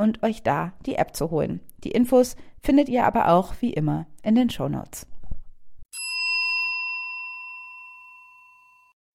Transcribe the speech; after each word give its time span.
und 0.00 0.22
euch 0.22 0.42
da 0.42 0.72
die 0.86 0.96
App 0.96 1.14
zu 1.14 1.30
holen. 1.30 1.60
Die 1.84 1.90
Infos 1.90 2.34
findet 2.60 2.88
ihr 2.88 3.04
aber 3.04 3.28
auch 3.28 3.54
wie 3.60 3.72
immer 3.72 4.06
in 4.22 4.34
den 4.34 4.50
Show 4.50 4.68
Notes. 4.68 5.06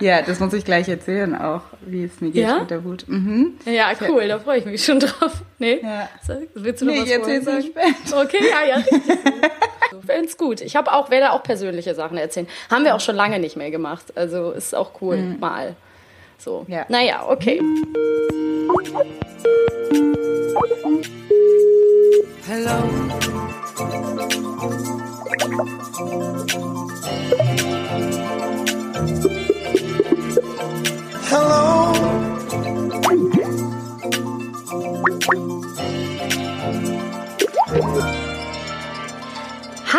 Ja, 0.00 0.22
das 0.22 0.38
muss 0.38 0.52
ich 0.52 0.64
gleich 0.64 0.88
erzählen 0.88 1.34
auch, 1.34 1.62
wie 1.80 2.04
es 2.04 2.20
mir 2.20 2.30
geht 2.30 2.44
ja? 2.44 2.60
mit 2.60 2.70
der 2.70 2.84
Wut. 2.84 3.04
Mhm. 3.08 3.54
Ja, 3.64 3.90
cool, 4.08 4.28
da 4.28 4.38
freue 4.38 4.60
ich 4.60 4.64
mich 4.64 4.84
schon 4.84 5.00
drauf. 5.00 5.42
Nee? 5.58 5.80
Ja. 5.82 6.08
Willst 6.54 6.80
du 6.80 6.86
noch 6.86 6.92
nee, 6.92 7.00
was 7.00 7.08
jetzt 7.08 7.44
sagen? 7.44 7.62
Spät. 7.62 8.14
Okay, 8.14 8.44
ja, 8.48 8.68
ja, 8.68 8.76
richtig. 8.76 9.18
Find's 10.06 10.36
gut. 10.36 10.60
Ich 10.60 10.76
habe 10.76 10.92
auch, 10.92 11.10
werde 11.10 11.32
auch 11.32 11.42
persönliche 11.42 11.96
Sachen 11.96 12.16
erzählen. 12.16 12.46
Haben 12.70 12.84
wir 12.84 12.94
auch 12.94 13.00
schon 13.00 13.16
lange 13.16 13.40
nicht 13.40 13.56
mehr 13.56 13.72
gemacht. 13.72 14.16
Also 14.16 14.52
ist 14.52 14.76
auch 14.76 15.02
cool, 15.02 15.16
mhm. 15.16 15.40
mal. 15.40 15.74
So. 16.38 16.64
Ja. 16.68 16.86
Naja, 16.88 17.24
okay. 17.26 17.60
Hello. 22.46 22.78
Hello. 31.30 32.27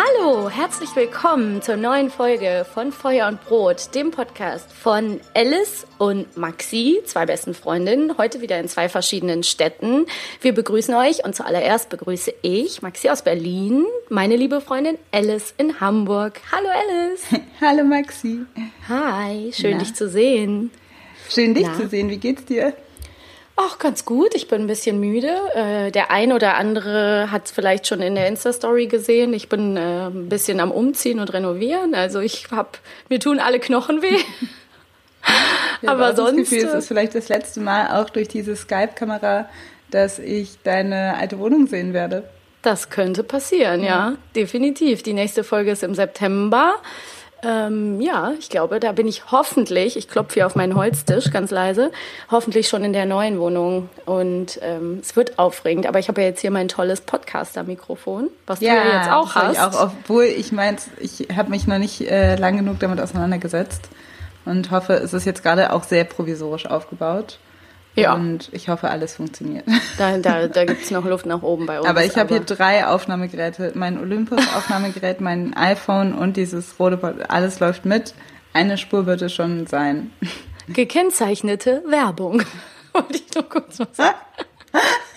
Hallo, 0.02 0.48
herzlich 0.48 0.96
willkommen 0.96 1.60
zur 1.60 1.76
neuen 1.76 2.08
Folge 2.08 2.64
von 2.72 2.90
Feuer 2.90 3.28
und 3.28 3.44
Brot, 3.44 3.94
dem 3.94 4.10
Podcast 4.10 4.72
von 4.72 5.20
Alice 5.34 5.86
und 5.98 6.38
Maxi, 6.38 7.02
zwei 7.04 7.26
besten 7.26 7.52
Freundinnen, 7.52 8.16
heute 8.16 8.40
wieder 8.40 8.58
in 8.58 8.66
zwei 8.66 8.88
verschiedenen 8.88 9.42
Städten. 9.42 10.06
Wir 10.40 10.54
begrüßen 10.54 10.94
euch 10.94 11.22
und 11.22 11.36
zuallererst 11.36 11.90
begrüße 11.90 12.32
ich 12.40 12.80
Maxi 12.80 13.10
aus 13.10 13.20
Berlin, 13.20 13.84
meine 14.08 14.36
liebe 14.36 14.62
Freundin 14.62 14.96
Alice 15.12 15.52
in 15.58 15.80
Hamburg. 15.80 16.40
Hallo 16.50 16.68
Alice. 16.70 17.26
Hallo 17.60 17.84
Maxi. 17.84 18.46
Hi, 18.88 19.52
schön 19.52 19.72
Na? 19.72 19.78
dich 19.80 19.94
zu 19.94 20.08
sehen. 20.08 20.70
Schön 21.28 21.52
dich 21.52 21.66
Na? 21.66 21.74
zu 21.74 21.88
sehen. 21.88 22.08
Wie 22.08 22.16
geht's 22.16 22.46
dir? 22.46 22.72
Ach, 23.62 23.78
ganz 23.78 24.06
gut. 24.06 24.34
Ich 24.34 24.48
bin 24.48 24.62
ein 24.62 24.66
bisschen 24.66 24.98
müde. 25.00 25.36
Äh, 25.54 25.90
der 25.90 26.10
ein 26.10 26.32
oder 26.32 26.56
andere 26.56 27.30
hat 27.30 27.46
es 27.46 27.50
vielleicht 27.50 27.86
schon 27.86 28.00
in 28.00 28.14
der 28.14 28.26
Insta-Story 28.26 28.86
gesehen. 28.86 29.34
Ich 29.34 29.50
bin 29.50 29.76
äh, 29.76 30.06
ein 30.06 30.30
bisschen 30.30 30.60
am 30.60 30.70
Umziehen 30.70 31.20
und 31.20 31.30
renovieren. 31.30 31.94
Also 31.94 32.20
ich 32.20 32.46
hab, 32.50 32.78
mir 33.10 33.20
tun 33.20 33.38
alle 33.38 33.60
Knochen 33.60 34.00
weh. 34.00 34.16
ja, 35.82 35.90
aber 35.90 36.16
sonst. 36.16 36.40
Das 36.40 36.50
Gefühl, 36.50 36.68
es 36.68 36.74
ist 36.74 36.88
vielleicht 36.88 37.14
das 37.14 37.28
letzte 37.28 37.60
Mal 37.60 38.00
auch 38.00 38.08
durch 38.08 38.28
diese 38.28 38.56
Skype-Kamera, 38.56 39.46
dass 39.90 40.18
ich 40.18 40.62
deine 40.62 41.16
alte 41.18 41.38
Wohnung 41.38 41.66
sehen 41.66 41.92
werde. 41.92 42.24
Das 42.62 42.88
könnte 42.88 43.24
passieren, 43.24 43.82
ja. 43.82 44.10
ja, 44.10 44.16
definitiv. 44.36 45.02
Die 45.02 45.12
nächste 45.12 45.44
Folge 45.44 45.72
ist 45.72 45.82
im 45.82 45.94
September. 45.94 46.76
Ähm, 47.42 48.00
ja, 48.00 48.32
ich 48.38 48.50
glaube, 48.50 48.80
da 48.80 48.92
bin 48.92 49.08
ich 49.08 49.30
hoffentlich, 49.30 49.96
ich 49.96 50.08
klopfe 50.08 50.34
hier 50.34 50.46
auf 50.46 50.56
meinen 50.56 50.74
Holztisch 50.74 51.30
ganz 51.30 51.50
leise, 51.50 51.90
hoffentlich 52.30 52.68
schon 52.68 52.84
in 52.84 52.92
der 52.92 53.06
neuen 53.06 53.38
Wohnung. 53.38 53.88
Und 54.04 54.58
ähm, 54.62 54.98
es 55.00 55.16
wird 55.16 55.38
aufregend, 55.38 55.86
aber 55.86 55.98
ich 55.98 56.08
habe 56.08 56.20
ja 56.20 56.28
jetzt 56.28 56.40
hier 56.40 56.50
mein 56.50 56.68
tolles 56.68 57.00
Podcaster-Mikrofon, 57.00 58.28
was 58.46 58.60
ja, 58.60 58.74
du 58.74 58.88
ja 58.88 58.96
jetzt 58.98 59.10
auch 59.10 59.34
hast. 59.34 59.52
Ich 59.54 59.60
auch, 59.60 59.82
obwohl 59.82 60.24
ich 60.24 60.52
meins, 60.52 60.88
ich 60.98 61.28
habe 61.34 61.50
mich 61.50 61.66
noch 61.66 61.78
nicht 61.78 62.00
äh, 62.02 62.36
lang 62.36 62.56
genug 62.56 62.78
damit 62.80 63.00
auseinandergesetzt 63.00 63.88
und 64.44 64.70
hoffe, 64.70 64.94
es 64.94 65.12
ist 65.12 65.24
jetzt 65.24 65.42
gerade 65.42 65.72
auch 65.72 65.84
sehr 65.84 66.04
provisorisch 66.04 66.66
aufgebaut. 66.66 67.38
Ja. 67.96 68.14
Und 68.14 68.48
ich 68.52 68.68
hoffe, 68.68 68.88
alles 68.88 69.16
funktioniert. 69.16 69.64
Da, 69.98 70.18
da, 70.18 70.46
da 70.46 70.64
gibt 70.64 70.82
es 70.82 70.90
noch 70.90 71.04
Luft 71.04 71.26
nach 71.26 71.42
oben 71.42 71.66
bei 71.66 71.80
uns. 71.80 71.88
Aber 71.88 72.04
ich 72.04 72.16
habe 72.16 72.34
hier 72.34 72.40
drei 72.40 72.86
Aufnahmegeräte. 72.86 73.72
Mein 73.74 73.98
Olympus-Aufnahmegerät, 73.98 75.20
mein 75.20 75.54
iPhone 75.54 76.14
und 76.14 76.36
dieses 76.36 76.78
rote 76.78 76.96
Pod 76.96 77.16
Alles 77.28 77.60
läuft 77.60 77.84
mit. 77.84 78.14
Eine 78.52 78.78
Spur 78.78 79.06
wird 79.06 79.22
es 79.22 79.32
schon 79.32 79.66
sein. 79.66 80.12
Gekennzeichnete 80.68 81.82
Werbung. 81.86 82.42
Wollte 82.92 83.14
ich 83.14 83.34
noch 83.34 83.48
kurz 83.48 83.78
was 83.78 83.96
sagen. 83.96 84.18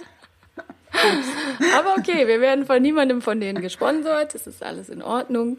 Aber 1.77 1.95
okay, 1.97 2.27
wir 2.27 2.41
werden 2.41 2.65
von 2.65 2.81
niemandem 2.81 3.21
von 3.21 3.39
denen 3.39 3.61
gesponsert. 3.61 4.33
Das 4.33 4.47
ist 4.47 4.63
alles 4.63 4.89
in 4.89 5.01
Ordnung. 5.01 5.57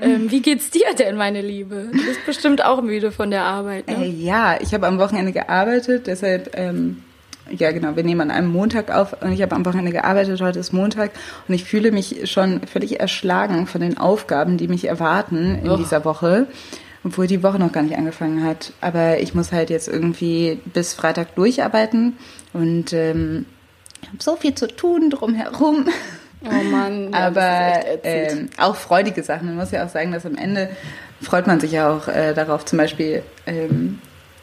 Ähm, 0.00 0.30
wie 0.30 0.40
geht's 0.40 0.70
dir 0.70 0.94
denn, 0.98 1.16
meine 1.16 1.42
Liebe? 1.42 1.88
Du 1.92 2.04
bist 2.04 2.24
bestimmt 2.26 2.64
auch 2.64 2.82
müde 2.82 3.12
von 3.12 3.30
der 3.30 3.44
Arbeit. 3.44 3.88
Ne? 3.88 4.06
Äh, 4.06 4.10
ja, 4.10 4.58
ich 4.60 4.74
habe 4.74 4.86
am 4.86 4.98
Wochenende 4.98 5.32
gearbeitet, 5.32 6.06
deshalb. 6.06 6.50
Ähm 6.54 7.02
ja, 7.50 7.72
genau, 7.72 7.94
wir 7.94 8.04
nehmen 8.04 8.22
an 8.22 8.30
einem 8.30 8.48
Montag 8.48 8.90
auf 8.90 9.22
und 9.22 9.32
ich 9.32 9.42
habe 9.42 9.54
am 9.54 9.66
Wochenende 9.66 9.92
gearbeitet, 9.92 10.40
heute 10.40 10.58
ist 10.58 10.72
Montag 10.72 11.10
und 11.46 11.54
ich 11.54 11.64
fühle 11.64 11.92
mich 11.92 12.30
schon 12.30 12.62
völlig 12.62 13.00
erschlagen 13.00 13.66
von 13.66 13.82
den 13.82 13.98
Aufgaben, 13.98 14.56
die 14.56 14.66
mich 14.66 14.86
erwarten 14.86 15.60
in 15.62 15.70
oh. 15.70 15.76
dieser 15.76 16.06
Woche, 16.06 16.46
obwohl 17.04 17.26
die 17.26 17.42
Woche 17.42 17.58
noch 17.58 17.70
gar 17.70 17.82
nicht 17.82 17.98
angefangen 17.98 18.42
hat. 18.44 18.72
Aber 18.80 19.18
ich 19.20 19.34
muss 19.34 19.52
halt 19.52 19.68
jetzt 19.68 19.88
irgendwie 19.88 20.58
bis 20.72 20.94
Freitag 20.94 21.34
durcharbeiten 21.34 22.16
und 22.54 22.94
ähm, 22.94 23.44
habe 24.08 24.18
so 24.20 24.36
viel 24.36 24.54
zu 24.54 24.66
tun 24.66 25.10
drumherum. 25.10 25.88
Oh 26.46 26.62
Mann. 26.64 27.12
Ja, 27.12 27.18
Aber 27.26 27.80
ähm, 28.02 28.50
auch 28.58 28.76
freudige 28.76 29.22
Sachen. 29.22 29.46
Man 29.46 29.56
muss 29.56 29.70
ja 29.70 29.84
auch 29.84 29.88
sagen, 29.88 30.12
dass 30.12 30.26
am 30.26 30.36
Ende 30.36 30.68
freut 31.22 31.46
man 31.46 31.58
sich 31.60 31.72
ja 31.72 31.90
auch 31.90 32.08
äh, 32.08 32.34
darauf, 32.34 32.64
zum 32.64 32.78
Beispiel 32.78 33.22
ähm, 33.46 33.98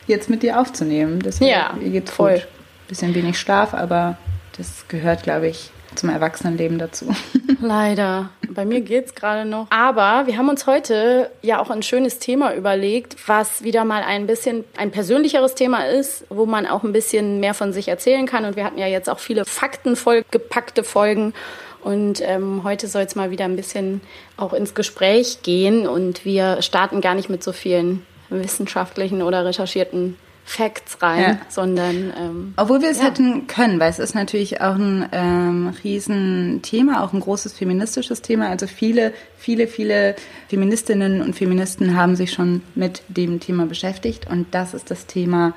jetzt 0.08 0.30
mit 0.30 0.44
dir 0.44 0.60
aufzunehmen. 0.60 1.19
Deswegen, 1.19 1.52
ja, 1.52 1.75
geht's 1.80 2.12
voll. 2.12 2.34
Gut. 2.34 2.48
Bisschen 2.88 3.16
wenig 3.16 3.40
Schlaf, 3.40 3.74
aber 3.74 4.18
das 4.58 4.88
gehört, 4.88 5.24
glaube 5.24 5.48
ich, 5.48 5.72
zum 5.96 6.10
Erwachsenenleben 6.10 6.80
dazu. 6.80 7.14
Leider. 7.62 8.30
Bei 8.50 8.66
mir 8.66 8.82
geht 8.82 9.06
es 9.06 9.16
gerade 9.16 9.48
noch. 9.48 9.68
Aber 9.70 10.28
wir 10.28 10.38
haben 10.38 10.50
uns 10.50 10.68
heute 10.68 11.30
ja 11.42 11.60
auch 11.62 11.70
ein 11.70 11.84
schönes 11.84 12.20
Thema 12.20 12.54
überlegt, 12.54 13.16
was 13.28 13.64
wieder 13.64 13.86
mal 13.86 14.04
ein 14.04 14.28
bisschen 14.28 14.64
ein 14.78 14.92
persönlicheres 14.92 15.56
Thema 15.56 15.86
ist, 15.86 16.26
wo 16.30 16.46
man 16.46 16.66
auch 16.66 16.84
ein 16.84 16.92
bisschen 16.92 17.40
mehr 17.40 17.54
von 17.54 17.72
sich 17.74 17.88
erzählen 17.88 18.26
kann. 18.26 18.46
Und 18.46 18.56
wir 18.56 18.66
hatten 18.66 18.78
ja 18.80 18.88
jetzt 18.88 19.10
auch 19.10 19.20
viele 19.20 19.46
faktenvoll 19.46 20.24
gepackte 20.32 20.84
Folgen. 20.84 21.34
Und 21.82 22.22
ähm, 22.22 22.64
heute 22.64 22.88
soll 22.88 23.04
es 23.04 23.16
mal 23.16 23.32
wieder 23.32 23.46
ein 23.46 23.56
bisschen 23.56 24.02
auch 24.38 24.54
ins 24.54 24.74
Gespräch 24.74 25.42
gehen. 25.44 25.88
Und 25.88 26.26
wir 26.26 26.62
starten 26.62 27.02
gar 27.02 27.16
nicht 27.16 27.30
mit 27.30 27.44
so 27.44 27.52
vielen 27.52 28.06
wissenschaftlichen 28.30 29.22
oder 29.22 29.46
recherchierten 29.46 30.18
Facts 30.51 31.01
rein, 31.01 31.21
ja. 31.21 31.38
sondern. 31.48 32.13
Ähm, 32.19 32.53
Obwohl 32.57 32.81
wir 32.81 32.89
es 32.89 32.98
ja. 32.98 33.06
hätten 33.06 33.48
können, 33.48 33.80
weil 33.80 33.89
es 33.89 34.00
ist 34.00 34.15
natürlich 34.15 34.59
auch 34.59 34.75
ein 34.75 35.07
ähm, 35.13 35.74
Riesenthema, 35.81 37.03
auch 37.03 37.13
ein 37.13 37.21
großes 37.21 37.53
feministisches 37.53 38.21
Thema. 38.21 38.50
Also 38.50 38.68
viele, 38.68 39.13
viele, 39.38 39.68
viele 39.68 40.15
Feministinnen 40.50 41.21
und 41.21 41.36
Feministen 41.36 41.95
haben 41.95 42.18
sich 42.18 42.33
schon 42.33 42.63
mit 42.75 43.01
dem 43.07 43.39
Thema 43.39 43.65
beschäftigt 43.65 44.30
und 44.30 44.48
das 44.51 44.74
ist 44.74 44.92
das 44.92 45.06
Thema 45.06 45.53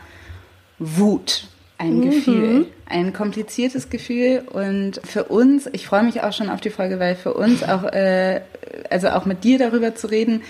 Wut. 0.79 1.49
Ein 1.76 1.97
mhm. 1.97 2.11
Gefühl, 2.11 2.67
ein 2.87 3.12
kompliziertes 3.12 3.90
Gefühl 3.90 4.44
und 4.52 5.00
für 5.02 5.25
uns, 5.25 5.69
ich 5.73 5.88
freue 5.88 6.05
mich 6.05 6.23
auch 6.23 6.32
schon 6.32 6.49
auf 6.49 6.61
die 6.61 6.70
Folge, 6.70 7.00
weil 7.00 7.17
für 7.17 7.35
uns 7.35 7.64
auch, 7.64 7.82
äh, 7.82 8.43
also 8.90 9.08
auch 9.08 9.26
mit 9.26 9.43
dir 9.43 9.58
darüber 9.58 9.97
zu 9.97 10.06
reden, 10.06 10.43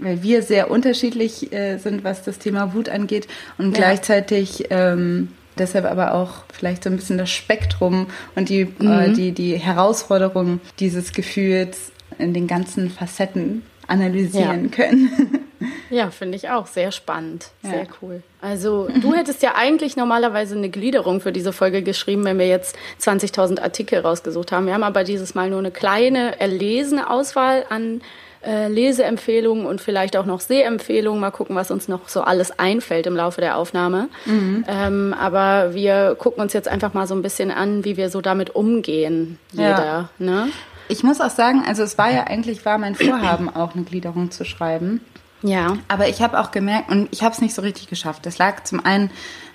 weil 0.00 0.22
wir 0.22 0.42
sehr 0.42 0.70
unterschiedlich 0.70 1.52
äh, 1.52 1.78
sind, 1.78 2.04
was 2.04 2.22
das 2.22 2.38
Thema 2.38 2.74
Wut 2.74 2.88
angeht 2.88 3.28
und 3.58 3.72
ja. 3.72 3.84
gleichzeitig 3.84 4.66
ähm, 4.70 5.28
deshalb 5.58 5.84
aber 5.84 6.14
auch 6.14 6.44
vielleicht 6.52 6.84
so 6.84 6.90
ein 6.90 6.96
bisschen 6.96 7.18
das 7.18 7.30
Spektrum 7.30 8.06
und 8.34 8.48
die, 8.48 8.62
äh, 8.62 8.66
mhm. 8.78 8.90
äh, 8.90 9.12
die, 9.12 9.32
die 9.32 9.56
Herausforderung 9.56 10.60
dieses 10.78 11.12
Gefühls 11.12 11.92
in 12.18 12.34
den 12.34 12.46
ganzen 12.46 12.90
Facetten 12.90 13.62
analysieren 13.86 14.64
ja. 14.64 14.70
können. 14.70 15.10
Ja, 15.90 16.10
finde 16.10 16.36
ich 16.36 16.48
auch 16.48 16.66
sehr 16.66 16.92
spannend. 16.92 17.50
Sehr 17.62 17.82
ja. 17.82 17.88
cool. 18.00 18.22
Also, 18.40 18.88
du 18.88 19.12
hättest 19.16 19.42
ja 19.42 19.56
eigentlich 19.56 19.96
normalerweise 19.96 20.56
eine 20.56 20.70
Gliederung 20.70 21.20
für 21.20 21.32
diese 21.32 21.52
Folge 21.52 21.82
geschrieben, 21.82 22.24
wenn 22.24 22.38
wir 22.38 22.46
jetzt 22.46 22.76
20.000 23.02 23.60
Artikel 23.60 23.98
rausgesucht 23.98 24.52
haben. 24.52 24.66
Wir 24.66 24.74
haben 24.74 24.84
aber 24.84 25.04
dieses 25.04 25.34
Mal 25.34 25.50
nur 25.50 25.58
eine 25.58 25.70
kleine 25.70 26.40
erlesene 26.40 27.10
Auswahl 27.10 27.66
an 27.68 28.00
äh, 28.42 28.68
Leseempfehlungen 28.68 29.66
und 29.66 29.80
vielleicht 29.80 30.16
auch 30.16 30.26
noch 30.26 30.40
Sehempfehlungen. 30.40 31.20
Mal 31.20 31.30
gucken, 31.30 31.56
was 31.56 31.70
uns 31.70 31.88
noch 31.88 32.08
so 32.08 32.22
alles 32.22 32.58
einfällt 32.58 33.06
im 33.06 33.16
Laufe 33.16 33.40
der 33.40 33.56
Aufnahme. 33.56 34.08
Mhm. 34.24 34.64
Ähm, 34.66 35.14
aber 35.18 35.74
wir 35.74 36.16
gucken 36.18 36.42
uns 36.42 36.52
jetzt 36.52 36.68
einfach 36.68 36.94
mal 36.94 37.06
so 37.06 37.14
ein 37.14 37.22
bisschen 37.22 37.50
an, 37.50 37.84
wie 37.84 37.96
wir 37.96 38.08
so 38.10 38.20
damit 38.20 38.54
umgehen, 38.54 39.38
jeder. 39.52 39.64
Ja. 39.84 40.08
Ne? 40.18 40.48
Ich 40.88 41.02
muss 41.02 41.20
auch 41.20 41.30
sagen, 41.30 41.62
also 41.66 41.82
es 41.82 41.98
war 41.98 42.10
ja 42.10 42.24
eigentlich 42.24 42.64
war 42.64 42.78
mein 42.78 42.94
Vorhaben, 42.94 43.48
auch 43.54 43.74
eine 43.74 43.84
Gliederung 43.84 44.30
zu 44.30 44.44
schreiben. 44.44 45.00
Ja. 45.42 45.78
Aber 45.88 46.08
ich 46.08 46.20
habe 46.20 46.38
auch 46.38 46.50
gemerkt, 46.50 46.90
und 46.90 47.08
ich 47.12 47.22
habe 47.22 47.34
es 47.34 47.40
nicht 47.40 47.54
so 47.54 47.62
richtig 47.62 47.88
geschafft. 47.88 48.26
Das 48.26 48.38
lag 48.38 48.64
zum 48.64 48.84
einen 48.84 49.10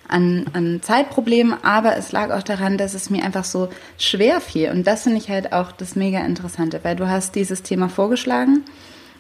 an, 0.08 0.46
an 0.54 0.82
Zeitproblemen, 0.82 1.56
aber 1.64 1.98
es 1.98 2.12
lag 2.12 2.32
auch 2.32 2.44
daran, 2.44 2.78
dass 2.78 2.94
es 2.94 3.10
mir 3.10 3.24
einfach 3.24 3.44
so 3.44 3.70
schwer 3.98 4.42
fiel. 4.42 4.72
Und 4.72 4.86
das 4.86 5.04
finde 5.04 5.18
ich 5.18 5.30
halt 5.30 5.54
auch 5.54 5.72
das 5.72 5.96
mega 5.96 6.20
Interessante, 6.20 6.80
weil 6.84 6.96
du 6.96 7.08
hast 7.08 7.36
dieses 7.36 7.64
Thema 7.64 7.90
vorgeschlagen 7.90 8.64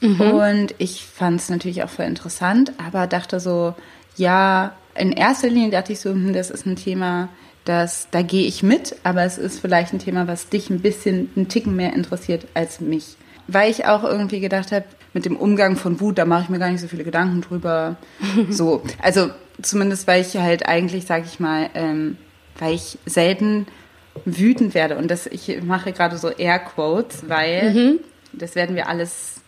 mhm. 0.02 0.22
und 0.22 0.76
ich 0.78 1.06
fand 1.06 1.40
es 1.40 1.50
natürlich 1.50 1.84
auch 1.84 1.90
voll 1.90 2.06
interessant, 2.06 2.74
aber 2.86 3.08
dachte 3.08 3.40
so, 3.40 3.74
ja, 4.16 4.74
in 4.96 5.12
erster 5.12 5.50
Linie 5.50 5.72
dachte 5.72 5.94
ich 5.94 6.00
so, 6.00 6.12
hm, 6.12 6.34
das 6.34 6.50
ist 6.50 6.66
ein 6.66 6.76
Thema, 6.76 7.30
das, 7.66 8.08
da 8.12 8.22
gehe 8.22 8.48
ich 8.48 8.64
mit, 8.64 8.96
aber 9.04 9.24
es 9.24 9.38
ist 9.38 9.60
vielleicht 9.60 9.94
ein 9.94 10.00
Thema, 10.00 10.28
was 10.28 10.50
dich 10.50 10.70
ein 10.70 10.82
bisschen, 10.82 11.32
einen 11.36 11.50
Ticken 11.50 11.76
mehr 11.76 11.94
interessiert 11.94 12.48
als 12.54 12.80
mich. 12.80 13.18
Weil 13.48 13.70
ich 13.72 13.86
auch 13.86 14.04
irgendwie 14.04 14.40
gedacht 14.40 14.72
habe, 14.72 14.86
mit 15.14 15.26
dem 15.26 15.38
Umgang 15.38 15.76
von 15.76 16.00
Wut, 16.02 16.18
da 16.18 16.26
mache 16.26 16.44
ich 16.44 16.50
mir 16.50 16.60
gar 16.60 16.70
nicht 16.70 16.82
so 16.82 16.88
viele 16.88 17.04
Gedanken 17.04 17.42
drüber. 17.42 17.96
so, 18.50 18.84
also 19.02 19.30
zumindest 19.62 20.08
weil 20.08 20.22
ich 20.22 20.36
halt 20.36 20.68
eigentlich, 20.68 21.06
sage 21.06 21.26
ich 21.26 21.40
mal, 21.40 21.70
ähm, 21.74 22.18
weil 22.60 22.74
ich 22.74 22.98
selten 23.06 23.68
wütend 24.26 24.74
werde. 24.74 24.98
Und 24.98 25.10
das, 25.10 25.28
ich 25.28 25.62
mache 25.64 25.92
gerade 25.92 26.18
so 26.18 26.30
Airquotes, 26.30 27.28
weil 27.28 27.74
mhm. 27.74 28.00
das 28.34 28.56
werden 28.56 28.76
wir 28.76 28.88
alles 28.88 29.42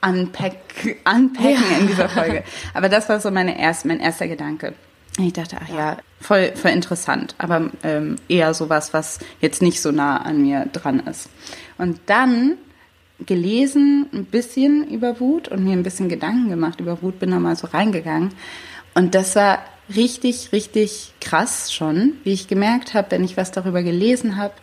unpack, 0.00 0.56
unpacken 1.04 1.70
ja. 1.70 1.78
in 1.80 1.86
dieser 1.88 2.08
Folge. 2.08 2.44
Aber 2.74 2.88
das 2.88 3.08
war 3.08 3.20
so 3.20 3.30
meine 3.30 3.58
erst, 3.60 3.84
mein 3.84 4.00
erster 4.00 4.28
Gedanke. 4.28 4.74
Ich 5.18 5.32
dachte, 5.32 5.56
ach 5.60 5.68
ja, 5.68 5.96
voll, 6.20 6.52
voll 6.54 6.70
interessant, 6.70 7.34
aber 7.38 7.70
ähm, 7.82 8.16
eher 8.28 8.54
sowas, 8.54 8.94
was 8.94 9.18
jetzt 9.40 9.62
nicht 9.62 9.80
so 9.80 9.90
nah 9.90 10.18
an 10.18 10.42
mir 10.42 10.66
dran 10.72 11.00
ist. 11.00 11.28
Und 11.76 11.98
dann 12.06 12.56
gelesen 13.26 14.06
ein 14.12 14.24
bisschen 14.24 14.88
über 14.88 15.20
Wut 15.20 15.48
und 15.48 15.64
mir 15.64 15.72
ein 15.72 15.82
bisschen 15.82 16.08
Gedanken 16.08 16.48
gemacht 16.48 16.80
über 16.80 17.02
Wut, 17.02 17.18
bin 17.18 17.30
da 17.30 17.38
mal 17.38 17.56
so 17.56 17.66
reingegangen. 17.66 18.32
Und 18.94 19.14
das 19.14 19.36
war 19.36 19.60
richtig, 19.94 20.52
richtig 20.52 21.12
krass 21.20 21.72
schon, 21.72 22.14
wie 22.24 22.32
ich 22.32 22.48
gemerkt 22.48 22.94
habe, 22.94 23.10
wenn 23.10 23.24
ich 23.24 23.36
was 23.36 23.50
darüber 23.50 23.82
gelesen 23.82 24.36
habe, 24.36 24.54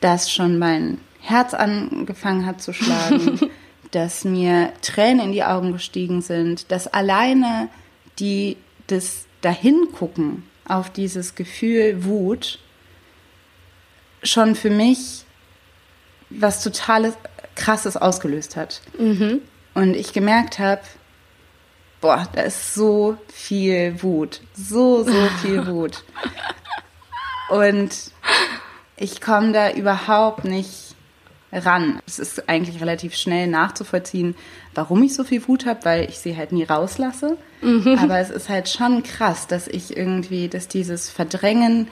dass 0.00 0.30
schon 0.30 0.58
mein 0.58 0.98
Herz 1.20 1.54
angefangen 1.54 2.46
hat 2.46 2.60
zu 2.60 2.72
schlagen, 2.72 3.40
dass 3.90 4.24
mir 4.24 4.72
Tränen 4.82 5.26
in 5.26 5.32
die 5.32 5.44
Augen 5.44 5.72
gestiegen 5.72 6.20
sind, 6.20 6.70
dass 6.70 6.86
alleine 6.86 7.68
die 8.18 8.56
das 8.86 9.26
dahingucken 9.40 10.44
auf 10.66 10.90
dieses 10.90 11.34
Gefühl 11.34 12.04
Wut 12.04 12.58
schon 14.22 14.54
für 14.54 14.70
mich 14.70 15.24
was 16.30 16.62
totales 16.62 17.14
krasses 17.56 17.96
ausgelöst 17.96 18.54
hat. 18.56 18.80
Mhm. 18.98 19.40
Und 19.74 19.94
ich 19.94 20.12
gemerkt 20.12 20.58
habe, 20.58 20.82
boah, 22.00 22.28
da 22.34 22.42
ist 22.42 22.74
so 22.74 23.16
viel 23.32 24.02
Wut. 24.02 24.40
So, 24.54 25.02
so 25.02 25.26
viel 25.42 25.66
Wut. 25.66 26.04
Und 27.50 27.90
ich 28.96 29.20
komme 29.20 29.52
da 29.52 29.72
überhaupt 29.72 30.44
nicht 30.44 30.94
ran. 31.52 32.00
Es 32.06 32.18
ist 32.18 32.48
eigentlich 32.48 32.80
relativ 32.80 33.14
schnell 33.14 33.46
nachzuvollziehen, 33.46 34.34
warum 34.74 35.02
ich 35.02 35.14
so 35.14 35.24
viel 35.24 35.46
Wut 35.48 35.66
habe, 35.66 35.84
weil 35.84 36.08
ich 36.08 36.18
sie 36.18 36.36
halt 36.36 36.52
nie 36.52 36.64
rauslasse. 36.64 37.36
Mhm. 37.62 37.98
Aber 38.00 38.18
es 38.18 38.30
ist 38.30 38.48
halt 38.48 38.68
schon 38.68 39.02
krass, 39.02 39.46
dass 39.46 39.68
ich 39.68 39.96
irgendwie, 39.96 40.48
dass 40.48 40.68
dieses 40.68 41.08
Verdrängen 41.10 41.88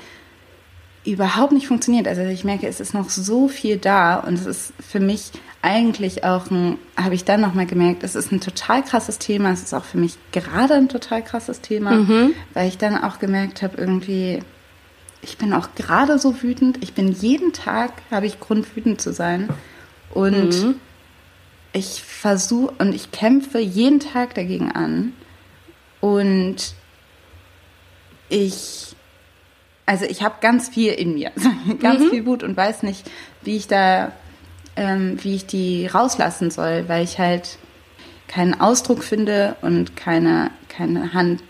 überhaupt 1.05 1.53
nicht 1.53 1.67
funktioniert. 1.67 2.09
Also 2.09 2.23
ich 2.23 2.45
merke, 2.45 2.67
es 2.67 2.81
ist 2.81 2.95
noch 2.95 3.11
so 3.11 3.49
viel 3.49 3.77
da 3.77 4.17
und 4.17 4.35
es 4.35 4.47
ist 4.47 4.73
für 4.81 5.01
mich 5.01 5.33
eigentlich 5.63 6.25
auch 6.25 6.51
ein, 6.51 6.79
habe 6.97 7.15
ich 7.15 7.25
dann 7.25 7.41
nochmal 7.41 7.67
gemerkt, 7.67 8.03
es 8.03 8.15
ist 8.15 8.33
ein 8.33 8.41
total 8.41 8.83
krasses 8.83 9.19
Thema. 9.19 9.51
Es 9.51 9.63
ist 9.63 9.75
auch 9.75 9.85
für 9.85 9.99
mich 9.99 10.17
gerade 10.33 10.75
ein 10.75 10.89
total 10.89 11.23
krasses 11.23 11.61
Thema, 11.61 11.93
mhm. 11.93 12.35
weil 12.53 12.69
ich 12.69 12.79
dann 12.79 13.03
auch 13.03 13.19
gemerkt 13.19 13.63
habe, 13.63 13.79
irgendwie, 13.79 14.41
ich 15.23 15.39
bin 15.39 15.53
auch 15.53 15.75
gerade 15.75 16.19
so 16.19 16.43
wütend. 16.43 16.83
Ich 16.83 16.93
bin 16.93 17.13
jeden 17.13 17.53
Tag, 17.53 17.93
habe 18.11 18.27
ich 18.27 18.41
Grund, 18.41 18.77
wütend 18.77 19.01
zu 19.01 19.13
sein. 19.13 19.49
Und 20.13 20.51
mhm. 20.51 20.75
ich 21.73 22.03
versuche 22.03 22.75
und 22.79 22.95
ich 22.95 23.11
kämpfe 23.11 23.59
jeden 23.59 24.01
Tag 24.01 24.35
dagegen 24.35 24.71
an. 24.73 25.15
Und 26.01 26.75
ich, 28.29 28.94
also 29.87 30.05
ich 30.05 30.23
habe 30.23 30.37
ganz 30.41 30.69
viel 30.69 30.93
in 30.93 31.15
mir, 31.15 31.31
ganz 31.81 32.01
mhm. 32.01 32.11
viel 32.11 32.27
Wut 32.27 32.43
und 32.43 32.57
weiß 32.57 32.83
nicht, 32.83 33.11
wie 33.43 33.57
ich 33.57 33.67
da 33.69 34.13
ähm, 34.77 35.19
wie 35.23 35.37
ich 35.37 35.47
die 35.47 35.87
rauslassen 35.87 36.51
soll, 36.51 36.89
weil 36.89 37.05
ich 37.05 37.19
halt 37.19 37.59
keinen 38.29 38.61
Ausdruck 38.61 39.05
finde 39.05 39.57
und 39.63 39.97
keine, 39.97 40.51
keine 40.69 41.13
Hand, 41.13 41.43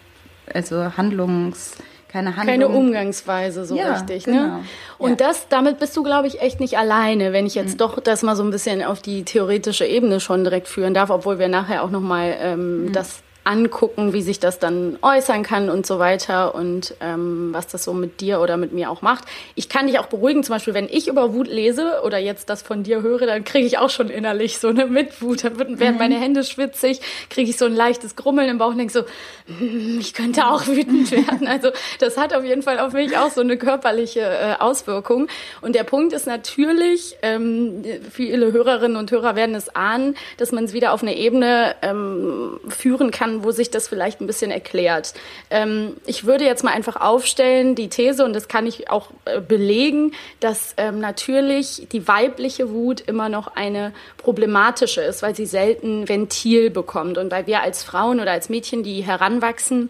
also 0.53 0.97
Handlungs, 0.97 1.77
keine 2.09 2.37
Handlung. 2.37 2.47
Keine 2.47 2.69
Umgangsweise 2.69 3.65
so 3.65 3.77
Ja, 3.77 3.95
richtig, 3.95 4.25
genau. 4.25 4.43
ne? 4.43 4.65
Und 4.99 5.21
das, 5.21 5.49
damit 5.49 5.81
bist 5.81 5.97
du, 5.97 6.03
glaube 6.03 6.29
ich, 6.29 6.41
echt 6.41 6.61
nicht 6.61 6.79
alleine, 6.79 7.33
wenn 7.33 7.47
ich 7.47 7.55
jetzt 7.55 7.81
doch 7.81 7.99
das 8.01 8.23
mal 8.23 8.37
so 8.37 8.45
ein 8.45 8.51
bisschen 8.51 8.85
auf 8.85 9.03
die 9.03 9.25
theoretische 9.25 9.87
Ebene 9.87 10.21
schon 10.21 10.45
direkt 10.45 10.69
führen 10.69 10.95
darf, 10.95 11.11
obwohl 11.11 11.39
wir 11.39 11.49
nachher 11.49 11.83
auch 11.83 11.91
nochmal 11.91 12.37
ähm, 12.39 12.91
das 12.93 13.24
angucken, 13.45 14.13
wie 14.13 14.23
sich 14.23 14.41
das 14.41 14.59
dann 14.59 14.99
äußern 15.03 15.43
kann 15.43 15.69
und 15.69 15.87
so 15.87 15.99
weiter 15.99 16.55
und 16.55 16.95
ähm, 17.01 17.51
was 17.53 17.67
das 17.67 17.85
so 17.85 17.93
mit 17.93 18.21
dir 18.21 18.41
oder 18.41 18.57
mit 18.57 18.73
mir 18.73 18.91
auch 18.91 19.03
macht. 19.03 19.25
Ich 19.55 19.69
kann 19.69 19.87
dich 19.87 19.99
auch 19.99 20.07
beruhigen, 20.07 20.43
zum 20.43 20.55
Beispiel, 20.55 20.75
wenn 20.75 20.89
ich 20.91 21.09
über 21.09 21.35
Wut 21.35 21.47
lese 21.47 22.01
oder 22.05 22.19
jetzt 22.19 22.49
das 22.49 22.63
von 22.63 22.83
dir 22.83 23.03
höre, 23.03 23.27
dann 23.27 23.45
kriege 23.45 23.67
ich 23.67 23.79
auch 23.79 23.91
schon 23.91 24.09
innerlich 24.09 24.59
so 24.59 24.69
eine 24.69 24.87
Mitwut. 24.87 25.45
Dann 25.45 25.79
werden 25.79 25.99
meine 25.99 26.19
Hände 26.19 26.43
schwitzig, 26.43 27.01
kriege 27.29 27.51
ich 27.51 27.59
so 27.59 27.67
ein 27.67 27.75
leichtes 27.75 28.17
Grummeln 28.17 28.49
im 28.49 28.59
Bauch 28.59 28.71
und 28.71 28.79
denke 28.79 28.93
so, 28.93 29.03
"Hm, 29.47 29.99
ich 30.01 30.15
könnte 30.15 30.47
auch 30.47 30.67
wütend 30.67 31.11
werden. 31.11 31.47
Also 31.47 31.71
das 32.01 32.17
hat 32.17 32.35
auf 32.35 32.45
jeden 32.45 32.63
Fall 32.63 32.79
auf 32.79 32.93
mich 32.93 33.17
auch 33.17 33.31
so 33.31 33.43
eine 33.43 33.59
körperliche 33.59 34.21
äh, 34.21 34.55
Auswirkung. 34.59 35.29
Und 35.61 35.75
der 35.75 35.85
Punkt 35.85 36.13
ist 36.13 36.27
natürlich, 36.27 37.17
ähm, 37.23 37.85
viele 38.11 38.53
Hörerinnen 38.53 38.97
und 38.97 39.11
Hörer 39.11 39.37
werden 39.37 39.55
es 39.55 39.75
ahnen, 39.75 40.17
dass 40.39 40.53
man 40.53 40.65
es 40.65 40.73
wieder 40.73 40.93
auf 40.93 41.03
eine 41.03 41.17
Ebene 41.17 41.75
ähm, 41.83 42.59
führen 42.69 43.11
kann, 43.11 43.34
wo 43.43 43.51
sich 43.51 43.71
das 43.71 43.89
vielleicht 43.89 44.21
ein 44.21 44.27
bisschen 44.27 44.51
erklärt. 44.51 45.15
Ähm, 45.51 45.97
ich 46.07 46.25
würde 46.25 46.45
jetzt 46.45 46.63
mal 46.63 46.73
einfach 46.73 46.97
aufstellen, 46.97 47.75
die 47.75 47.89
These, 47.89 48.25
und 48.25 48.35
das 48.35 48.47
kann 48.47 48.67
ich 48.67 48.91
auch 48.91 49.09
äh, 49.25 49.41
belegen, 49.41 50.13
dass 50.41 50.75
ähm, 50.77 51.01
natürlich 51.01 51.89
die 51.91 52.07
weibliche 52.07 52.71
Wut 52.71 53.01
immer 53.01 53.29
noch 53.29 53.57
eine 53.57 53.93
problematische 54.19 55.01
ist, 55.01 55.23
weil 55.23 55.35
sie 55.35 55.47
selten 55.47 56.09
Ventil 56.09 56.71
bekommt 56.71 57.19
und 57.19 57.33
weil 57.33 57.47
wir 57.47 57.63
als 57.63 57.83
Frauen 57.83 58.21
oder 58.21 58.33
als 58.33 58.49
Mädchen, 58.49 58.83
die 58.83 59.01
heranwachsen, 59.01 59.89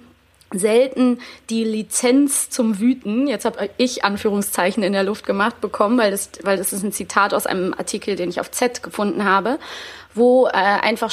selten 0.58 1.18
die 1.50 1.64
Lizenz 1.64 2.50
zum 2.50 2.80
Wüten, 2.80 3.26
jetzt 3.26 3.44
habe 3.44 3.70
ich 3.76 4.04
Anführungszeichen 4.04 4.82
in 4.82 4.92
der 4.92 5.04
Luft 5.04 5.26
gemacht, 5.26 5.60
bekommen, 5.60 5.98
weil 5.98 6.10
das, 6.10 6.30
weil 6.42 6.56
das 6.56 6.72
ist 6.72 6.82
ein 6.82 6.92
Zitat 6.92 7.34
aus 7.34 7.46
einem 7.46 7.74
Artikel, 7.74 8.16
den 8.16 8.30
ich 8.30 8.40
auf 8.40 8.50
Z 8.50 8.82
gefunden 8.82 9.24
habe, 9.24 9.58
wo 10.14 10.46
äh, 10.46 10.50
einfach 10.52 11.12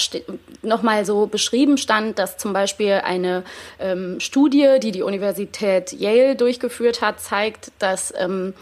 nochmal 0.62 1.06
so 1.06 1.26
beschrieben 1.28 1.78
stand, 1.78 2.20
dass 2.20 2.38
zum 2.38 2.54
Beispiel 2.54 3.02
eine 3.04 3.44
ähm, 3.80 4.20
Studie, 4.20 4.78
die 4.82 4.92
die 4.92 5.02
Universität 5.02 5.92
Yale 5.92 6.36
durchgeführt 6.36 7.02
hat, 7.02 7.20
zeigt, 7.20 7.72
dass 7.80 8.14
ähm, 8.18 8.54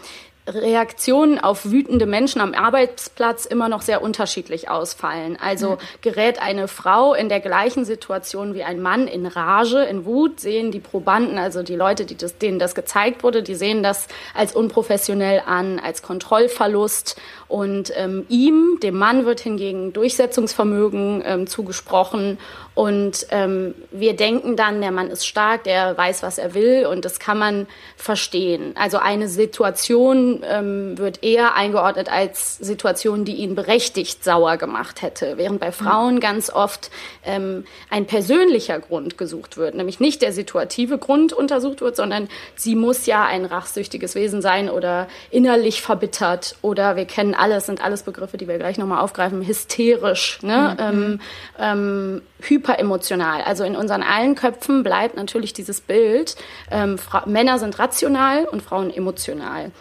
Reaktionen 0.46 1.38
auf 1.38 1.70
wütende 1.70 2.06
Menschen 2.06 2.40
am 2.40 2.54
Arbeitsplatz 2.54 3.44
immer 3.44 3.68
noch 3.68 3.82
sehr 3.82 4.02
unterschiedlich 4.02 4.68
ausfallen. 4.68 5.38
Also 5.40 5.78
gerät 6.00 6.40
eine 6.40 6.66
Frau 6.66 7.14
in 7.14 7.28
der 7.28 7.40
gleichen 7.40 7.84
Situation 7.84 8.54
wie 8.54 8.64
ein 8.64 8.80
Mann 8.80 9.06
in 9.06 9.26
Rage, 9.26 9.84
in 9.84 10.04
Wut, 10.04 10.40
sehen 10.40 10.72
die 10.72 10.80
Probanden, 10.80 11.38
also 11.38 11.62
die 11.62 11.76
Leute, 11.76 12.04
die 12.04 12.16
das, 12.16 12.38
denen 12.38 12.58
das 12.58 12.74
gezeigt 12.74 13.22
wurde, 13.22 13.42
die 13.42 13.54
sehen 13.54 13.82
das 13.82 14.08
als 14.34 14.54
unprofessionell 14.54 15.42
an, 15.46 15.78
als 15.78 16.02
Kontrollverlust. 16.02 17.20
Und 17.50 17.92
ähm, 17.96 18.26
ihm, 18.28 18.78
dem 18.80 18.96
Mann, 18.96 19.26
wird 19.26 19.40
hingegen 19.40 19.92
Durchsetzungsvermögen 19.92 21.20
ähm, 21.26 21.46
zugesprochen. 21.48 22.38
Und 22.74 23.26
ähm, 23.30 23.74
wir 23.90 24.14
denken 24.14 24.54
dann, 24.54 24.80
der 24.80 24.92
Mann 24.92 25.10
ist 25.10 25.26
stark, 25.26 25.64
der 25.64 25.98
weiß, 25.98 26.22
was 26.22 26.38
er 26.38 26.54
will 26.54 26.86
und 26.86 27.04
das 27.04 27.18
kann 27.18 27.36
man 27.36 27.66
verstehen. 27.96 28.72
Also 28.76 28.98
eine 28.98 29.28
Situation 29.28 30.42
ähm, 30.48 30.96
wird 30.96 31.24
eher 31.24 31.56
eingeordnet 31.56 32.10
als 32.10 32.56
Situation, 32.58 33.24
die 33.24 33.34
ihn 33.34 33.56
berechtigt 33.56 34.22
sauer 34.22 34.56
gemacht 34.56 35.02
hätte, 35.02 35.36
während 35.36 35.58
bei 35.58 35.72
Frauen 35.72 36.20
ganz 36.20 36.48
oft 36.48 36.90
ähm, 37.24 37.64
ein 37.90 38.06
persönlicher 38.06 38.78
Grund 38.78 39.18
gesucht 39.18 39.56
wird, 39.56 39.74
nämlich 39.74 39.98
nicht 39.98 40.22
der 40.22 40.32
situative 40.32 40.96
Grund 40.98 41.32
untersucht 41.32 41.80
wird, 41.80 41.96
sondern 41.96 42.28
sie 42.54 42.76
muss 42.76 43.04
ja 43.06 43.26
ein 43.26 43.44
rachsüchtiges 43.44 44.14
Wesen 44.14 44.40
sein 44.40 44.70
oder 44.70 45.08
innerlich 45.30 45.82
verbittert 45.82 46.54
oder 46.62 46.94
wir 46.94 47.04
kennen 47.04 47.34
alles, 47.40 47.66
sind 47.66 47.82
alles 47.82 48.02
Begriffe, 48.02 48.36
die 48.36 48.46
wir 48.46 48.58
gleich 48.58 48.78
nochmal 48.78 49.00
aufgreifen, 49.00 49.46
hysterisch, 49.46 50.38
ne? 50.42 50.76
Ähm, 50.78 51.20
ähm, 51.58 52.22
hyperemotional. 52.40 53.42
Also 53.42 53.64
in 53.64 53.76
unseren 53.76 54.02
allen 54.02 54.34
Köpfen 54.34 54.82
bleibt 54.82 55.16
natürlich 55.16 55.52
dieses 55.52 55.80
Bild, 55.80 56.36
ähm, 56.70 56.98
Fra 56.98 57.24
Männer 57.26 57.58
sind 57.58 57.78
rational 57.78 58.44
und 58.44 58.62
Frauen 58.62 58.90
emotional. 58.90 59.72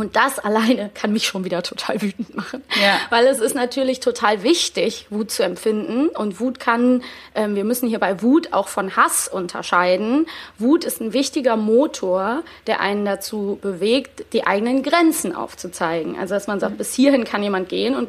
Und 0.00 0.16
das 0.16 0.38
alleine 0.38 0.90
kann 0.94 1.12
mich 1.12 1.26
schon 1.26 1.44
wieder 1.44 1.62
total 1.62 2.00
wütend 2.02 2.34
machen. 2.34 2.62
Ja. 2.80 2.98
Weil 3.10 3.26
es 3.26 3.38
ist 3.38 3.54
natürlich 3.54 4.00
total 4.00 4.42
wichtig, 4.42 5.06
Wut 5.10 5.30
zu 5.30 5.42
empfinden. 5.42 6.08
Und 6.08 6.40
Wut 6.40 6.60
kann, 6.60 7.02
ähm, 7.34 7.54
wir 7.54 7.64
müssen 7.64 7.88
hier 7.88 7.98
bei 7.98 8.22
Wut 8.22 8.52
auch 8.52 8.68
von 8.68 8.96
Hass 8.96 9.28
unterscheiden. 9.28 10.26
Wut 10.58 10.84
ist 10.84 11.00
ein 11.00 11.12
wichtiger 11.12 11.56
Motor, 11.56 12.42
der 12.66 12.80
einen 12.80 13.04
dazu 13.04 13.58
bewegt, 13.60 14.32
die 14.32 14.46
eigenen 14.46 14.82
Grenzen 14.82 15.34
aufzuzeigen. 15.34 16.16
Also 16.18 16.34
dass 16.34 16.46
man 16.46 16.60
sagt, 16.60 16.78
bis 16.78 16.94
hierhin 16.94 17.24
kann 17.24 17.42
jemand 17.42 17.68
gehen 17.68 17.94
und 17.94 18.08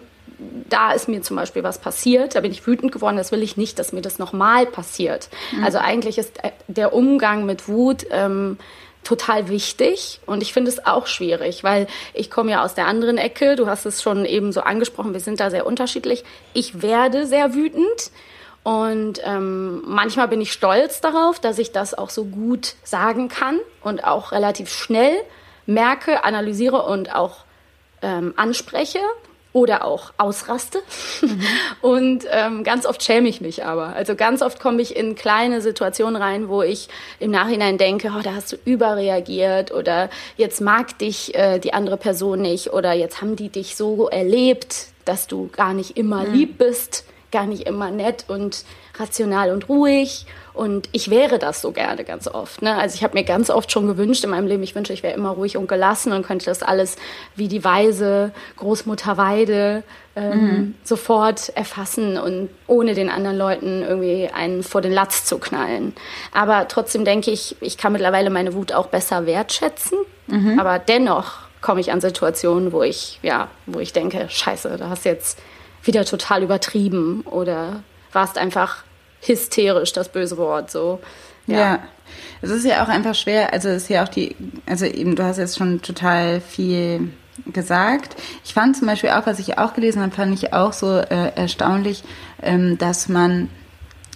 da 0.70 0.92
ist 0.92 1.08
mir 1.08 1.22
zum 1.22 1.36
Beispiel 1.36 1.64
was 1.64 1.80
passiert, 1.80 2.36
da 2.36 2.42
bin 2.42 2.52
ich 2.52 2.66
wütend 2.66 2.92
geworden, 2.92 3.18
das 3.18 3.32
will 3.32 3.44
ich 3.44 3.58
nicht, 3.58 3.78
dass 3.80 3.92
mir 3.92 4.02
das 4.02 4.20
nochmal 4.20 4.66
passiert. 4.66 5.30
Also 5.64 5.80
eigentlich 5.80 6.18
ist 6.18 6.44
äh, 6.44 6.52
der 6.68 6.94
Umgang 6.94 7.46
mit 7.46 7.68
Wut 7.68 8.06
ähm, 8.12 8.58
total 9.04 9.50
wichtig 9.50 10.20
und 10.26 10.42
ich 10.42 10.54
finde 10.54 10.70
es 10.70 10.86
auch 10.86 11.08
schwierig, 11.08 11.64
weil 11.64 11.88
ich 12.14 12.30
komme 12.30 12.52
ja 12.52 12.64
aus 12.64 12.76
der 12.76 12.88
anderen 12.88 13.18
Ecke, 13.18 13.56
du 13.56 13.68
hast 13.68 13.86
es 13.86 14.02
schon 14.02 14.26
eben 14.26 14.52
so 14.52 14.62
angesprochen, 14.62 15.14
wir 15.14 15.20
sind 15.20 15.40
da 15.40 15.50
sehr 15.50 15.66
unterschiedlich. 15.66 16.24
Ich 16.54 16.82
werde 16.82 17.26
sehr 17.26 17.54
wütend 17.54 18.12
und 18.64 19.22
ähm, 19.24 19.82
manchmal 19.86 20.28
bin 20.28 20.42
ich 20.42 20.52
stolz 20.52 21.02
darauf, 21.02 21.40
dass 21.40 21.60
ich 21.60 21.72
das 21.72 21.94
auch 21.94 22.10
so 22.10 22.26
gut 22.26 22.76
sagen 22.84 23.30
kann 23.30 23.60
und 23.82 24.04
auch 24.04 24.32
relativ 24.32 24.70
schnell 24.70 25.16
merke, 25.66 26.24
analysiere 26.24 26.84
und 26.84 27.16
auch 27.16 27.46
ähm, 28.02 28.34
anspreche 28.36 29.00
oder 29.52 29.84
auch 29.86 30.12
ausraste. 30.18 30.80
Und 31.82 32.26
ähm, 32.32 32.64
ganz 32.64 32.86
oft 32.86 33.04
schäme 33.04 33.28
ich 33.30 33.42
mich 33.42 33.66
aber. 33.66 33.96
Also 33.96 34.16
ganz 34.16 34.42
oft 34.42 34.60
komme 34.60 34.82
ich 34.82 34.96
in 34.96 35.16
kleine 35.16 35.62
Situationen 35.62 36.22
rein, 36.22 36.50
wo 36.50 36.62
ich 36.62 36.88
im 37.20 37.32
Nachhinein 37.32 37.78
denke, 37.78 38.12
oh, 38.18 38.22
da 38.22 38.36
hast 38.36 38.52
du 38.52 38.58
überreagiert 38.66 39.72
oder 39.72 40.10
jetzt 40.38 40.62
mag 40.62 40.98
dich 41.00 41.36
äh, 41.36 41.60
die 41.60 41.74
andere 41.74 41.98
Person 41.98 42.42
nicht 42.42 42.74
oder 42.74 42.94
jetzt 42.94 43.22
haben 43.22 43.36
die 43.36 43.50
dich 43.50 43.76
so 43.76 44.08
erlebt, 44.08 44.88
dass 45.06 45.28
du 45.28 45.50
gar 45.52 45.74
nicht 45.74 45.98
immer 45.98 46.26
lieb 46.26 46.60
bist, 46.60 47.06
gar 47.32 47.46
nicht 47.46 47.68
immer 47.68 47.90
nett 47.90 48.26
und 48.28 48.64
rational 48.98 49.52
und 49.52 49.70
ruhig. 49.70 50.26
Und 50.60 50.90
ich 50.92 51.10
wäre 51.10 51.40
das 51.40 51.62
so 51.62 51.72
gerne 51.72 52.04
ganz 52.04 52.28
oft. 52.28 52.62
Ne? 52.62 52.76
Also 52.76 52.96
ich 52.96 53.04
habe 53.06 53.18
mir 53.18 53.24
ganz 53.24 53.50
oft 53.50 53.72
schon 53.72 53.88
gewünscht 53.88 54.26
in 54.26 54.32
meinem 54.32 54.46
Leben, 54.46 54.62
ich 54.62 54.76
wünsche, 54.76 54.92
ich 54.92 55.04
wäre 55.04 55.16
immer 55.16 55.30
ruhig 55.30 55.56
und 55.56 55.70
gelassen 55.70 56.12
und 56.12 56.26
könnte 56.26 56.48
das 56.48 56.64
alles 56.64 56.98
wie 57.38 57.48
die 57.48 57.64
weise 57.64 58.34
Großmutter 58.58 59.16
Weide 59.16 59.84
ähm, 60.18 60.76
sofort 60.84 61.48
erfassen 61.56 62.18
und 62.18 62.50
ohne 62.68 62.94
den 62.94 63.10
anderen 63.10 63.38
Leuten 63.38 63.84
irgendwie 63.88 64.30
einen 64.34 64.62
vor 64.62 64.82
den 64.82 64.92
Latz 64.92 65.24
zu 65.24 65.38
knallen. 65.38 65.94
Aber 66.34 66.68
trotzdem 66.68 67.06
denke 67.06 67.32
ich, 67.32 67.56
ich 67.62 67.78
kann 67.78 67.94
mittlerweile 67.94 68.30
meine 68.30 68.54
Wut 68.54 68.74
auch 68.74 68.88
besser 68.88 69.26
wertschätzen. 69.26 69.98
Aber 70.60 70.78
dennoch 70.78 71.36
komme 71.62 71.80
ich 71.80 71.94
an 71.94 72.02
Situationen, 72.02 72.74
wo 72.74 72.84
ich, 72.84 73.20
ja, 73.24 73.48
wo 73.66 73.80
ich 73.80 73.94
denke, 73.94 74.28
scheiße, 74.28 74.76
da 74.78 74.90
hast 74.90 75.06
du 75.06 75.10
jetzt 75.10 75.40
wieder 75.84 76.04
total 76.04 76.44
übertrieben 76.44 77.22
oder 77.22 77.82
warst 78.12 78.38
einfach 78.38 78.84
hysterisch, 79.22 79.94
das 79.94 80.10
böse 80.10 80.38
Wort, 80.38 80.72
so. 80.72 81.00
Ja. 81.48 81.80
Es 82.42 82.50
ist 82.52 82.66
ja 82.66 82.84
auch 82.84 82.88
einfach 82.88 83.16
schwer, 83.16 83.54
also 83.54 83.70
es 83.70 83.84
ist 83.84 83.90
ja 83.90 84.04
auch 84.04 84.08
die, 84.08 84.36
also 84.66 84.86
eben, 84.86 85.16
du 85.16 85.24
hast 85.24 85.38
jetzt 85.38 85.58
schon 85.58 85.82
total 85.82 86.42
viel 86.42 87.12
gesagt. 87.48 88.16
Ich 88.46 88.54
fand 88.54 88.78
zum 88.78 88.88
Beispiel 88.88 89.12
auch, 89.12 89.26
was 89.26 89.40
ich 89.40 89.58
auch 89.58 89.74
gelesen 89.74 90.02
habe, 90.02 90.14
fand 90.14 90.34
ich 90.34 90.54
auch 90.54 90.74
so 90.74 90.98
äh, 90.98 91.34
erstaunlich, 91.36 92.04
ähm, 92.42 92.78
dass 92.78 93.10
man, 93.10 93.50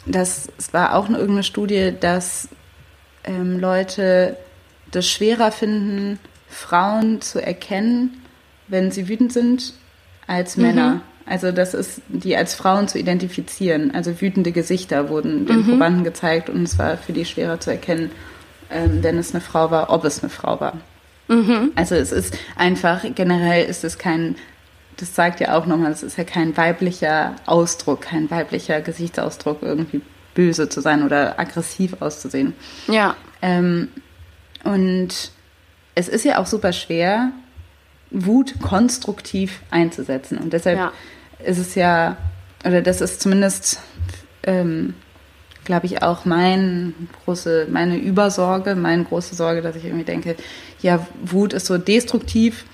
dass 0.05 0.49
es 0.57 0.73
war 0.73 0.95
auch 0.95 1.07
eine, 1.07 1.17
irgendeine 1.17 1.43
Studie, 1.43 1.93
dass 1.99 2.49
ähm, 3.23 3.59
Leute 3.59 4.37
das 4.91 5.07
schwerer 5.07 5.51
finden, 5.51 6.19
Frauen 6.47 7.21
zu 7.21 7.43
erkennen, 7.43 8.21
wenn 8.67 8.91
sie 8.91 9.07
wütend 9.07 9.33
sind, 9.33 9.73
als 10.27 10.55
Männer. 10.55 11.01
Also 11.25 11.51
das 11.51 11.73
ist, 11.73 12.01
die 12.09 12.35
als 12.35 12.53
Frauen 12.53 12.87
zu 12.87 12.99
identifizieren. 12.99 13.93
Also 13.95 14.19
wütende 14.19 14.51
Gesichter 14.51 15.09
wurden 15.09 15.45
den 15.45 15.65
Probanden 15.65 16.03
gezeigt 16.03 16.49
und 16.49 16.63
es 16.63 16.77
war 16.77 16.97
für 16.97 17.13
die 17.13 17.25
schwerer 17.25 17.59
zu 17.59 17.71
erkennen, 17.71 18.11
ähm, 18.69 19.01
wenn 19.01 19.17
es 19.17 19.33
eine 19.33 19.41
Frau 19.41 19.71
war, 19.71 19.89
ob 19.89 20.03
es 20.05 20.21
eine 20.21 20.29
Frau 20.29 20.59
war. 20.59 20.77
Also 21.75 21.95
es 21.95 22.11
ist 22.11 22.37
einfach, 22.57 23.03
generell 23.15 23.65
ist 23.65 23.83
es 23.83 23.97
kein, 23.97 24.35
das 24.97 25.15
sagt 25.15 25.39
ja 25.39 25.57
auch 25.57 25.65
nochmal, 25.65 25.91
es 25.91 26.03
ist 26.03 26.17
ja 26.17 26.25
kein 26.25 26.55
weiblicher 26.57 27.35
Ausdruck, 27.45 28.01
kein 28.01 28.29
weiblicher 28.29 28.81
Gesichtsausdruck, 28.81 29.61
irgendwie 29.61 30.01
böse 30.35 30.67
zu 30.67 30.81
sein 30.81 31.03
oder 31.03 31.39
aggressiv 31.39 32.01
auszusehen. 32.01 32.53
Ja. 32.87 33.15
Ähm, 33.41 33.87
und 34.63 35.31
es 35.95 36.09
ist 36.09 36.25
ja 36.25 36.39
auch 36.39 36.47
super 36.47 36.73
schwer, 36.73 37.31
Wut 38.09 38.55
konstruktiv 38.61 39.61
einzusetzen. 39.71 40.37
Und 40.37 40.53
deshalb 40.53 40.77
Ja. 40.77 40.91
Ist 41.45 41.57
es 41.57 41.75
ja, 41.75 42.17
oder 42.65 42.81
das 42.81 43.01
ist 43.01 43.21
zumindest 43.21 43.79
ähm, 44.43 44.93
glaube 45.63 45.85
ich, 45.85 46.01
auch 46.01 46.25
mein 46.25 46.93
große, 47.23 47.67
meine 47.69 47.97
Übersorge, 47.97 48.75
meine 48.75 49.03
große 49.03 49.35
Sorge, 49.35 49.61
dass 49.61 49.75
ich 49.75 49.85
irgendwie 49.85 50.03
denke, 50.03 50.35
ja, 50.81 51.05
Wut 51.23 51.53
ist 51.53 51.65
so 51.65 51.77
destruktiv 51.77 52.65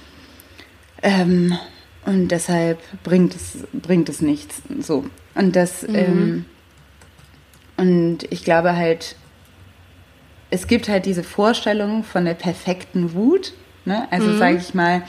ähm, 1.01 1.57
und 2.05 2.29
deshalb 2.29 2.79
bringt 3.03 3.35
es, 3.35 3.59
bringt 3.73 4.09
es 4.09 4.21
nichts. 4.21 4.61
So. 4.79 5.05
Und 5.35 5.55
das, 5.55 5.83
mhm. 5.83 5.95
ähm, 5.95 6.45
und 7.77 8.31
ich 8.31 8.43
glaube 8.43 8.75
halt, 8.75 9.15
es 10.49 10.67
gibt 10.67 10.89
halt 10.89 11.05
diese 11.05 11.23
Vorstellung 11.23 12.03
von 12.03 12.25
der 12.25 12.33
perfekten 12.33 13.13
Wut. 13.13 13.53
Ne? 13.85 14.07
Also 14.11 14.29
mhm. 14.29 14.39
sage 14.39 14.57
ich 14.57 14.73
mal, 14.73 15.03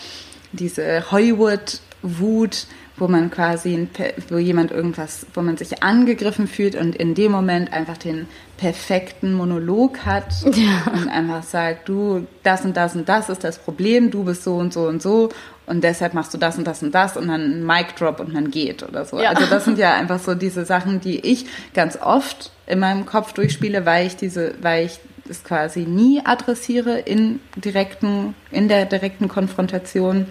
diese 0.52 1.10
Hollywood-Wut, 1.10 2.66
wo 3.00 3.08
man 3.08 3.30
quasi, 3.30 3.88
wo 4.28 4.36
jemand 4.36 4.70
irgendwas, 4.70 5.26
wo 5.34 5.40
man 5.40 5.56
sich 5.56 5.82
angegriffen 5.82 6.46
fühlt 6.46 6.76
und 6.76 6.94
in 6.94 7.14
dem 7.14 7.32
Moment 7.32 7.72
einfach 7.72 7.96
den 7.96 8.28
perfekten 8.58 9.32
Monolog 9.32 10.04
hat 10.04 10.32
ja. 10.44 10.92
und 10.92 11.08
einfach 11.08 11.42
sagt, 11.42 11.88
du, 11.88 12.26
das 12.42 12.64
und 12.64 12.76
das 12.76 12.94
und 12.94 13.08
das 13.08 13.30
ist 13.30 13.42
das 13.42 13.58
Problem, 13.58 14.10
du 14.10 14.24
bist 14.24 14.44
so 14.44 14.56
und 14.56 14.72
so 14.72 14.86
und 14.86 15.00
so 15.00 15.30
und 15.66 15.82
deshalb 15.82 16.14
machst 16.14 16.34
du 16.34 16.38
das 16.38 16.58
und 16.58 16.66
das 16.66 16.82
und 16.82 16.94
das 16.94 17.16
und 17.16 17.28
dann 17.28 17.40
ein 17.40 17.66
Mic 17.66 17.94
Drop 17.98 18.20
und 18.20 18.34
man 18.34 18.50
geht 18.50 18.82
oder 18.82 19.04
so. 19.06 19.18
Ja. 19.18 19.30
Also 19.30 19.46
das 19.46 19.64
sind 19.64 19.78
ja 19.78 19.94
einfach 19.94 20.18
so 20.18 20.34
diese 20.34 20.66
Sachen, 20.66 21.00
die 21.00 21.20
ich 21.20 21.46
ganz 21.72 21.96
oft 22.00 22.52
in 22.66 22.80
meinem 22.80 23.06
Kopf 23.06 23.32
durchspiele, 23.32 23.86
weil 23.86 24.06
ich 24.06 24.16
diese, 24.16 24.54
weil 24.60 24.86
ich 24.86 25.00
es 25.28 25.44
quasi 25.44 25.80
nie 25.80 26.20
adressiere 26.24 26.98
in 26.98 27.40
direkten, 27.56 28.34
in 28.50 28.68
der 28.68 28.84
direkten 28.84 29.28
Konfrontation 29.28 30.26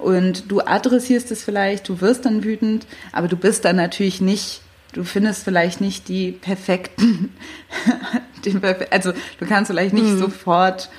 und 0.00 0.50
du 0.50 0.60
adressierst 0.60 1.30
es 1.30 1.42
vielleicht, 1.42 1.88
du 1.88 2.00
wirst 2.00 2.24
dann 2.24 2.44
wütend, 2.44 2.86
aber 3.12 3.28
du 3.28 3.36
bist 3.36 3.64
dann 3.64 3.76
natürlich 3.76 4.20
nicht, 4.20 4.62
du 4.92 5.04
findest 5.04 5.44
vielleicht 5.44 5.80
nicht 5.80 6.08
die 6.08 6.32
perfekten, 6.32 7.34
also 8.90 9.12
du 9.12 9.46
kannst 9.46 9.70
vielleicht 9.70 9.94
nicht 9.94 10.06
mhm. 10.06 10.18
sofort 10.18 10.90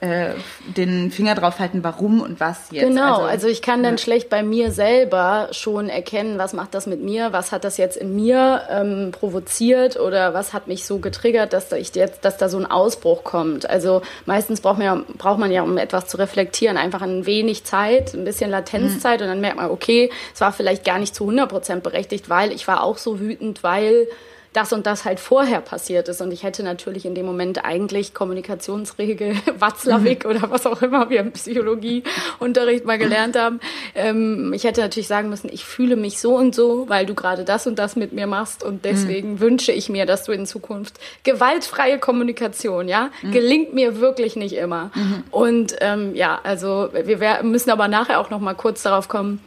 äh, 0.00 0.34
den 0.66 1.10
Finger 1.10 1.34
drauf 1.34 1.58
halten, 1.58 1.82
warum 1.82 2.20
und 2.20 2.38
was 2.38 2.70
jetzt. 2.70 2.84
Genau, 2.84 3.14
also, 3.14 3.26
also 3.26 3.48
ich 3.48 3.62
kann 3.62 3.82
dann 3.82 3.94
ja. 3.94 3.98
schlecht 3.98 4.28
bei 4.28 4.42
mir 4.42 4.70
selber 4.70 5.48
schon 5.52 5.88
erkennen, 5.88 6.38
was 6.38 6.52
macht 6.52 6.74
das 6.74 6.86
mit 6.86 7.02
mir, 7.02 7.32
was 7.32 7.50
hat 7.50 7.64
das 7.64 7.78
jetzt 7.78 7.96
in 7.96 8.14
mir 8.14 8.62
ähm, 8.70 9.10
provoziert 9.12 9.98
oder 9.98 10.34
was 10.34 10.52
hat 10.52 10.66
mich 10.66 10.84
so 10.84 10.98
getriggert, 10.98 11.52
dass 11.54 11.68
da 11.68 11.76
ich 11.76 11.94
jetzt, 11.94 12.24
dass 12.26 12.36
da 12.36 12.48
so 12.48 12.58
ein 12.58 12.66
Ausbruch 12.66 13.24
kommt. 13.24 13.68
Also 13.70 14.02
meistens 14.26 14.60
braucht 14.60 14.78
man 14.78 14.86
ja, 14.86 15.02
braucht 15.16 15.38
man 15.38 15.50
ja, 15.50 15.62
um 15.62 15.78
etwas 15.78 16.06
zu 16.06 16.18
reflektieren, 16.18 16.76
einfach 16.76 17.00
ein 17.00 17.24
wenig 17.24 17.64
Zeit, 17.64 18.12
ein 18.12 18.24
bisschen 18.24 18.50
Latenzzeit 18.50 19.20
mhm. 19.20 19.24
und 19.24 19.30
dann 19.30 19.40
merkt 19.40 19.56
man, 19.56 19.70
okay, 19.70 20.10
es 20.34 20.40
war 20.42 20.52
vielleicht 20.52 20.84
gar 20.84 20.98
nicht 20.98 21.14
zu 21.14 21.24
100 21.24 21.48
Prozent 21.48 21.82
berechtigt, 21.82 22.28
weil 22.28 22.52
ich 22.52 22.68
war 22.68 22.82
auch 22.82 22.98
so 22.98 23.18
wütend, 23.18 23.62
weil 23.62 24.06
das 24.56 24.72
und 24.72 24.86
das 24.86 25.04
halt 25.04 25.20
vorher 25.20 25.60
passiert 25.60 26.08
ist. 26.08 26.22
Und 26.22 26.32
ich 26.32 26.42
hätte 26.42 26.62
natürlich 26.62 27.04
in 27.04 27.14
dem 27.14 27.26
Moment 27.26 27.64
eigentlich 27.64 28.14
Kommunikationsregel, 28.14 29.36
Watzlawick 29.58 30.24
mhm. 30.24 30.30
oder 30.30 30.50
was 30.50 30.66
auch 30.66 30.80
immer 30.80 31.10
wir 31.10 31.20
im 31.20 31.32
Psychologieunterricht 31.32 32.86
mal 32.86 32.96
gelernt 32.96 33.36
haben. 33.36 33.60
Ähm, 33.94 34.52
ich 34.54 34.64
hätte 34.64 34.80
natürlich 34.80 35.08
sagen 35.08 35.28
müssen, 35.28 35.50
ich 35.52 35.66
fühle 35.66 35.96
mich 35.96 36.18
so 36.18 36.36
und 36.36 36.54
so, 36.54 36.88
weil 36.88 37.04
du 37.04 37.14
gerade 37.14 37.44
das 37.44 37.66
und 37.66 37.78
das 37.78 37.96
mit 37.96 38.14
mir 38.14 38.26
machst 38.26 38.62
und 38.62 38.86
deswegen 38.86 39.34
mhm. 39.34 39.40
wünsche 39.40 39.72
ich 39.72 39.90
mir, 39.90 40.06
dass 40.06 40.24
du 40.24 40.32
in 40.32 40.46
Zukunft 40.46 40.94
gewaltfreie 41.22 41.98
Kommunikation, 41.98 42.88
ja, 42.88 43.10
mhm. 43.22 43.32
gelingt 43.32 43.74
mir 43.74 44.00
wirklich 44.00 44.36
nicht 44.36 44.54
immer. 44.54 44.90
Mhm. 44.94 45.24
Und 45.30 45.76
ähm, 45.80 46.14
ja, 46.14 46.40
also 46.42 46.88
wir 46.92 47.42
müssen 47.42 47.70
aber 47.70 47.88
nachher 47.88 48.20
auch 48.20 48.30
noch 48.30 48.40
mal 48.40 48.54
kurz 48.54 48.82
darauf 48.82 49.08
kommen, 49.08 49.40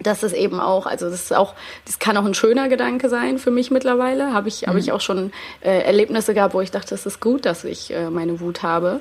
dass 0.00 0.22
es 0.22 0.32
eben 0.32 0.60
auch, 0.60 0.86
also 0.86 1.08
das 1.08 1.22
ist 1.22 1.34
auch, 1.34 1.54
das 1.86 1.98
kann 1.98 2.16
auch 2.16 2.24
ein 2.24 2.34
schöner 2.34 2.68
Gedanke 2.68 3.08
sein 3.08 3.38
für 3.38 3.50
mich 3.50 3.70
mittlerweile. 3.70 4.32
Habe 4.32 4.48
ich, 4.48 4.62
mhm. 4.62 4.66
habe 4.68 4.78
ich 4.78 4.92
auch 4.92 5.00
schon 5.00 5.32
äh, 5.60 5.82
Erlebnisse 5.82 6.34
gehabt, 6.34 6.54
wo 6.54 6.60
ich 6.60 6.70
dachte, 6.70 6.94
es 6.94 7.06
ist 7.06 7.20
gut, 7.20 7.46
dass 7.46 7.64
ich 7.64 7.92
äh, 7.92 8.10
meine 8.10 8.40
Wut 8.40 8.62
habe. 8.62 9.00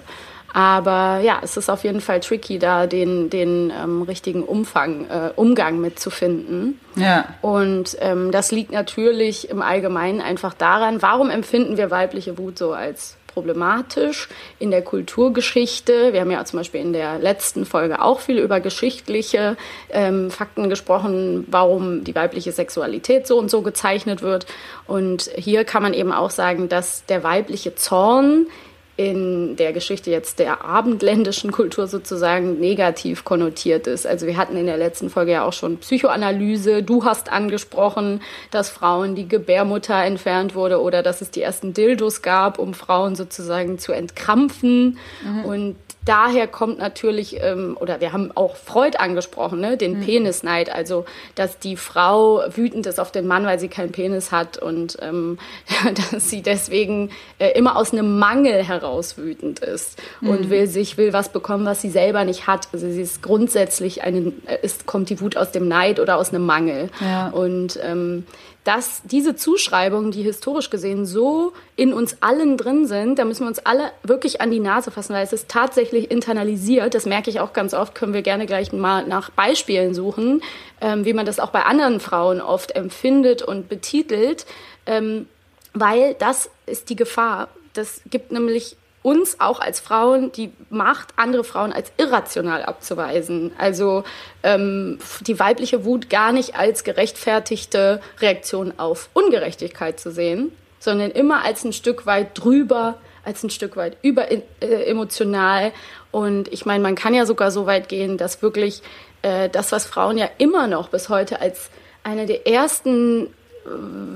Aber 0.54 1.20
ja, 1.24 1.40
es 1.42 1.58
ist 1.58 1.70
auf 1.70 1.84
jeden 1.84 2.00
Fall 2.00 2.20
tricky, 2.20 2.60
da 2.60 2.86
den, 2.86 3.32
den 3.32 3.74
ähm, 3.76 4.04
richtigen 4.04 4.44
Umfang, 4.44 5.10
äh, 5.10 5.32
Umgang 5.36 5.82
mitzufinden. 5.82 6.80
Ja. 6.96 7.26
Und 7.42 7.98
ähm, 8.02 8.32
das 8.32 8.52
liegt 8.52 8.72
natürlich 8.72 9.50
im 9.50 9.64
Allgemeinen 9.64 10.22
einfach 10.22 10.54
daran, 10.54 11.02
warum 11.02 11.32
empfinden 11.32 11.78
wir 11.78 11.90
weibliche 11.90 12.38
Wut 12.38 12.60
so 12.60 12.72
als 12.72 13.18
problematisch 13.34 14.30
in 14.60 14.72
der 14.72 14.82
Kulturgeschichte. 14.82 16.14
Wir 16.14 16.22
haben 16.22 16.32
ja 16.32 16.44
zum 16.46 16.60
Beispiel 16.60 16.82
in 16.82 16.94
der 16.94 17.20
letzten 17.20 17.66
Folge 17.66 18.02
auch 18.02 18.20
viel 18.20 18.38
über 18.38 18.60
geschichtliche 18.60 19.58
ähm, 19.90 20.30
Fakten 20.30 20.70
gesprochen, 20.70 21.46
warum 21.50 22.04
die 22.04 22.16
weibliche 22.16 22.52
Sexualität 22.52 23.28
so 23.28 23.38
und 23.38 23.50
so 23.50 23.62
gezeichnet 23.62 24.22
wird. 24.22 24.46
Und 24.88 25.30
hier 25.36 25.66
kann 25.66 25.84
man 25.84 25.94
eben 25.94 26.12
auch 26.12 26.32
sagen, 26.32 26.70
dass 26.70 27.06
der 27.06 27.24
weibliche 27.24 27.76
Zorn 27.76 28.48
in 28.96 29.56
der 29.56 29.74
Geschichte 29.74 30.12
jetzt 30.12 30.38
der 30.38 30.64
abendländischen 30.64 31.52
Kultur 31.52 31.88
sozusagen 31.88 32.60
negativ 32.60 33.24
konnotiert 33.24 33.88
ist. 33.88 34.06
Also 34.06 34.28
wir 34.28 34.38
hatten 34.38 34.56
in 34.56 34.68
der 34.68 34.78
letzten 34.78 35.10
Folge 35.10 35.32
ja 35.32 35.46
auch 35.46 35.54
schon 35.54 35.78
Psychoanalyse. 35.78 36.84
Du 36.84 37.04
hast 37.04 37.32
angesprochen, 37.32 38.22
dass 38.52 38.70
Frauen 38.70 39.16
die 39.16 39.28
Gebärmutter 39.28 40.04
entfernt 40.04 40.54
wurde 40.54 40.80
oder 40.80 41.02
dass 41.02 41.22
es 41.22 41.32
die 41.32 41.42
ersten 41.42 41.74
Dildos 41.74 42.22
gab, 42.22 42.60
um 42.60 42.76
Frauen 42.76 43.16
sozusagen 43.16 43.80
zu 43.80 43.94
entkrampfen. 43.94 45.00
Mhm. 45.24 45.46
Und 45.46 45.76
daher 46.06 46.48
kommt 46.48 46.80
natürlich, 46.80 47.42
ähm, 47.42 47.78
oder 47.80 48.02
wir 48.02 48.14
haben 48.14 48.32
auch 48.36 48.56
Freud 48.56 48.98
angesprochen, 48.98 49.60
ne, 49.60 49.78
den 49.78 50.00
mhm. 50.00 50.06
Penisneid, 50.06 50.74
also 50.74 51.06
dass 51.36 51.60
die 51.60 51.78
Frau 51.78 52.44
wütend 52.54 52.86
ist 52.86 53.00
auf 53.00 53.12
den 53.12 53.28
Mann, 53.28 53.46
weil 53.46 53.60
sie 53.60 53.68
keinen 53.68 53.92
Penis 53.92 54.32
hat 54.32 54.58
und 54.58 54.98
ähm, 55.02 55.38
dass 56.12 56.30
sie 56.30 56.42
deswegen 56.42 57.12
äh, 57.40 57.52
immer 57.52 57.78
aus 57.78 57.94
einem 57.94 58.20
Mangel 58.20 58.64
heraus 58.64 59.18
wütend 59.18 59.60
ist 59.60 60.02
mhm. 60.22 60.30
und 60.30 60.50
will 60.50 60.68
sich, 60.68 60.98
will 60.98 61.14
was 61.14 61.30
bekommen, 61.30 61.66
was 61.66 61.82
sie 61.82 61.90
selber 61.90 62.26
nicht 62.26 62.48
hat. 62.48 62.68
Also 62.74 62.90
sie 62.90 63.02
ist 63.02 63.22
grundsätzlich 63.22 64.04
eine, 64.04 64.34
äh, 64.48 64.58
ist, 64.62 64.86
kommt 64.86 65.10
die 65.10 65.22
Wut 65.22 65.38
aus 65.38 65.52
dem 65.52 65.68
Neid 65.68 66.00
oder 66.00 66.18
aus 66.18 66.30
einem 66.30 66.46
Mangel. 66.46 66.90
Ja. 67.00 67.30
Und 67.30 67.80
ähm, 67.84 68.26
dass 68.64 69.02
diese 69.04 69.36
Zuschreibungen, 69.36 70.12
die 70.12 70.22
historisch 70.22 70.70
gesehen 70.70 71.06
so 71.06 71.54
in 71.76 71.94
uns 71.94 72.18
allen 72.22 72.58
drin 72.58 72.88
sind, 72.88 73.20
da 73.20 73.26
müssen 73.26 73.42
wir 73.42 73.48
uns 73.48 73.60
alle 73.60 73.92
wirklich 74.04 74.40
an 74.40 74.52
die 74.52 74.60
Nase 74.60 74.90
fassen, 74.90 75.14
weil 75.14 75.24
es 75.24 75.34
ist 75.34 75.50
tatsächlich 75.50 76.10
internalisiert. 76.10 76.94
Das 76.94 77.06
merke 77.06 77.30
ich 77.30 77.40
auch 77.42 77.52
ganz 77.52 77.74
oft, 77.74 77.94
können 77.94 78.14
wir 78.14 78.22
gerne 78.22 78.46
gleich 78.46 78.72
mal 78.72 79.06
nach 79.06 79.30
Beispielen 79.32 79.94
suchen, 79.94 80.42
ähm, 80.80 81.04
wie 81.04 81.14
man 81.14 81.26
das 81.26 81.40
auch 81.40 81.50
bei 81.50 81.64
anderen 81.64 82.00
Frauen 82.00 82.40
oft 82.40 82.76
empfindet 82.76 83.42
und 83.42 83.68
betitelt, 83.68 84.46
ähm, 84.86 85.28
weil 85.74 86.14
das 86.14 86.50
ist 86.66 86.90
die 86.90 86.96
Gefahr. 86.96 87.50
Das 87.74 88.02
gibt 88.10 88.32
nämlich 88.32 88.78
uns 89.04 89.40
auch 89.40 89.60
als 89.60 89.80
Frauen 89.80 90.32
die 90.32 90.52
Macht, 90.70 91.10
andere 91.18 91.44
Frauen 91.44 91.72
als 91.72 91.92
irrational 91.98 92.64
abzuweisen. 92.64 93.52
Also 93.58 94.04
ähm, 94.42 94.98
die 95.22 95.40
weibliche 95.40 95.86
Wut 95.86 96.10
gar 96.10 96.32
nicht 96.32 96.58
als 96.58 96.84
gerechtfertigte 96.84 98.02
Reaktion 98.20 98.74
auf 98.78 99.10
Ungerechtigkeit 99.14 100.00
zu 100.00 100.12
sehen, 100.12 100.52
sondern 100.80 101.12
immer 101.12 101.46
als 101.46 101.64
ein 101.64 101.74
Stück 101.74 102.06
weit 102.06 102.30
drüber, 102.34 102.96
als 103.26 103.44
ein 103.44 103.50
Stück 103.50 103.76
weit 103.76 103.98
über 104.02 104.32
äh, 104.32 104.40
emotional. 104.62 105.72
Und 106.12 106.52
ich 106.52 106.66
meine, 106.66 106.82
man 106.82 106.96
kann 106.96 107.14
ja 107.14 107.26
sogar 107.26 107.52
so 107.52 107.66
weit 107.66 107.90
gehen, 107.90 108.18
dass 108.18 108.42
wirklich 108.42 108.82
äh, 109.22 109.50
das, 109.50 109.72
was 109.72 109.86
Frauen 109.86 110.18
ja 110.18 110.30
immer 110.38 110.68
noch 110.68 110.90
bis 110.90 111.10
heute 111.10 111.42
als 111.42 111.70
eine 112.04 112.26
der 112.26 112.48
ersten 112.48 113.34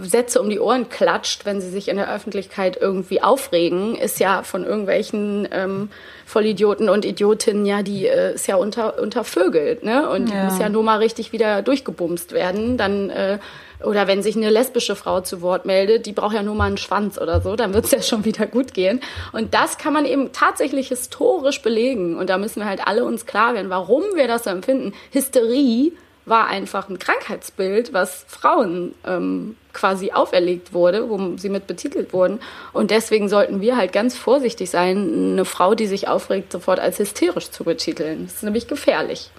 Sätze 0.02 0.42
um 0.42 0.50
die 0.50 0.60
Ohren 0.60 0.90
klatscht, 0.90 1.46
wenn 1.46 1.62
sie 1.62 1.70
sich 1.70 1.88
in 1.88 1.96
der 1.96 2.14
Öffentlichkeit 2.14 2.78
irgendwie 2.80 3.24
aufregen, 3.24 3.96
ist 3.96 4.20
ja 4.20 4.44
von 4.44 4.66
irgendwelchen 4.66 5.48
ähm, 5.52 5.90
Vollidioten 6.26 6.90
und 6.90 7.06
Idiotinnen 7.06 7.66
ja, 7.66 7.82
die 7.82 8.08
äh, 8.08 8.34
ist 8.34 8.48
ja 8.48 8.58
unter, 8.58 9.00
untervögelt, 9.02 9.84
ne? 9.84 10.10
Und 10.10 10.30
ja. 10.30 10.36
die 10.36 10.46
muss 10.46 10.60
ja 10.60 10.68
nur 10.68 10.84
mal 10.84 10.98
richtig 10.98 11.32
wieder 11.32 11.62
durchgebumst 11.62 12.34
werden. 12.34 12.78
Dann, 12.78 13.10
äh, 13.10 13.40
oder 13.84 14.08
wenn 14.08 14.22
sich 14.22 14.36
eine 14.36 14.50
lesbische 14.50 14.98
Frau 14.98 15.22
zu 15.22 15.42
Wort 15.42 15.66
meldet, 15.66 16.06
die 16.06 16.12
braucht 16.12 16.36
ja 16.36 16.44
nur 16.44 16.56
mal 16.56 16.66
einen 16.66 16.78
Schwanz 16.78 17.18
oder 17.18 17.40
so, 17.40 17.56
dann 17.56 17.74
wird 17.74 17.86
es 17.86 17.92
ja 17.92 18.02
schon 18.02 18.26
wieder 18.26 18.48
gut 18.48 18.74
gehen. 18.74 19.00
Und 19.32 19.54
das 19.54 19.78
kann 19.78 19.94
man 19.94 20.06
eben 20.06 20.34
tatsächlich 20.34 20.90
historisch 20.90 21.62
belegen. 21.62 22.18
Und 22.18 22.30
da 22.30 22.38
müssen 22.38 22.60
wir 22.60 22.66
halt 22.66 22.86
alle 22.86 23.06
uns 23.06 23.26
klar 23.26 23.54
werden, 23.54 23.70
warum 23.70 24.04
wir 24.16 24.28
das 24.28 24.44
so 24.44 24.50
empfinden. 24.50 24.94
Hysterie 25.12 25.94
war 26.28 26.48
einfach 26.48 26.90
ein 26.90 27.00
Krankheitsbild, 27.00 27.94
was 27.94 28.26
Frauen 28.28 28.94
ähm, 29.06 29.56
quasi 29.74 30.12
auferlegt 30.12 30.74
wurde, 30.74 31.10
wo 31.10 31.38
sie 31.38 31.50
mit 31.50 31.68
betitelt 31.68 32.12
wurden. 32.12 32.40
Und 32.74 32.92
deswegen 32.92 33.30
sollten 33.30 33.62
wir 33.62 33.78
halt 33.78 33.94
ganz 33.94 34.18
vorsichtig 34.18 34.70
sein, 34.70 35.32
eine 35.34 35.46
Frau, 35.46 35.74
die 35.74 35.88
sich 35.88 36.08
aufregt, 36.08 36.52
sofort 36.52 36.80
als 36.80 37.00
hysterisch 37.00 37.52
zu 37.52 37.64
betiteln. 37.64 38.26
Das 38.26 38.36
ist 38.36 38.44
nämlich 38.44 38.68
gefährlich. 38.68 39.32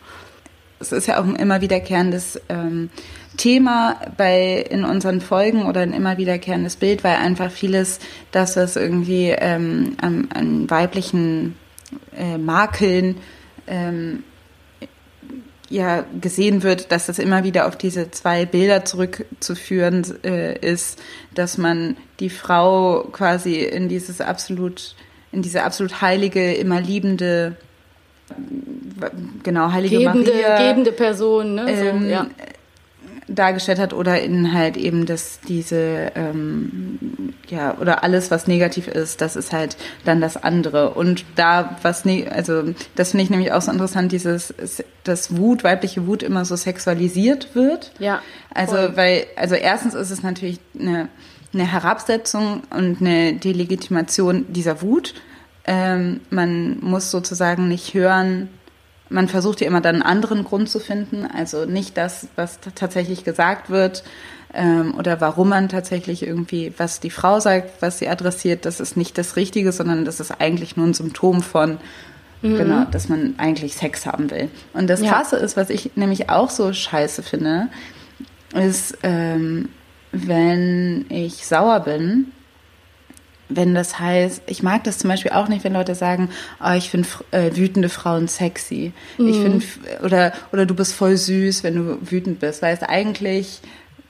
Es 0.80 0.92
ist 0.92 1.06
ja 1.06 1.20
auch 1.20 1.24
ein 1.24 1.36
immer 1.36 1.60
wiederkehrendes 1.60 2.40
ähm, 2.48 2.88
Thema 3.36 4.00
bei 4.16 4.64
in 4.70 4.84
unseren 4.84 5.20
Folgen 5.20 5.66
oder 5.66 5.80
ein 5.80 5.92
immer 5.92 6.16
wiederkehrendes 6.16 6.76
Bild, 6.76 7.04
weil 7.04 7.16
einfach 7.16 7.50
vieles, 7.50 7.98
dass 8.30 8.54
das 8.54 8.76
irgendwie 8.76 9.28
ähm, 9.30 9.96
an, 10.00 10.28
an 10.32 10.70
weiblichen 10.70 11.56
äh, 12.16 12.38
Makeln 12.38 13.16
ähm, 13.66 14.22
ja 15.70 16.04
gesehen 16.20 16.62
wird, 16.62 16.92
dass 16.92 17.06
das 17.06 17.18
immer 17.18 17.44
wieder 17.44 17.66
auf 17.66 17.76
diese 17.76 18.10
zwei 18.10 18.46
Bilder 18.46 18.84
zurückzuführen 18.84 20.04
äh, 20.24 20.58
ist, 20.58 21.00
dass 21.34 21.58
man 21.58 21.96
die 22.20 22.30
Frau 22.30 23.04
quasi 23.12 23.62
in 23.62 23.88
dieses 23.88 24.20
absolut, 24.20 24.94
in 25.32 25.42
diese 25.42 25.64
absolut 25.64 26.00
heilige, 26.00 26.54
immer 26.54 26.80
liebende, 26.80 27.56
genau, 29.42 29.72
heilige 29.72 29.98
gebende, 29.98 30.30
Maria. 30.32 30.68
gebende 30.68 30.92
Person, 30.92 31.54
ne? 31.54 31.76
So, 31.76 31.84
ähm, 31.84 32.08
ja. 32.08 32.26
Dargestellt 33.28 33.78
hat 33.78 33.92
oder 33.92 34.20
in 34.20 34.52
halt 34.52 34.76
eben 34.76 35.06
das 35.06 35.40
diese 35.46 36.12
ähm, 36.14 37.34
ja 37.48 37.76
oder 37.78 38.02
alles 38.02 38.30
was 38.30 38.46
negativ 38.46 38.88
ist 38.88 39.20
das 39.20 39.36
ist 39.36 39.52
halt 39.52 39.76
dann 40.04 40.20
das 40.20 40.36
andere. 40.36 40.90
Und 40.90 41.24
da 41.36 41.76
was 41.82 42.04
ne 42.04 42.26
also 42.30 42.74
das 42.96 43.10
finde 43.10 43.24
ich 43.24 43.30
nämlich 43.30 43.52
auch 43.52 43.62
so 43.62 43.70
interessant 43.70 44.12
dieses 44.12 44.54
dass 45.04 45.36
Wut 45.36 45.64
weibliche 45.64 46.06
Wut 46.06 46.22
immer 46.22 46.44
so 46.44 46.56
sexualisiert 46.56 47.54
wird. 47.54 47.92
Ja, 47.98 48.20
also 48.54 48.76
voll. 48.76 48.96
weil 48.96 49.26
also 49.36 49.54
erstens 49.54 49.94
ist 49.94 50.10
es 50.10 50.22
natürlich 50.22 50.58
eine 50.78 51.08
eine 51.54 51.70
Herabsetzung 51.70 52.62
und 52.70 53.00
eine 53.00 53.34
Delegitimation 53.34 54.46
dieser 54.48 54.82
Wut. 54.82 55.14
Ähm, 55.64 56.20
man 56.30 56.78
muss 56.80 57.10
sozusagen 57.10 57.68
nicht 57.68 57.94
hören 57.94 58.48
man 59.10 59.28
versucht 59.28 59.60
ja 59.60 59.66
immer 59.66 59.80
dann 59.80 59.96
einen 59.96 60.02
anderen 60.02 60.44
Grund 60.44 60.68
zu 60.68 60.80
finden, 60.80 61.26
also 61.26 61.64
nicht 61.64 61.96
das, 61.96 62.28
was 62.36 62.58
tatsächlich 62.74 63.24
gesagt 63.24 63.70
wird 63.70 64.04
ähm, 64.52 64.94
oder 64.96 65.20
warum 65.20 65.48
man 65.50 65.68
tatsächlich 65.68 66.22
irgendwie, 66.22 66.72
was 66.76 67.00
die 67.00 67.10
Frau 67.10 67.40
sagt, 67.40 67.80
was 67.80 67.98
sie 67.98 68.08
adressiert, 68.08 68.64
das 68.64 68.80
ist 68.80 68.96
nicht 68.96 69.16
das 69.18 69.36
Richtige, 69.36 69.72
sondern 69.72 70.04
das 70.04 70.20
ist 70.20 70.30
eigentlich 70.40 70.76
nur 70.76 70.86
ein 70.86 70.94
Symptom 70.94 71.42
von, 71.42 71.78
genau, 72.42 72.84
dass 72.84 73.08
man 73.08 73.34
eigentlich 73.38 73.74
Sex 73.74 74.06
haben 74.06 74.30
will. 74.30 74.48
Und 74.72 74.88
das 74.88 75.02
Ja. 75.02 75.12
Krasse 75.12 75.36
ist, 75.36 75.56
was 75.56 75.70
ich 75.70 75.96
nämlich 75.96 76.30
auch 76.30 76.50
so 76.50 76.72
scheiße 76.72 77.22
finde, 77.22 77.68
ist, 78.54 78.96
ähm, 79.02 79.68
wenn 80.12 81.06
ich 81.08 81.46
sauer 81.46 81.80
bin, 81.80 82.32
wenn 83.48 83.74
das 83.74 83.98
heißt, 83.98 84.42
ich 84.46 84.62
mag 84.62 84.84
das 84.84 84.98
zum 84.98 85.08
Beispiel 85.08 85.32
auch 85.32 85.48
nicht, 85.48 85.64
wenn 85.64 85.72
Leute 85.72 85.94
sagen, 85.94 86.30
oh, 86.62 86.72
ich 86.76 86.90
finde 86.90 87.08
äh, 87.30 87.54
wütende 87.56 87.88
Frauen 87.88 88.28
sexy. 88.28 88.92
Ich 89.16 89.36
finde, 89.36 89.64
oder, 90.02 90.32
oder 90.52 90.66
du 90.66 90.74
bist 90.74 90.94
voll 90.94 91.16
süß, 91.16 91.64
wenn 91.64 91.74
du 91.74 91.98
wütend 92.10 92.40
bist, 92.40 92.62
weil 92.62 92.74
es 92.74 92.82
eigentlich 92.82 93.60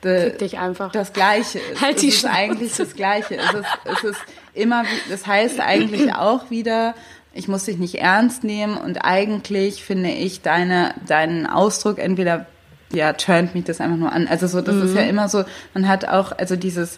äh, 0.02 0.30
Fick 0.30 0.38
dich 0.38 0.58
einfach. 0.58 0.92
das 0.92 1.12
Gleiche 1.12 1.58
ist. 1.58 1.80
Halt 1.80 2.02
die 2.02 2.08
es 2.08 2.14
ist 2.14 2.20
Schnauze. 2.20 2.36
eigentlich 2.36 2.76
das 2.76 2.94
Gleiche. 2.94 3.36
Es 3.36 3.54
ist, 3.54 3.68
es 3.84 4.04
ist 4.04 4.20
immer, 4.54 4.84
das 5.10 5.26
heißt 5.26 5.60
eigentlich 5.60 6.14
auch 6.14 6.50
wieder, 6.50 6.94
ich 7.32 7.48
muss 7.48 7.64
dich 7.64 7.78
nicht 7.78 7.96
ernst 7.96 8.44
nehmen 8.44 8.76
und 8.76 9.04
eigentlich 9.04 9.84
finde 9.84 10.10
ich 10.10 10.42
deine, 10.42 10.94
deinen 11.06 11.46
Ausdruck 11.46 11.98
entweder 11.98 12.46
ja, 12.90 13.12
turnt 13.12 13.54
mich 13.54 13.64
das 13.64 13.80
einfach 13.80 13.98
nur 13.98 14.12
an. 14.12 14.26
Also 14.28 14.46
so, 14.46 14.62
das 14.62 14.76
ist 14.76 14.96
ja 14.96 15.02
immer 15.02 15.28
so, 15.28 15.44
man 15.74 15.86
hat 15.86 16.08
auch, 16.08 16.32
also 16.32 16.56
dieses, 16.56 16.96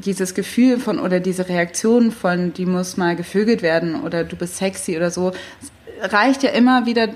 dieses 0.00 0.34
Gefühl 0.34 0.78
von 0.78 0.98
oder 0.98 1.20
diese 1.20 1.48
Reaktion 1.48 2.12
von, 2.12 2.52
die 2.52 2.66
muss 2.66 2.96
mal 2.96 3.16
gevögelt 3.16 3.62
werden 3.62 4.02
oder 4.02 4.24
du 4.24 4.36
bist 4.36 4.56
sexy 4.56 4.96
oder 4.96 5.10
so, 5.10 5.32
reicht 6.00 6.42
ja 6.42 6.50
immer 6.50 6.84
wieder 6.86 7.08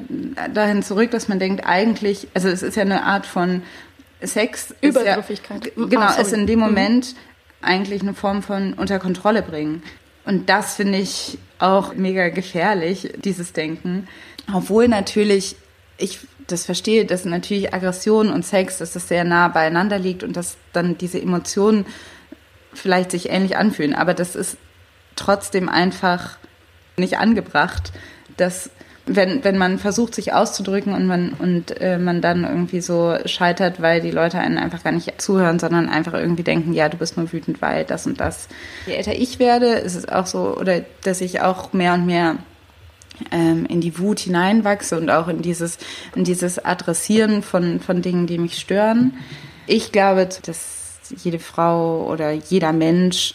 dahin 0.54 0.82
zurück, 0.82 1.10
dass 1.10 1.28
man 1.28 1.38
denkt, 1.38 1.66
eigentlich, 1.66 2.28
also 2.34 2.48
es 2.48 2.62
ist 2.62 2.76
ja 2.76 2.82
eine 2.82 3.04
Art 3.04 3.26
von 3.26 3.62
Sex. 4.22 4.74
ja- 4.82 4.88
Übergriffigkeit. 4.88 5.62
G- 5.64 5.70
Genau, 5.76 6.00
Ah, 6.02 6.14
ist 6.20 6.32
in 6.32 6.46
dem 6.46 6.58
Moment 6.58 7.14
eigentlich 7.62 8.02
eine 8.02 8.14
Form 8.14 8.42
von 8.42 8.72
unter 8.74 8.98
Kontrolle 8.98 9.42
bringen. 9.42 9.82
Und 10.24 10.48
das 10.48 10.74
finde 10.76 10.98
ich 10.98 11.38
auch 11.58 11.94
mega 11.94 12.28
gefährlich, 12.30 13.12
dieses 13.24 13.52
Denken. 13.52 14.08
Obwohl 14.52 14.88
natürlich, 14.88 15.56
ich 15.98 16.20
das 16.46 16.64
verstehe, 16.64 17.04
dass 17.04 17.24
natürlich 17.24 17.72
Aggression 17.72 18.30
und 18.30 18.44
Sex, 18.44 18.78
dass 18.78 18.92
das 18.94 19.08
sehr 19.08 19.24
nah 19.24 19.48
beieinander 19.48 19.98
liegt 19.98 20.22
und 20.24 20.36
dass 20.36 20.56
dann 20.72 20.98
diese 20.98 21.20
Emotionen 21.20 21.86
vielleicht 22.72 23.10
sich 23.10 23.30
ähnlich 23.30 23.56
anfühlen. 23.56 23.94
Aber 23.94 24.14
das 24.14 24.36
ist 24.36 24.56
trotzdem 25.16 25.68
einfach 25.68 26.38
nicht 26.96 27.18
angebracht, 27.18 27.92
dass 28.36 28.70
wenn, 29.06 29.42
wenn 29.42 29.58
man 29.58 29.78
versucht, 29.78 30.14
sich 30.14 30.32
auszudrücken 30.32 30.94
und 30.94 31.06
man 31.06 31.32
und 31.32 31.80
äh, 31.80 31.98
man 31.98 32.20
dann 32.20 32.44
irgendwie 32.44 32.80
so 32.80 33.16
scheitert, 33.24 33.82
weil 33.82 34.00
die 34.00 34.10
Leute 34.10 34.38
einen 34.38 34.58
einfach 34.58 34.84
gar 34.84 34.92
nicht 34.92 35.20
zuhören, 35.20 35.58
sondern 35.58 35.88
einfach 35.88 36.14
irgendwie 36.14 36.42
denken, 36.42 36.72
ja, 36.74 36.88
du 36.88 36.96
bist 36.96 37.16
nur 37.16 37.32
wütend, 37.32 37.60
weil 37.60 37.84
das 37.84 38.06
und 38.06 38.20
das. 38.20 38.48
Je 38.86 38.94
älter 38.94 39.14
ich 39.14 39.38
werde, 39.38 39.66
ist 39.66 39.96
es 39.96 40.08
auch 40.08 40.26
so, 40.26 40.56
oder 40.56 40.82
dass 41.02 41.20
ich 41.20 41.40
auch 41.40 41.72
mehr 41.72 41.94
und 41.94 42.06
mehr 42.06 42.36
ähm, 43.32 43.66
in 43.66 43.80
die 43.80 43.98
Wut 43.98 44.20
hineinwachse 44.20 44.96
und 44.96 45.10
auch 45.10 45.28
in 45.28 45.42
dieses, 45.42 45.78
in 46.14 46.24
dieses 46.24 46.64
Adressieren 46.64 47.42
von, 47.42 47.80
von 47.80 48.02
Dingen, 48.02 48.26
die 48.26 48.38
mich 48.38 48.58
stören. 48.58 49.14
Ich 49.66 49.92
glaube, 49.92 50.28
dass 50.44 50.79
jede 51.16 51.38
Frau 51.38 52.06
oder 52.06 52.32
jeder 52.32 52.72
Mensch 52.72 53.34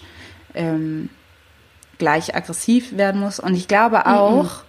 ähm, 0.54 1.10
gleich 1.98 2.36
aggressiv 2.36 2.98
werden 2.98 3.22
muss. 3.22 3.40
Und 3.40 3.56
ich 3.56 3.68
glaube 3.68 4.06
auch, 4.06 4.64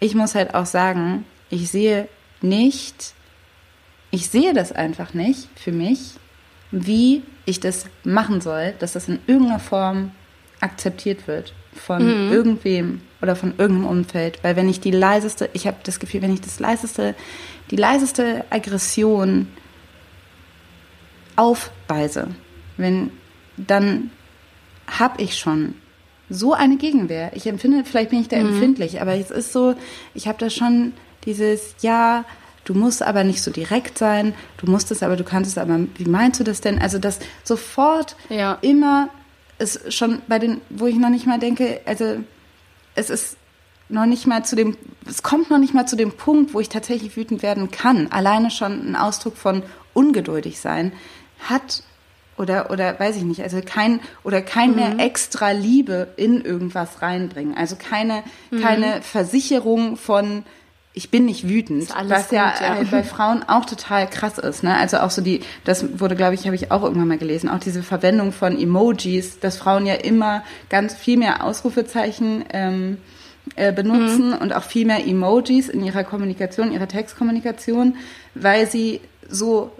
ich 0.00 0.14
muss 0.14 0.34
halt 0.34 0.54
auch 0.54 0.66
sagen, 0.66 1.24
ich 1.50 1.70
sehe 1.70 2.08
nicht, 2.40 3.14
ich 4.10 4.28
sehe 4.28 4.54
das 4.54 4.72
einfach 4.72 5.14
nicht 5.14 5.48
für 5.56 5.72
mich, 5.72 6.14
wie 6.70 7.22
ich 7.46 7.60
das 7.60 7.86
machen 8.04 8.40
soll, 8.40 8.74
dass 8.78 8.92
das 8.92 9.08
in 9.08 9.18
irgendeiner 9.26 9.60
Form 9.60 10.12
akzeptiert 10.60 11.26
wird 11.26 11.54
von 11.72 12.02
irgendwem 12.32 13.00
oder 13.22 13.36
von 13.36 13.54
irgendeinem 13.58 13.86
Umfeld. 13.86 14.42
Weil 14.42 14.56
wenn 14.56 14.68
ich 14.68 14.80
die 14.80 14.90
leiseste, 14.90 15.48
ich 15.52 15.66
habe 15.66 15.78
das 15.84 16.00
Gefühl, 16.00 16.22
wenn 16.22 16.34
ich 16.34 16.40
das 16.40 16.60
leiseste, 16.60 17.14
die 17.70 17.76
leiseste 17.76 18.44
Aggression 18.50 19.48
aufweise, 21.38 22.28
wenn 22.76 23.10
dann 23.56 24.10
habe 24.86 25.22
ich 25.22 25.38
schon 25.38 25.74
so 26.30 26.52
eine 26.52 26.76
Gegenwehr. 26.76 27.30
Ich 27.34 27.46
empfinde, 27.46 27.84
vielleicht 27.84 28.10
bin 28.10 28.20
ich 28.20 28.28
da 28.28 28.36
empfindlich, 28.36 29.00
aber 29.00 29.14
es 29.14 29.30
ist 29.30 29.52
so, 29.52 29.74
ich 30.14 30.28
habe 30.28 30.38
da 30.38 30.50
schon 30.50 30.92
dieses, 31.24 31.74
ja, 31.80 32.24
du 32.64 32.74
musst 32.74 33.02
aber 33.02 33.24
nicht 33.24 33.42
so 33.42 33.50
direkt 33.50 33.98
sein, 33.98 34.34
du 34.58 34.70
musst 34.70 34.90
es 34.90 35.02
aber, 35.02 35.16
du 35.16 35.24
kannst 35.24 35.50
es 35.50 35.58
aber, 35.58 35.80
wie 35.96 36.04
meinst 36.04 36.38
du 36.40 36.44
das 36.44 36.60
denn? 36.60 36.78
Also 36.78 36.98
das 36.98 37.18
sofort 37.44 38.16
Ja. 38.28 38.58
immer 38.60 39.08
ist 39.58 39.92
schon 39.92 40.22
bei 40.28 40.38
den, 40.38 40.60
wo 40.70 40.86
ich 40.86 40.96
noch 40.96 41.08
nicht 41.08 41.26
mal 41.26 41.38
denke, 41.38 41.80
also 41.86 42.16
es 42.94 43.10
ist 43.10 43.36
noch 43.88 44.06
nicht 44.06 44.26
mal 44.26 44.44
zu 44.44 44.54
dem, 44.54 44.76
es 45.08 45.22
kommt 45.22 45.50
noch 45.50 45.58
nicht 45.58 45.72
mal 45.72 45.86
zu 45.86 45.96
dem 45.96 46.12
Punkt, 46.12 46.52
wo 46.52 46.60
ich 46.60 46.68
tatsächlich 46.68 47.16
wütend 47.16 47.42
werden 47.42 47.70
kann. 47.70 48.08
Alleine 48.12 48.50
schon 48.50 48.90
ein 48.90 48.96
Ausdruck 48.96 49.36
von 49.36 49.62
ungeduldig 49.94 50.60
sein 50.60 50.92
hat 51.40 51.82
oder 52.36 52.70
oder 52.70 52.98
weiß 52.98 53.16
ich 53.16 53.22
nicht, 53.24 53.42
also 53.42 53.60
kein 53.64 54.00
oder 54.24 54.42
kein 54.42 54.70
Mhm. 54.70 54.76
mehr 54.76 54.98
extra 54.98 55.50
Liebe 55.50 56.08
in 56.16 56.40
irgendwas 56.44 57.02
reinbringen. 57.02 57.56
Also 57.56 57.76
keine 57.76 58.22
Mhm. 58.50 58.60
keine 58.60 59.02
Versicherung 59.02 59.96
von 59.96 60.44
ich 60.94 61.10
bin 61.10 61.26
nicht 61.26 61.48
wütend, 61.48 61.90
was 61.90 62.30
ja, 62.32 62.50
gut, 62.50 62.60
ja. 62.60 62.76
bei 62.90 63.02
Frauen 63.04 63.44
auch 63.46 63.66
total 63.66 64.08
krass 64.08 64.38
ist. 64.38 64.64
Ne? 64.64 64.76
Also 64.76 64.98
auch 64.98 65.10
so 65.10 65.22
die, 65.22 65.42
das 65.62 66.00
wurde, 66.00 66.16
glaube 66.16 66.34
ich, 66.34 66.46
habe 66.46 66.56
ich 66.56 66.72
auch 66.72 66.82
irgendwann 66.82 67.06
mal 67.06 67.18
gelesen, 67.18 67.48
auch 67.50 67.60
diese 67.60 67.84
Verwendung 67.84 68.32
von 68.32 68.58
Emojis, 68.58 69.38
dass 69.38 69.58
Frauen 69.58 69.86
ja 69.86 69.94
immer 69.94 70.42
ganz 70.70 70.94
viel 70.96 71.16
mehr 71.16 71.44
Ausrufezeichen 71.44 72.44
ähm, 72.52 72.96
äh, 73.54 73.72
benutzen 73.72 74.32
und 74.32 74.52
auch 74.52 74.64
viel 74.64 74.86
mehr 74.86 75.06
Emojis 75.06 75.68
in 75.68 75.84
ihrer 75.84 76.02
Kommunikation, 76.02 76.72
ihrer 76.72 76.88
Textkommunikation, 76.88 77.94
weil 78.34 78.68
sie 78.68 79.00
so 79.28 79.70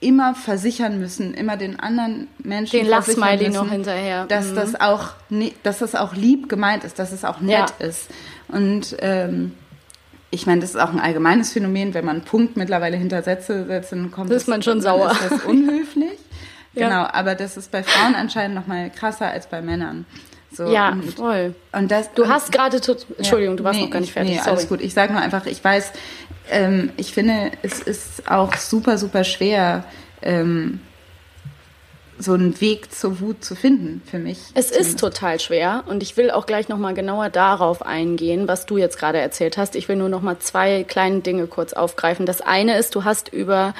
immer 0.00 0.34
versichern 0.34 0.98
müssen, 1.00 1.32
immer 1.34 1.56
den 1.56 1.80
anderen 1.80 2.28
Menschen 2.38 2.80
Den 2.80 2.88
versichern 2.88 3.38
müssen, 3.38 3.52
noch 3.54 3.70
hinterher. 3.70 4.26
dass 4.26 4.50
Mhm. 4.50 4.54
das 4.56 4.80
auch, 4.80 5.08
dass 5.62 5.78
das 5.78 5.94
auch 5.94 6.14
lieb 6.14 6.48
gemeint 6.48 6.84
ist, 6.84 6.98
dass 6.98 7.12
es 7.12 7.24
auch 7.24 7.40
nett 7.40 7.72
Ja. 7.80 7.86
ist. 7.86 8.08
Und 8.48 8.96
ähm, 9.00 9.54
ich 10.30 10.46
meine, 10.46 10.60
das 10.60 10.70
ist 10.70 10.76
auch 10.76 10.92
ein 10.92 11.00
allgemeines 11.00 11.52
Phänomen, 11.52 11.94
wenn 11.94 12.04
man 12.04 12.16
einen 12.16 12.24
Punkt 12.24 12.56
mittlerweile 12.56 12.96
hinter 12.96 13.22
Sätze 13.22 13.64
setzt, 13.66 13.92
dann 13.92 14.10
kommt 14.10 14.30
Ist 14.30 14.42
das, 14.42 14.46
man 14.48 14.62
schon 14.62 14.80
dann 14.80 14.82
sauer. 14.82 15.10
Ist 15.12 15.30
das 15.30 15.44
unhöflich. 15.44 16.10
Ja. 16.78 16.88
Genau, 16.88 17.06
aber 17.10 17.34
das 17.34 17.56
ist 17.56 17.70
bei 17.72 17.82
Frauen 17.82 18.14
anscheinend 18.14 18.54
noch 18.54 18.66
mal 18.66 18.90
krasser 18.90 19.28
als 19.28 19.46
bei 19.46 19.62
Männern. 19.62 20.04
So, 20.52 20.66
Ja, 20.70 20.90
und, 20.90 21.14
voll. 21.14 21.54
und 21.72 21.90
das, 21.90 22.12
Du 22.12 22.28
hast 22.28 22.52
gerade, 22.52 22.76
Entschuldigung, 22.76 23.54
ja, 23.54 23.56
du 23.56 23.64
warst 23.64 23.78
nee, 23.78 23.84
noch 23.86 23.90
gar 23.90 24.00
nicht 24.00 24.10
ich- 24.10 24.12
fertig. 24.12 24.32
Nee, 24.32 24.38
Sorry. 24.40 24.50
alles 24.50 24.68
gut. 24.68 24.82
Ich 24.82 24.92
sage 24.92 25.14
nur 25.14 25.22
einfach, 25.22 25.46
ich 25.46 25.64
weiß, 25.64 25.92
ähm, 26.50 26.90
ich 26.96 27.12
finde, 27.12 27.52
es 27.62 27.80
ist 27.80 28.30
auch 28.30 28.54
super, 28.54 28.98
super 28.98 29.24
schwer, 29.24 29.84
ähm, 30.22 30.80
so 32.18 32.32
einen 32.32 32.60
Weg 32.60 32.94
zur 32.94 33.20
Wut 33.20 33.44
zu 33.44 33.54
finden 33.54 34.02
für 34.04 34.18
mich. 34.18 34.38
Es 34.54 34.70
ist 34.70 34.98
total 34.98 35.38
schwer 35.38 35.84
und 35.86 36.02
ich 36.02 36.16
will 36.16 36.30
auch 36.30 36.46
gleich 36.46 36.68
noch 36.68 36.78
mal 36.78 36.94
genauer 36.94 37.28
darauf 37.28 37.84
eingehen, 37.84 38.48
was 38.48 38.66
du 38.66 38.78
jetzt 38.78 38.98
gerade 38.98 39.18
erzählt 39.18 39.58
hast. 39.58 39.76
Ich 39.76 39.88
will 39.88 39.96
nur 39.96 40.08
noch 40.08 40.22
mal 40.22 40.38
zwei 40.38 40.84
kleine 40.84 41.20
Dinge 41.20 41.46
kurz 41.46 41.72
aufgreifen. 41.74 42.24
Das 42.24 42.40
eine 42.40 42.78
ist, 42.78 42.94
du 42.94 43.04
hast 43.04 43.32
über 43.32 43.74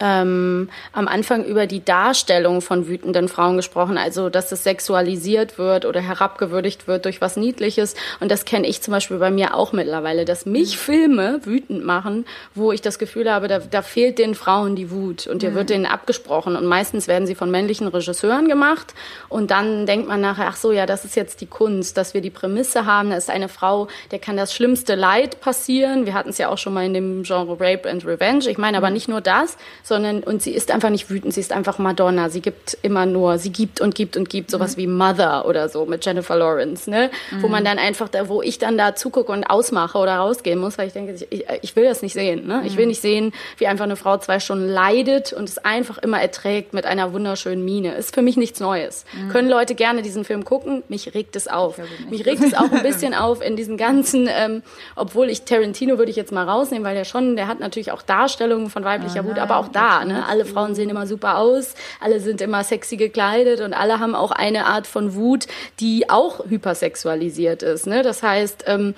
ähm, 0.00 0.68
am 0.92 1.08
Anfang 1.08 1.44
über 1.44 1.66
die 1.66 1.84
Darstellung 1.84 2.62
von 2.62 2.88
wütenden 2.88 3.28
Frauen 3.28 3.56
gesprochen, 3.56 3.98
also 3.98 4.30
dass 4.30 4.50
es 4.50 4.64
sexualisiert 4.64 5.58
wird 5.58 5.84
oder 5.84 6.00
herabgewürdigt 6.00 6.88
wird 6.88 7.04
durch 7.04 7.20
was 7.20 7.36
Niedliches. 7.36 7.94
Und 8.18 8.30
das 8.30 8.44
kenne 8.44 8.66
ich 8.66 8.82
zum 8.82 8.92
Beispiel 8.92 9.18
bei 9.18 9.30
mir 9.30 9.54
auch 9.54 9.72
mittlerweile, 9.72 10.24
dass 10.24 10.46
mich 10.46 10.78
Filme 10.78 11.40
wütend 11.44 11.84
machen, 11.84 12.24
wo 12.54 12.72
ich 12.72 12.80
das 12.80 12.98
Gefühl 12.98 13.30
habe, 13.30 13.48
da, 13.48 13.58
da 13.58 13.82
fehlt 13.82 14.18
den 14.18 14.34
Frauen 14.34 14.74
die 14.74 14.90
Wut 14.90 15.26
und 15.26 15.42
dir 15.42 15.50
mhm. 15.50 15.54
wird 15.54 15.70
denen 15.70 15.86
abgesprochen. 15.86 16.56
Und 16.56 16.66
meistens 16.66 17.06
werden 17.06 17.26
sie 17.26 17.34
von 17.34 17.50
männlichen 17.50 17.86
Regisseuren 17.86 18.48
gemacht. 18.48 18.94
Und 19.28 19.50
dann 19.50 19.86
denkt 19.86 20.08
man 20.08 20.20
nachher, 20.20 20.48
ach 20.48 20.56
so, 20.56 20.72
ja, 20.72 20.86
das 20.86 21.04
ist 21.04 21.16
jetzt 21.16 21.40
die 21.40 21.46
Kunst, 21.46 21.96
dass 21.96 22.14
wir 22.14 22.22
die 22.22 22.30
Prämisse 22.30 22.86
haben, 22.86 23.10
da 23.10 23.16
ist 23.16 23.30
eine 23.30 23.48
Frau, 23.48 23.88
der 24.10 24.18
kann 24.18 24.36
das 24.36 24.54
schlimmste 24.54 24.94
Leid 24.94 25.40
passieren. 25.40 26.06
Wir 26.06 26.14
hatten 26.14 26.30
es 26.30 26.38
ja 26.38 26.48
auch 26.48 26.58
schon 26.58 26.72
mal 26.72 26.86
in 26.86 26.94
dem 26.94 27.22
Genre 27.22 27.52
Rape 27.60 27.88
and 27.88 28.06
Revenge. 28.06 28.48
Ich 28.48 28.58
meine 28.58 28.78
aber 28.78 28.88
mhm. 28.88 28.94
nicht 28.94 29.08
nur 29.08 29.20
das, 29.20 29.56
sondern, 29.90 30.22
und 30.22 30.40
sie 30.40 30.52
ist 30.52 30.70
einfach 30.70 30.88
nicht 30.88 31.10
wütend, 31.10 31.34
sie 31.34 31.40
ist 31.40 31.52
einfach 31.52 31.78
Madonna. 31.78 32.30
Sie 32.30 32.40
gibt 32.40 32.78
immer 32.80 33.04
nur, 33.04 33.38
sie 33.38 33.50
gibt 33.50 33.80
und 33.80 33.94
gibt 33.94 34.16
und 34.16 34.30
gibt, 34.30 34.50
sowas 34.50 34.76
mhm. 34.76 34.80
wie 34.80 34.86
Mother 34.86 35.46
oder 35.46 35.68
so 35.68 35.84
mit 35.84 36.06
Jennifer 36.06 36.36
Lawrence, 36.36 36.88
ne? 36.88 37.10
Mhm. 37.30 37.42
Wo 37.42 37.48
man 37.48 37.64
dann 37.64 37.78
einfach, 37.78 38.08
da, 38.08 38.28
wo 38.28 38.40
ich 38.40 38.58
dann 38.58 38.78
da 38.78 38.94
zugucke 38.94 39.32
und 39.32 39.44
ausmache 39.44 39.98
oder 39.98 40.16
rausgehen 40.16 40.58
muss, 40.58 40.78
weil 40.78 40.86
ich 40.86 40.92
denke, 40.92 41.14
ich, 41.28 41.44
ich 41.60 41.76
will 41.76 41.84
das 41.84 42.00
nicht 42.02 42.14
sehen, 42.14 42.46
ne? 42.46 42.62
Ich 42.64 42.76
will 42.76 42.84
mhm. 42.84 42.90
nicht 42.90 43.02
sehen, 43.02 43.32
wie 43.58 43.66
einfach 43.66 43.84
eine 43.84 43.96
Frau 43.96 44.16
zwei 44.18 44.40
Stunden 44.40 44.68
leidet 44.68 45.32
und 45.32 45.48
es 45.48 45.58
einfach 45.58 45.98
immer 45.98 46.20
erträgt 46.20 46.72
mit 46.72 46.86
einer 46.86 47.12
wunderschönen 47.12 47.64
Miene. 47.64 47.94
Ist 47.94 48.14
für 48.14 48.22
mich 48.22 48.36
nichts 48.36 48.60
Neues. 48.60 49.04
Mhm. 49.12 49.28
Können 49.30 49.50
Leute 49.50 49.74
gerne 49.74 50.02
diesen 50.02 50.24
Film 50.24 50.44
gucken? 50.44 50.84
Mich 50.88 51.12
regt 51.14 51.34
es 51.34 51.48
auf. 51.48 51.78
Mich 52.08 52.24
regt 52.24 52.42
es 52.44 52.54
auch 52.54 52.70
ein 52.70 52.82
bisschen 52.82 53.12
auf 53.14 53.42
in 53.42 53.56
diesen 53.56 53.76
ganzen, 53.76 54.28
ähm, 54.30 54.62
obwohl 54.94 55.28
ich 55.28 55.42
Tarantino 55.42 55.98
würde 55.98 56.10
ich 56.10 56.16
jetzt 56.16 56.30
mal 56.30 56.48
rausnehmen, 56.48 56.84
weil 56.84 56.94
der 56.94 57.04
schon, 57.04 57.34
der 57.34 57.48
hat 57.48 57.58
natürlich 57.58 57.90
auch 57.90 58.02
Darstellungen 58.02 58.70
von 58.70 58.84
weiblicher 58.84 59.20
Aha, 59.20 59.28
Wut, 59.28 59.38
aber 59.38 59.56
auch 59.56 59.68
da, 59.80 60.04
ne? 60.04 60.26
Alle 60.26 60.44
Frauen 60.44 60.74
sehen 60.74 60.90
immer 60.90 61.06
super 61.06 61.38
aus, 61.38 61.74
alle 62.00 62.20
sind 62.20 62.40
immer 62.40 62.64
sexy 62.64 62.96
gekleidet 62.96 63.60
und 63.60 63.72
alle 63.72 63.98
haben 63.98 64.14
auch 64.14 64.30
eine 64.30 64.66
Art 64.66 64.86
von 64.86 65.14
Wut, 65.14 65.46
die 65.80 66.10
auch 66.10 66.44
hypersexualisiert 66.48 67.62
ist. 67.62 67.86
Ne? 67.86 68.02
Das 68.02 68.22
heißt, 68.22 68.64
ähm, 68.66 68.94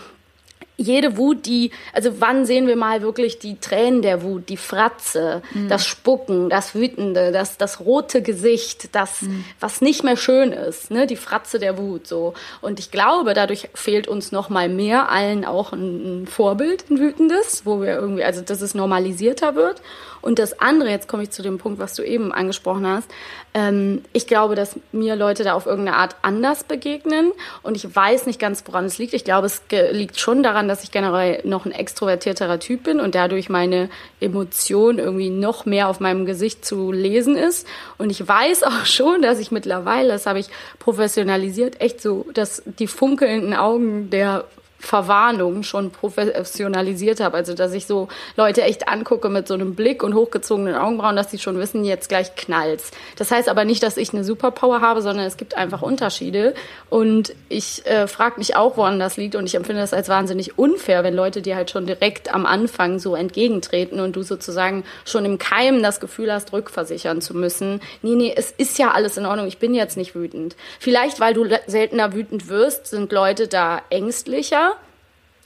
jede 0.77 1.16
Wut, 1.16 1.47
die, 1.47 1.71
also 1.92 2.21
wann 2.21 2.47
sehen 2.47 2.66
wir 2.66 2.77
mal 2.77 3.03
wirklich 3.03 3.38
die 3.38 3.59
Tränen 3.59 4.03
der 4.03 4.23
Wut, 4.23 4.49
die 4.49 4.57
Fratze, 4.57 5.42
mhm. 5.53 5.68
das 5.68 5.87
Spucken, 5.87 6.49
das 6.49 6.75
Wütende, 6.75 7.31
das, 7.33 7.59
das 7.59 7.81
rote 7.81 8.23
Gesicht, 8.23 8.95
das, 8.95 9.23
mhm. 9.23 9.45
was 9.61 9.81
nicht 9.81 10.03
mehr 10.03 10.16
schön 10.16 10.53
ist, 10.53 10.90
ne, 10.90 11.07
die 11.07 11.16
Fratze 11.16 11.59
der 11.59 11.79
Wut, 11.79 12.07
so. 12.07 12.35
Und 12.61 12.79
ich 12.81 12.90
glaube, 12.90 13.35
dadurch 13.35 13.68
fehlt 13.75 14.09
uns 14.09 14.33
noch 14.33 14.49
mal 14.49 14.68
mehr 14.68 15.11
allen 15.11 15.45
auch 15.45 15.73
ein, 15.73 16.23
ein 16.23 16.27
Vorbild, 16.27 16.90
ein 16.90 16.99
wütendes, 16.99 17.62
wo 17.64 17.81
wir 17.81 17.95
irgendwie, 17.95 18.25
also, 18.25 18.40
dass 18.40 18.61
es 18.61 18.75
normalisierter 18.75 19.55
wird. 19.55 19.83
Und 20.23 20.39
das 20.39 20.61
andere, 20.61 20.89
jetzt 20.89 21.09
komme 21.09 21.25
ich 21.25 21.31
zu 21.31 21.43
dem 21.43 21.59
Punkt, 21.59 21.81
was 21.81 21.95
du 21.95 22.03
eben 22.03 22.33
angesprochen 22.33 22.87
hast. 22.87 23.11
Ähm, 23.55 24.03
ich 24.13 24.29
glaube, 24.29 24.55
dass 24.55 24.79
mir 24.93 25.17
Leute 25.17 25.43
da 25.43 25.55
auf 25.55 25.67
irgendeine 25.67 25.97
Art 25.97 26.15
anders 26.23 26.65
begegnen. 26.65 27.33
Und 27.63 27.77
ich 27.77 27.95
weiß 27.95 28.27
nicht 28.27 28.39
ganz, 28.39 28.63
woran 28.67 28.85
es 28.85 28.99
liegt. 28.99 29.15
Ich 29.15 29.25
glaube, 29.25 29.47
es 29.47 29.63
liegt 29.91 30.19
schon 30.19 30.45
daran, 30.45 30.69
dass 30.69 30.85
ich 30.85 30.93
generell 30.93 31.41
noch 31.45 31.67
ein 31.67 31.73
extrovertierterer 31.73 32.61
Typ 32.61 32.85
bin 32.85 33.01
und 33.01 33.17
dadurch 33.17 33.49
meine 33.49 33.91
Emotion 34.21 34.99
irgendwie 34.99 35.31
noch 35.31 35.67
mehr 35.67 35.89
auf 35.89 35.99
meinem 35.99 36.25
Gesicht 36.25 36.65
zu 36.65 36.93
lesen 36.93 37.37
ist. 37.37 37.67
Und 37.99 38.11
ich 38.11 38.27
weiß 38.27 38.63
auch 38.63 38.87
schon, 38.87 39.23
dass 39.23 39.41
ich 39.41 39.51
mittlerweile, 39.51 40.09
das 40.09 40.27
habe 40.27 40.39
ich 40.39 40.49
professionalisiert, 40.79 41.81
echt 41.81 42.01
so, 42.01 42.27
dass 42.33 42.63
die 42.65 42.87
funkelnden 42.87 43.55
Augen 43.55 44.09
der 44.11 44.45
Verwarnung 44.83 45.62
schon 45.62 45.92
professionalisiert 45.92 47.21
habe. 47.21 47.37
Also, 47.37 47.55
dass 47.55 47.73
ich 47.73 47.87
so 47.87 48.09
Leute 48.37 48.62
echt 48.62 48.88
angucke 48.88 49.29
mit 49.29 49.47
so 49.47 49.55
einem 49.55 49.77
Blick 49.77 50.03
und 50.03 50.14
hochgezogenen 50.14 50.75
Augenbrauen, 50.75 51.14
dass 51.14 51.31
sie 51.31 51.38
schon 51.38 51.57
wissen, 51.59 51.85
jetzt 51.85 52.09
gleich 52.09 52.35
knallt's. 52.35 52.90
Das 53.16 53.31
heißt 53.31 53.49
aber 53.49 53.64
nicht, 53.64 53.83
dass 53.85 53.97
ich 53.97 54.12
eine 54.12 54.25
Superpower 54.25 54.81
habe, 54.81 55.01
sondern 55.01 55.25
es 55.25 55.37
gibt 55.37 55.57
einfach 55.57 55.83
Unterschiede. 55.83 56.55
Und 56.90 57.33
ich 57.49 57.87
äh, 57.87 58.09
frage 58.09 58.35
mich 58.38 58.57
auch, 58.57 58.77
woran 58.77 58.99
das 58.99 59.16
liegt. 59.16 59.37
Und 59.37 59.47
ich 59.47 59.55
empfinde 59.55 59.81
das 59.81 59.95
als 59.95 60.09
wahnsinnig 60.09 60.59
unfair, 60.59 61.05
wenn 61.05 61.14
Leute 61.14 61.42
dir 61.42 61.55
halt 61.55 61.71
schon 61.71 61.87
direkt 61.87 62.35
am 62.35 62.45
Anfang 62.45 62.99
so 62.99 63.14
entgegentreten 63.14 64.01
und 64.01 64.16
du 64.16 64.23
sozusagen 64.23 64.85
schon 65.05 65.25
im 65.25 65.38
Keim 65.38 65.81
das 65.83 66.01
Gefühl 66.01 66.33
hast, 66.33 66.53
rückversichern 66.53 67.21
zu 67.21 67.37
müssen. 67.37 67.81
Nee, 68.03 68.16
nee, 68.16 68.35
es 68.37 68.51
ist 68.51 68.79
ja 68.79 68.90
alles 68.90 69.16
in 69.16 69.27
Ordnung. 69.27 69.47
Ich 69.47 69.59
bin 69.59 69.75
jetzt 69.75 69.97
nicht 69.97 70.16
wütend. 70.16 70.57
Vielleicht, 70.81 71.21
weil 71.21 71.35
du 71.35 71.47
seltener 71.68 72.12
wütend 72.12 72.49
wirst, 72.49 72.88
sind 72.88 73.12
Leute 73.12 73.47
da 73.47 73.81
ängstlicher 73.88 74.72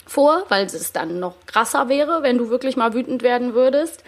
vor, 0.06 0.44
weil 0.48 0.66
es 0.66 0.92
dann 0.92 1.18
noch 1.18 1.34
krasser 1.46 1.88
wäre, 1.88 2.22
wenn 2.22 2.38
du 2.38 2.50
wirklich 2.50 2.76
mal 2.76 2.94
wütend 2.94 3.22
werden 3.22 3.54
würdest. 3.54 4.02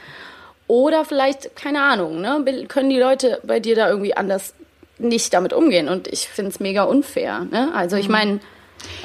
Oder 0.66 1.04
vielleicht, 1.04 1.56
keine 1.56 1.82
Ahnung, 1.82 2.20
ne, 2.20 2.44
können 2.68 2.90
die 2.90 2.98
Leute 2.98 3.40
bei 3.42 3.58
dir 3.58 3.74
da 3.74 3.88
irgendwie 3.88 4.16
anders 4.16 4.54
nicht 4.98 5.32
damit 5.32 5.52
umgehen. 5.52 5.88
Und 5.88 6.06
ich 6.08 6.28
finde 6.28 6.50
es 6.50 6.60
mega 6.60 6.84
unfair. 6.84 7.46
Ne? 7.50 7.70
Also 7.74 7.96
ich 7.96 8.08
mhm. 8.08 8.12
meine, 8.12 8.40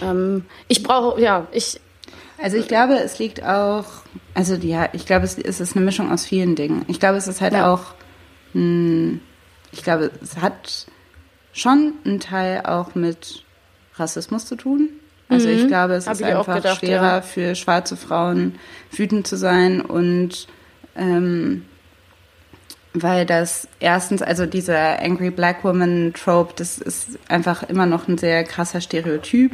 ähm, 0.01 0.45
ich 0.67 0.83
brauche, 0.83 1.19
ja, 1.21 1.47
ich. 1.51 1.79
Also 2.41 2.57
ich 2.57 2.67
glaube, 2.67 2.95
es 2.95 3.19
liegt 3.19 3.41
auch, 3.43 3.85
also 4.33 4.55
ja, 4.55 4.89
ich 4.91 5.05
glaube, 5.05 5.23
es, 5.23 5.37
ist 5.37 5.75
eine 5.75 5.85
Mischung 5.85 6.11
aus 6.11 6.25
vielen 6.25 6.55
Dingen. 6.55 6.83
Ich 6.87 6.99
glaube, 6.99 7.17
es 7.17 7.27
ist 7.27 7.39
halt 7.39 7.53
ja. 7.53 7.71
auch, 7.71 7.93
mh, 8.53 9.19
ich 9.71 9.83
glaube, 9.83 10.11
es 10.21 10.37
hat 10.37 10.87
schon 11.53 11.93
einen 12.03 12.19
Teil 12.19 12.65
auch 12.65 12.95
mit 12.95 13.43
Rassismus 13.95 14.45
zu 14.45 14.55
tun. 14.55 14.89
Also 15.33 15.49
mhm. 15.49 15.57
ich 15.57 15.67
glaube, 15.67 15.93
es 15.93 16.07
Hab 16.07 16.13
ist 16.13 16.23
einfach 16.23 16.55
gedacht, 16.55 16.79
schwerer 16.79 17.15
ja. 17.15 17.21
für 17.21 17.55
schwarze 17.55 17.97
Frauen 17.97 18.55
wütend 18.91 19.27
zu 19.27 19.37
sein 19.37 19.81
und 19.81 20.47
ähm, 20.95 21.63
weil 22.93 23.25
das 23.25 23.67
erstens, 23.79 24.21
also 24.21 24.45
dieser 24.45 25.01
Angry 25.01 25.31
Black 25.31 25.63
Woman 25.63 26.13
Trope, 26.13 26.53
das 26.55 26.77
ist 26.77 27.17
einfach 27.27 27.63
immer 27.63 27.85
noch 27.85 28.07
ein 28.07 28.17
sehr 28.17 28.43
krasser 28.43 28.81
Stereotyp. 28.81 29.53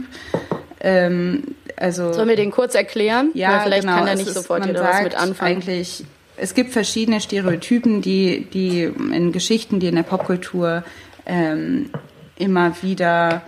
Ähm, 0.82 1.56
also, 1.78 2.12
Sollen 2.12 2.28
wir 2.28 2.36
den 2.36 2.52
kurz 2.52 2.76
erklären? 2.76 3.32
Ja, 3.34 3.52
Weil 3.52 3.62
vielleicht 3.64 3.82
genau, 3.84 3.98
kann 3.98 4.08
er 4.08 4.16
nicht 4.16 4.34
sofort 4.34 4.68
wieder 4.68 4.84
was 4.84 5.04
mit 5.04 5.16
anfangen. 5.16 5.54
Eigentlich, 5.54 6.04
es 6.36 6.54
gibt 6.54 6.72
verschiedene 6.72 7.22
Stereotypen, 7.22 8.02
die, 8.02 8.46
die 8.46 8.84
in 8.84 9.32
Geschichten, 9.32 9.80
die 9.80 9.88
in 9.88 9.96
der 9.96 10.04
Popkultur 10.04 10.84
ähm, 11.26 11.90
immer 12.38 12.82
wieder 12.82 13.42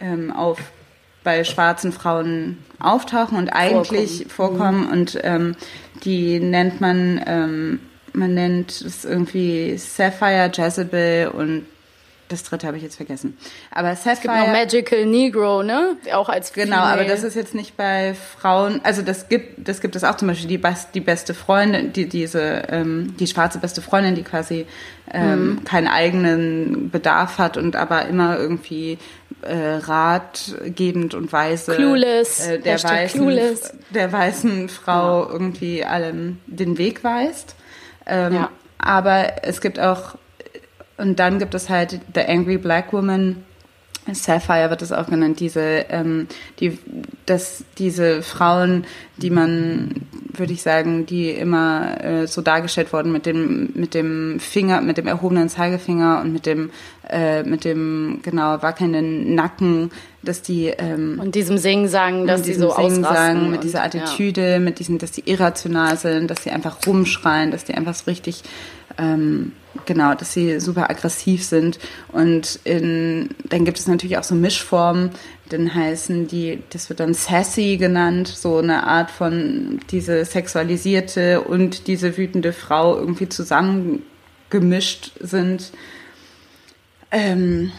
ähm, 0.00 0.32
auf 0.32 0.58
bei 1.24 1.44
schwarzen 1.44 1.92
Frauen 1.92 2.58
auftauchen 2.78 3.38
und 3.38 3.50
eigentlich 3.50 4.26
vorkommen, 4.28 4.58
vorkommen. 4.58 4.86
Mhm. 4.86 4.92
und 4.92 5.20
ähm, 5.22 5.56
die 6.04 6.40
nennt 6.40 6.80
man, 6.80 7.22
ähm, 7.26 7.80
man 8.12 8.34
nennt 8.34 8.70
es 8.70 9.04
irgendwie 9.04 9.76
Sapphire, 9.78 10.50
Jezebel 10.52 11.28
und 11.28 11.66
das 12.32 12.42
dritte 12.44 12.66
habe 12.66 12.78
ich 12.78 12.82
jetzt 12.82 12.96
vergessen. 12.96 13.36
Aber 13.70 13.94
Sapphire. 13.94 14.14
Es 14.14 14.20
gibt 14.22 14.34
noch 14.34 14.46
Magical 14.48 15.06
Negro, 15.06 15.62
ne? 15.62 15.96
Auch 16.14 16.30
als 16.30 16.50
Female. 16.50 16.70
Genau, 16.70 16.82
aber 16.82 17.04
das 17.04 17.22
ist 17.24 17.36
jetzt 17.36 17.54
nicht 17.54 17.76
bei 17.76 18.14
Frauen. 18.14 18.80
Also 18.84 19.02
das 19.02 19.28
gibt, 19.28 19.68
das 19.68 19.80
gibt 19.80 19.94
es 19.96 20.02
auch 20.02 20.16
zum 20.16 20.28
Beispiel 20.28 20.48
die, 20.48 20.60
die 20.94 21.00
beste 21.00 21.34
Freundin, 21.34 21.92
die 21.92 22.08
diese, 22.08 22.62
ähm, 22.70 23.14
die 23.18 23.26
schwarze 23.26 23.58
beste 23.58 23.82
Freundin, 23.82 24.14
die 24.14 24.22
quasi 24.22 24.66
ähm, 25.12 25.46
mhm. 25.46 25.64
keinen 25.64 25.88
eigenen 25.88 26.90
Bedarf 26.90 27.38
hat 27.38 27.58
und 27.58 27.76
aber 27.76 28.06
immer 28.06 28.38
irgendwie 28.38 28.98
äh, 29.42 29.76
ratgebend 29.76 31.14
und 31.14 31.32
weise 31.32 31.74
clueless, 31.74 32.46
äh, 32.46 32.58
der, 32.58 32.82
weißen, 32.82 33.20
clueless. 33.20 33.72
der 33.90 34.12
weißen 34.12 34.68
Frau 34.68 35.24
ja. 35.24 35.30
irgendwie 35.30 35.84
allen 35.84 36.40
den 36.46 36.78
Weg 36.78 37.04
weist. 37.04 37.56
Ähm, 38.06 38.34
ja. 38.34 38.50
Aber 38.78 39.44
es 39.44 39.60
gibt 39.60 39.78
auch 39.78 40.16
und 40.96 41.18
dann 41.18 41.38
gibt 41.38 41.54
es 41.54 41.68
halt 41.68 42.00
The 42.14 42.20
Angry 42.20 42.58
Black 42.58 42.92
Woman, 42.92 43.44
Sapphire 44.12 44.68
wird 44.68 44.82
es 44.82 44.90
auch 44.90 45.06
genannt, 45.06 45.38
diese, 45.38 45.60
ähm, 45.88 46.26
die, 46.58 46.78
das, 47.26 47.64
diese 47.78 48.22
Frauen, 48.22 48.84
die 49.16 49.30
man, 49.30 50.06
würde 50.32 50.52
ich 50.52 50.62
sagen, 50.62 51.06
die 51.06 51.30
immer 51.30 52.02
äh, 52.02 52.26
so 52.26 52.42
dargestellt 52.42 52.92
wurden 52.92 53.12
mit 53.12 53.26
dem, 53.26 53.70
mit 53.74 53.94
dem 53.94 54.40
Finger, 54.40 54.80
mit 54.80 54.98
dem 54.98 55.06
erhobenen 55.06 55.48
Zeigefinger 55.48 56.20
und 56.20 56.32
mit 56.32 56.46
dem, 56.46 56.70
äh, 57.08 57.44
mit 57.44 57.64
dem 57.64 58.20
genau 58.22 58.60
wackelnden 58.60 59.36
Nacken, 59.36 59.92
dass 60.22 60.42
die 60.42 60.66
ähm, 60.66 61.20
und 61.20 61.34
diesem 61.34 61.58
Singen 61.58 61.88
sagen, 61.88 62.26
dass 62.26 62.42
die 62.42 62.54
so 62.54 62.70
Singen 62.70 63.02
sagen, 63.02 63.50
mit 63.50 63.62
dieser 63.62 63.84
Attitüde, 63.84 64.52
ja. 64.52 64.58
mit 64.58 64.78
diesen, 64.80 64.98
dass 64.98 65.12
die 65.12 65.28
irrational 65.30 65.96
sind, 65.96 66.28
dass 66.28 66.42
sie 66.42 66.50
einfach 66.50 66.78
rumschreien, 66.86 67.50
dass 67.50 67.64
die 67.64 67.74
einfach 67.74 67.94
so 67.94 68.04
richtig 68.06 68.42
ähm, 68.98 69.52
genau, 69.86 70.14
dass 70.14 70.32
sie 70.32 70.60
super 70.60 70.90
aggressiv 70.90 71.44
sind. 71.44 71.78
Und 72.12 72.60
in, 72.64 73.30
dann 73.48 73.64
gibt 73.64 73.78
es 73.78 73.86
natürlich 73.86 74.18
auch 74.18 74.24
so 74.24 74.34
Mischformen, 74.34 75.10
dann 75.48 75.74
heißen 75.74 76.28
die, 76.28 76.62
das 76.70 76.88
wird 76.88 77.00
dann 77.00 77.14
sassy 77.14 77.76
genannt, 77.76 78.28
so 78.28 78.58
eine 78.58 78.86
Art 78.86 79.10
von 79.10 79.80
diese 79.90 80.24
sexualisierte 80.24 81.42
und 81.42 81.86
diese 81.86 82.16
wütende 82.16 82.52
Frau 82.52 82.96
irgendwie 82.96 83.28
zusammengemischt 83.28 85.12
sind. 85.20 85.72
Ähm, 87.10 87.72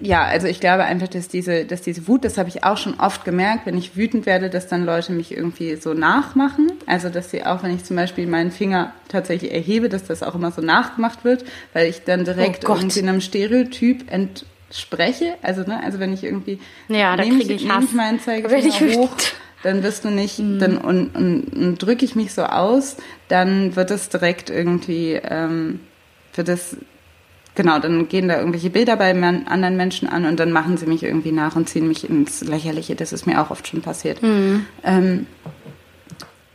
ja, 0.00 0.22
also 0.24 0.46
ich 0.46 0.60
glaube 0.60 0.84
einfach, 0.84 1.08
dass 1.08 1.28
diese, 1.28 1.64
dass 1.64 1.82
diese 1.82 2.08
Wut, 2.08 2.24
das 2.24 2.38
habe 2.38 2.48
ich 2.48 2.64
auch 2.64 2.76
schon 2.76 2.98
oft 3.00 3.24
gemerkt, 3.24 3.66
wenn 3.66 3.76
ich 3.76 3.96
wütend 3.96 4.26
werde, 4.26 4.50
dass 4.50 4.66
dann 4.68 4.84
Leute 4.84 5.12
mich 5.12 5.36
irgendwie 5.36 5.76
so 5.76 5.94
nachmachen. 5.94 6.72
Also 6.86 7.08
dass 7.08 7.30
sie 7.30 7.44
auch, 7.44 7.62
wenn 7.62 7.74
ich 7.74 7.84
zum 7.84 7.96
Beispiel 7.96 8.26
meinen 8.26 8.50
Finger 8.50 8.92
tatsächlich 9.08 9.52
erhebe, 9.52 9.88
dass 9.88 10.04
das 10.04 10.22
auch 10.22 10.34
immer 10.34 10.50
so 10.50 10.62
nachgemacht 10.62 11.24
wird, 11.24 11.44
weil 11.72 11.88
ich 11.88 12.04
dann 12.04 12.24
direkt 12.24 12.68
Oh 12.68 12.74
irgendwie 12.74 13.00
einem 13.00 13.20
Stereotyp 13.20 14.10
entspreche. 14.10 15.34
Also, 15.42 15.62
ne, 15.62 15.80
also 15.84 15.98
wenn 16.00 16.12
ich 16.12 16.24
irgendwie 16.24 16.58
Ja, 16.88 17.16
nehme 17.16 17.42
ich 17.42 17.48
nehme 17.48 17.74
Hass. 17.74 17.84
ich 17.84 17.92
meinen 17.92 18.16
ich 18.16 18.22
Zeigefinger 18.24 18.96
hoch, 18.96 19.16
dann 19.62 19.82
wirst 19.82 20.04
du 20.04 20.10
nicht, 20.10 20.38
dann 20.38 20.76
und, 20.78 21.14
und, 21.16 21.44
und 21.54 21.78
drücke 21.78 22.04
ich 22.04 22.14
mich 22.14 22.34
so 22.34 22.42
aus, 22.42 22.96
dann 23.28 23.76
wird 23.76 23.90
es 23.90 24.10
direkt 24.10 24.50
irgendwie, 24.50 25.14
ähm, 25.22 25.80
wird 26.34 26.48
es 26.48 26.76
Genau, 27.56 27.78
dann 27.78 28.08
gehen 28.08 28.26
da 28.28 28.38
irgendwelche 28.38 28.70
Bilder 28.70 28.96
bei 28.96 29.10
anderen 29.12 29.76
Menschen 29.76 30.08
an 30.08 30.24
und 30.24 30.40
dann 30.40 30.50
machen 30.50 30.76
sie 30.76 30.86
mich 30.86 31.04
irgendwie 31.04 31.30
nach 31.30 31.54
und 31.54 31.68
ziehen 31.68 31.86
mich 31.86 32.08
ins 32.08 32.42
Lächerliche. 32.42 32.96
Das 32.96 33.12
ist 33.12 33.26
mir 33.26 33.40
auch 33.40 33.50
oft 33.50 33.68
schon 33.68 33.80
passiert. 33.80 34.18
Ähm, 34.22 35.26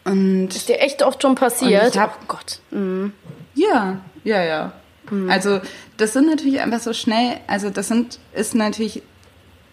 und 0.06 0.48
Ist 0.56 0.68
dir 0.70 0.80
echt 0.80 1.04
oft 1.04 1.22
schon 1.22 1.36
passiert? 1.36 1.98
Hab- 1.98 2.20
oh 2.22 2.26
Gott. 2.28 2.60
Mhm. 2.72 3.14
ja, 3.56 3.98
ja, 4.24 4.44
ja. 4.44 4.74
Also 5.28 5.60
das 5.98 6.14
sind 6.14 6.28
natürlich 6.28 6.60
einfach 6.62 6.80
so 6.80 6.94
schnell, 6.94 7.38
also 7.48 7.72
das 7.72 7.88
sind, 7.88 8.20
ist 8.36 8.54
natürlich, 8.54 9.02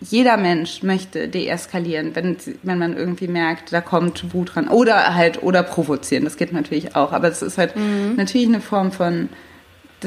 jeder 0.00 0.38
Mensch 0.38 0.82
möchte 0.82 1.28
deeskalieren, 1.28 2.14
wenn, 2.14 2.38
wenn 2.62 2.78
man 2.78 2.96
irgendwie 2.96 3.28
merkt, 3.28 3.70
da 3.72 3.82
kommt 3.82 4.32
Wut 4.32 4.56
ran. 4.56 4.68
Oder 4.68 5.14
halt, 5.14 5.42
oder 5.42 5.62
provozieren, 5.62 6.24
das 6.24 6.38
geht 6.38 6.52
natürlich 6.54 6.96
auch. 6.96 7.12
Aber 7.12 7.28
es 7.28 7.42
ist 7.42 7.58
halt 7.58 7.74
natürlich 8.16 8.46
eine 8.46 8.60
Form 8.62 8.92
von, 8.92 9.28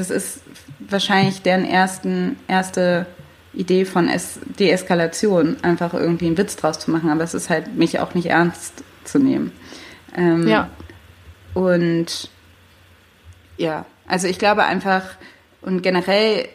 das 0.00 0.10
ist 0.10 0.40
wahrscheinlich 0.80 1.42
deren 1.42 1.64
ersten, 1.64 2.36
erste 2.48 3.06
Idee 3.52 3.84
von 3.84 4.08
es 4.08 4.38
Deeskalation, 4.58 5.56
einfach 5.62 5.92
irgendwie 5.94 6.26
einen 6.26 6.38
Witz 6.38 6.56
draus 6.56 6.78
zu 6.78 6.90
machen. 6.90 7.10
Aber 7.10 7.22
es 7.22 7.34
ist 7.34 7.50
halt, 7.50 7.74
mich 7.76 7.98
auch 8.00 8.14
nicht 8.14 8.26
ernst 8.26 8.82
zu 9.04 9.18
nehmen. 9.18 9.52
Ähm, 10.16 10.48
Ja. 10.48 10.70
und 11.54 12.30
ja, 13.56 13.84
also 14.06 14.26
ich 14.26 14.38
glaube 14.38 14.64
einfach, 14.64 15.02
und 15.60 15.82
generell, 15.82 16.48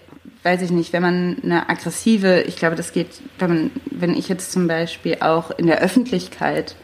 weiß 0.44 0.62
ich 0.64 0.72
nicht, 0.72 0.92
wenn 0.92 1.04
man 1.04 1.38
eine 1.44 1.70
aggressive, 1.70 2.42
ich 2.42 2.56
glaube, 2.56 2.76
das 2.76 2.92
geht, 2.92 3.22
wenn 3.40 3.50
man, 3.50 3.72
wenn 3.92 4.14
ich 4.16 4.28
jetzt 4.28 4.52
zum 4.52 4.68
Beispiel 4.68 5.18
auch 5.22 5.52
in 5.52 5.68
der 5.68 5.80
Öffentlichkeit 5.80 6.76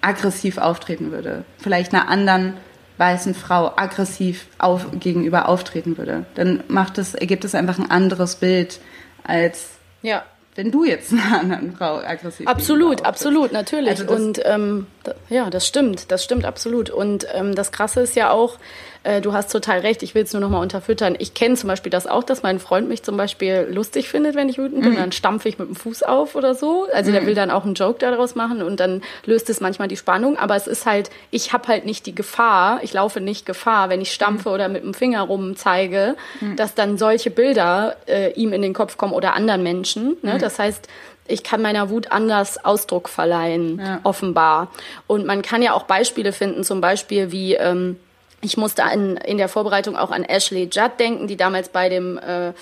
aggressiv 0.00 0.58
auftreten 0.58 1.10
würde, 1.10 1.44
vielleicht 1.58 1.92
einer 1.92 2.08
anderen 2.08 2.54
weißen 2.98 3.34
Frau 3.34 3.72
aggressiv 3.76 4.46
auf, 4.58 4.86
gegenüber 4.98 5.48
auftreten 5.48 5.98
würde, 5.98 6.26
dann 6.34 6.62
macht 6.68 6.98
es, 6.98 7.14
ergibt 7.14 7.44
es 7.44 7.54
einfach 7.54 7.78
ein 7.78 7.90
anderes 7.90 8.36
Bild, 8.36 8.80
als 9.24 9.70
Ja. 10.02 10.24
wenn 10.54 10.70
du 10.70 10.84
jetzt 10.84 11.12
einer 11.12 11.40
anderen 11.40 11.76
Frau 11.76 11.96
aggressiv 11.98 12.46
Absolut, 12.46 13.04
absolut, 13.04 13.52
natürlich. 13.52 13.90
Also 13.90 14.14
und 14.14 14.40
ähm, 14.44 14.86
ja, 15.28 15.50
das 15.50 15.66
stimmt, 15.66 16.10
das 16.10 16.24
stimmt 16.24 16.44
absolut. 16.44 16.90
Und 16.90 17.26
ähm, 17.32 17.54
das 17.54 17.72
Krasse 17.72 18.00
ist 18.00 18.16
ja 18.16 18.30
auch, 18.30 18.58
äh, 19.06 19.20
du 19.20 19.32
hast 19.32 19.52
total 19.52 19.80
recht, 19.80 20.02
ich 20.02 20.14
will 20.14 20.24
es 20.24 20.32
nur 20.32 20.40
noch 20.40 20.50
mal 20.50 20.60
unterfüttern. 20.60 21.16
Ich 21.18 21.34
kenne 21.34 21.54
zum 21.54 21.68
Beispiel 21.68 21.90
das 21.90 22.06
auch, 22.06 22.24
dass 22.24 22.42
mein 22.42 22.58
Freund 22.58 22.88
mich 22.88 23.02
zum 23.02 23.16
Beispiel 23.16 23.68
lustig 23.70 24.08
findet, 24.08 24.34
wenn 24.34 24.48
ich 24.48 24.58
wütend 24.58 24.82
bin. 24.82 24.92
Mhm. 24.92 24.96
Dann 24.96 25.12
stampfe 25.12 25.48
ich 25.48 25.58
mit 25.58 25.68
dem 25.68 25.76
Fuß 25.76 26.02
auf 26.02 26.34
oder 26.34 26.54
so. 26.54 26.86
Also 26.92 27.12
der 27.12 27.24
will 27.26 27.34
dann 27.34 27.50
auch 27.50 27.64
einen 27.64 27.74
Joke 27.74 27.98
daraus 28.00 28.34
machen 28.34 28.62
und 28.62 28.80
dann 28.80 29.02
löst 29.24 29.48
es 29.48 29.60
manchmal 29.60 29.88
die 29.88 29.96
Spannung. 29.96 30.36
Aber 30.36 30.56
es 30.56 30.66
ist 30.66 30.86
halt, 30.86 31.10
ich 31.30 31.52
habe 31.52 31.68
halt 31.68 31.86
nicht 31.86 32.06
die 32.06 32.14
Gefahr, 32.14 32.80
ich 32.82 32.92
laufe 32.92 33.20
nicht 33.20 33.46
Gefahr, 33.46 33.88
wenn 33.90 34.00
ich 34.00 34.12
stampfe 34.12 34.50
oder 34.50 34.68
mit 34.68 34.82
dem 34.82 34.94
Finger 34.94 35.22
rumzeige, 35.22 36.16
dass 36.56 36.74
dann 36.74 36.98
solche 36.98 37.30
Bilder 37.30 37.96
äh, 38.06 38.32
ihm 38.32 38.52
in 38.52 38.62
den 38.62 38.74
Kopf 38.74 38.96
kommen 38.96 39.12
oder 39.12 39.34
anderen 39.34 39.62
Menschen. 39.62 40.16
Ne? 40.22 40.38
Das 40.38 40.58
heißt, 40.58 40.88
ich 41.28 41.42
kann 41.42 41.62
meiner 41.62 41.90
Wut 41.90 42.10
anders 42.12 42.64
Ausdruck 42.64 43.08
verleihen, 43.08 43.78
Ja. 43.78 44.00
offenbar. 44.02 44.68
Und 45.06 45.26
man 45.26 45.42
kann 45.42 45.62
ja 45.62 45.72
auch 45.74 45.84
Beispiele 45.84 46.32
finden, 46.32 46.64
zum 46.64 46.80
Beispiel 46.80 47.32
wie, 47.32 47.54
ähm, 47.54 47.98
ich 48.40 48.56
musste 48.56 48.82
in, 48.92 49.16
in 49.16 49.38
der 49.38 49.48
Vorbereitung 49.48 49.96
auch 49.96 50.10
an 50.10 50.22
Ashley 50.24 50.68
Judd 50.72 50.92
denken, 50.98 51.26
die 51.26 51.36
damals 51.36 51.68
bei 51.68 51.88
dem 51.88 52.18
äh, 52.18 52.52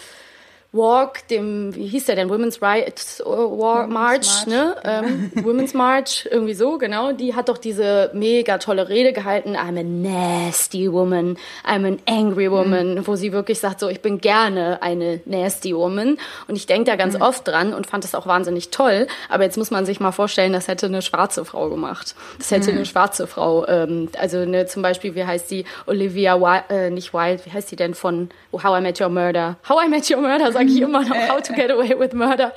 Walk, 0.74 1.26
dem, 1.28 1.74
wie 1.74 1.86
hieß 1.86 2.06
der 2.06 2.16
denn, 2.16 2.28
Women's 2.28 2.60
Rights 2.60 3.22
War, 3.24 3.86
March, 3.86 4.26
March, 4.26 4.46
ne? 4.46 4.76
Ähm, 4.84 5.30
Women's 5.44 5.72
March, 5.72 6.28
irgendwie 6.30 6.54
so, 6.54 6.78
genau. 6.78 7.12
Die 7.12 7.34
hat 7.34 7.48
doch 7.48 7.58
diese 7.58 8.10
mega 8.12 8.58
tolle 8.58 8.88
Rede 8.88 9.12
gehalten, 9.12 9.56
I'm 9.56 9.78
a 9.78 9.82
nasty 9.82 10.92
woman, 10.92 11.38
I'm 11.64 11.86
an 11.86 11.98
angry 12.06 12.50
woman, 12.50 13.06
wo 13.06 13.14
sie 13.14 13.32
wirklich 13.32 13.60
sagt, 13.60 13.80
so, 13.80 13.88
ich 13.88 14.00
bin 14.00 14.20
gerne 14.20 14.82
eine 14.82 15.20
nasty 15.26 15.74
woman. 15.74 16.18
Und 16.48 16.56
ich 16.56 16.66
denke 16.66 16.90
da 16.90 16.96
ganz 16.96 17.20
oft 17.20 17.46
dran 17.46 17.72
und 17.72 17.86
fand 17.86 18.02
das 18.02 18.14
auch 18.14 18.26
wahnsinnig 18.26 18.70
toll. 18.70 19.06
Aber 19.28 19.44
jetzt 19.44 19.56
muss 19.56 19.70
man 19.70 19.86
sich 19.86 20.00
mal 20.00 20.12
vorstellen, 20.12 20.52
das 20.52 20.66
hätte 20.66 20.86
eine 20.86 21.02
schwarze 21.02 21.44
Frau 21.44 21.70
gemacht. 21.70 22.16
Das 22.38 22.50
hätte 22.50 22.72
eine 22.72 22.84
schwarze 22.84 23.26
Frau, 23.26 23.66
ähm, 23.68 24.08
also 24.18 24.38
eine, 24.38 24.66
zum 24.66 24.82
Beispiel, 24.82 25.14
wie 25.14 25.24
heißt 25.24 25.50
die, 25.50 25.64
Olivia 25.86 26.40
Wilde, 26.40 26.64
äh, 26.70 26.90
nicht 26.90 27.14
Wilde, 27.14 27.44
wie 27.46 27.52
heißt 27.52 27.70
die 27.70 27.76
denn 27.76 27.94
von 27.94 28.30
How 28.52 28.78
I 28.78 28.82
Met 28.82 29.00
Your 29.00 29.08
Murder? 29.08 29.56
How 29.68 29.84
I 29.84 29.88
Met 29.88 30.10
Your 30.10 30.20
Murder, 30.20 30.52
sage 30.68 30.78
ich 30.78 30.80
immer 30.80 31.02
noch, 31.02 31.28
How 31.28 31.42
to 31.42 31.52
Get 31.52 31.70
Away 31.70 31.98
with 31.98 32.12
Murder. 32.12 32.52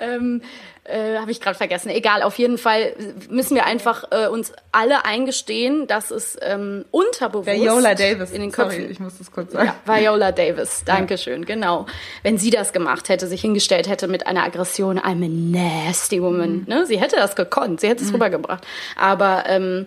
Ähm, 0.00 0.42
äh, 0.88 1.18
habe 1.18 1.30
ich 1.30 1.40
gerade 1.40 1.56
vergessen. 1.56 1.88
Egal, 1.88 2.22
auf 2.22 2.38
jeden 2.38 2.58
Fall 2.58 2.94
müssen 3.28 3.54
wir 3.54 3.66
einfach 3.66 4.04
äh, 4.10 4.28
uns 4.28 4.52
alle 4.72 5.04
eingestehen, 5.04 5.86
dass 5.86 6.10
es 6.10 6.38
ähm, 6.42 6.84
unterbewusst 6.90 7.48
Viola 7.48 7.94
Davis, 7.94 8.30
in 8.30 8.40
den 8.40 8.50
sorry, 8.50 8.68
Köpfen 8.68 8.90
ich 8.90 9.00
muss 9.00 9.18
das 9.18 9.32
kurz 9.32 9.52
sagen. 9.52 9.72
ja, 9.86 9.96
Viola 9.96 10.32
Davis, 10.32 10.84
Dankeschön, 10.84 11.44
genau. 11.44 11.86
Wenn 12.22 12.38
sie 12.38 12.50
das 12.50 12.72
gemacht 12.72 13.08
hätte, 13.08 13.26
sich 13.26 13.40
hingestellt 13.40 13.88
hätte 13.88 14.06
mit 14.06 14.26
einer 14.26 14.44
Aggression, 14.44 14.98
I'm 14.98 15.24
a 15.24 15.28
nasty 15.28 16.22
woman, 16.22 16.64
ne? 16.68 16.86
Sie 16.86 17.00
hätte 17.00 17.16
das 17.16 17.34
gekonnt, 17.34 17.80
sie 17.80 17.88
hätte 17.88 18.04
es 18.04 18.12
rübergebracht. 18.12 18.64
Aber 18.96 19.44
ähm, 19.48 19.86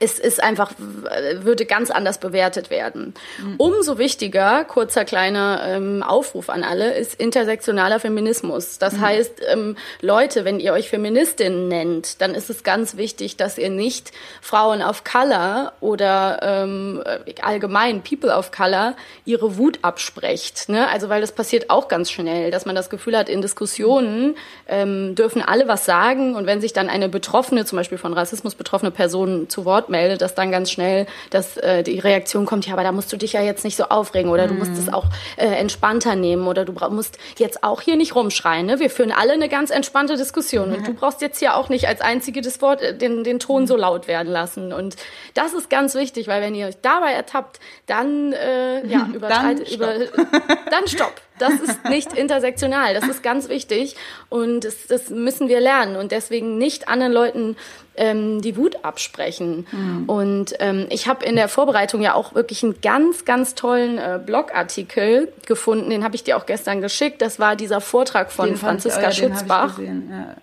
es 0.00 0.18
ist 0.18 0.42
einfach, 0.42 0.72
würde 0.78 1.66
ganz 1.66 1.90
anders 1.90 2.18
bewertet 2.18 2.70
werden. 2.70 3.14
Umso 3.58 3.98
wichtiger, 3.98 4.64
kurzer 4.64 5.04
kleiner 5.04 5.62
ähm, 5.66 6.02
Aufruf 6.02 6.48
an 6.48 6.64
alle, 6.64 6.94
ist 6.94 7.14
intersektionaler 7.20 8.00
Feminismus. 8.00 8.78
Das 8.78 8.98
heißt, 8.98 9.42
ähm, 9.52 9.76
Leute, 10.00 10.44
wenn 10.44 10.60
ihr 10.60 10.72
euch 10.72 10.88
Feministinnen 10.88 11.68
nennt, 11.68 12.20
dann 12.20 12.34
ist 12.34 12.50
es 12.50 12.62
ganz 12.62 12.96
wichtig, 12.96 13.36
dass 13.36 13.58
ihr 13.58 13.70
nicht 13.70 14.12
Frauen 14.40 14.82
of 14.82 15.04
Color 15.04 15.72
oder 15.80 16.40
ähm, 16.42 17.02
äh, 17.04 17.40
allgemein 17.42 18.02
People 18.02 18.34
of 18.34 18.50
Color 18.50 18.94
ihre 19.24 19.56
Wut 19.58 19.78
absprecht. 19.82 20.68
Ne? 20.68 20.88
Also 20.88 21.08
weil 21.08 21.20
das 21.20 21.32
passiert 21.32 21.70
auch 21.70 21.88
ganz 21.88 22.10
schnell, 22.10 22.50
dass 22.50 22.66
man 22.66 22.74
das 22.74 22.90
Gefühl 22.90 23.16
hat, 23.16 23.28
in 23.28 23.42
Diskussionen 23.42 24.36
ähm, 24.68 25.14
dürfen 25.14 25.42
alle 25.42 25.68
was 25.68 25.84
sagen 25.84 26.34
und 26.34 26.46
wenn 26.46 26.60
sich 26.60 26.72
dann 26.72 26.88
eine 26.88 27.08
betroffene, 27.08 27.64
zum 27.64 27.76
Beispiel 27.76 27.98
von 27.98 28.12
Rassismus 28.12 28.54
betroffene 28.54 28.90
Person 28.90 29.48
zu 29.48 29.64
Wort 29.64 29.83
meldet, 29.88 30.22
dass 30.22 30.34
dann 30.34 30.50
ganz 30.50 30.70
schnell 30.70 31.06
dass, 31.30 31.56
äh, 31.56 31.82
die 31.82 31.98
Reaktion 31.98 32.46
kommt, 32.46 32.66
ja, 32.66 32.72
aber 32.72 32.82
da 32.82 32.92
musst 32.92 33.12
du 33.12 33.16
dich 33.16 33.32
ja 33.32 33.42
jetzt 33.42 33.64
nicht 33.64 33.76
so 33.76 33.84
aufregen 33.84 34.30
oder 34.30 34.46
du 34.46 34.54
musst 34.54 34.72
es 34.72 34.92
auch 34.92 35.06
äh, 35.36 35.46
entspannter 35.46 36.16
nehmen 36.16 36.46
oder 36.46 36.64
du 36.64 36.72
musst 36.90 37.18
jetzt 37.38 37.64
auch 37.64 37.80
hier 37.80 37.96
nicht 37.96 38.14
rumschreien. 38.14 38.66
Ne? 38.66 38.80
Wir 38.80 38.90
führen 38.90 39.12
alle 39.12 39.32
eine 39.32 39.48
ganz 39.48 39.70
entspannte 39.70 40.16
Diskussion 40.16 40.74
und 40.74 40.86
du 40.86 40.94
brauchst 40.94 41.20
jetzt 41.20 41.38
hier 41.38 41.56
auch 41.56 41.68
nicht 41.68 41.88
als 41.88 42.00
Einzige 42.00 42.40
das 42.40 42.60
Wort, 42.62 42.82
äh, 42.82 42.96
den, 42.96 43.24
den 43.24 43.38
Ton 43.38 43.66
so 43.66 43.76
laut 43.76 44.08
werden 44.08 44.32
lassen. 44.32 44.72
Und 44.72 44.96
das 45.34 45.54
ist 45.54 45.70
ganz 45.70 45.94
wichtig, 45.94 46.28
weil 46.28 46.42
wenn 46.42 46.54
ihr 46.54 46.66
euch 46.66 46.80
dabei 46.82 47.12
ertappt, 47.12 47.60
dann 47.86 48.32
äh, 48.32 48.86
ja, 48.86 49.08
übertreitet, 49.14 49.68
stopp. 49.68 49.76
über, 49.76 49.94
dann 50.70 50.86
stopp. 50.86 51.14
Das 51.38 51.52
ist 51.54 51.84
nicht 51.88 52.12
intersektional. 52.16 52.94
Das 52.94 53.08
ist 53.08 53.22
ganz 53.22 53.48
wichtig 53.48 53.96
und 54.28 54.60
das, 54.64 54.86
das 54.88 55.10
müssen 55.10 55.48
wir 55.48 55.60
lernen 55.60 55.96
und 55.96 56.12
deswegen 56.12 56.58
nicht 56.58 56.88
anderen 56.88 57.12
Leuten 57.12 57.56
ähm, 57.96 58.42
die 58.42 58.56
Wut 58.56 58.84
absprechen. 58.84 59.68
Und 60.08 60.54
ähm, 60.58 60.86
ich 60.90 61.06
habe 61.06 61.24
in 61.24 61.36
der 61.36 61.46
Vorbereitung 61.48 62.02
ja 62.02 62.14
auch 62.14 62.34
wirklich 62.34 62.64
einen 62.64 62.80
ganz, 62.80 63.24
ganz 63.24 63.54
tollen 63.54 63.98
äh, 63.98 64.18
Blogartikel 64.24 65.32
gefunden. 65.46 65.90
Den 65.90 66.02
habe 66.02 66.16
ich 66.16 66.24
dir 66.24 66.36
auch 66.36 66.46
gestern 66.46 66.80
geschickt. 66.80 67.22
Das 67.22 67.38
war 67.38 67.54
dieser 67.54 67.80
Vortrag 67.80 68.32
von 68.32 68.46
Den 68.48 68.56
fand 68.56 68.84
ich- 68.84 68.92
Franziska 68.92 68.98
oh 68.98 69.02
ja, 69.02 69.28
den 69.28 69.36
Schutzbach. 69.36 69.76
gesehen, 69.76 70.10
ja. 70.10 70.34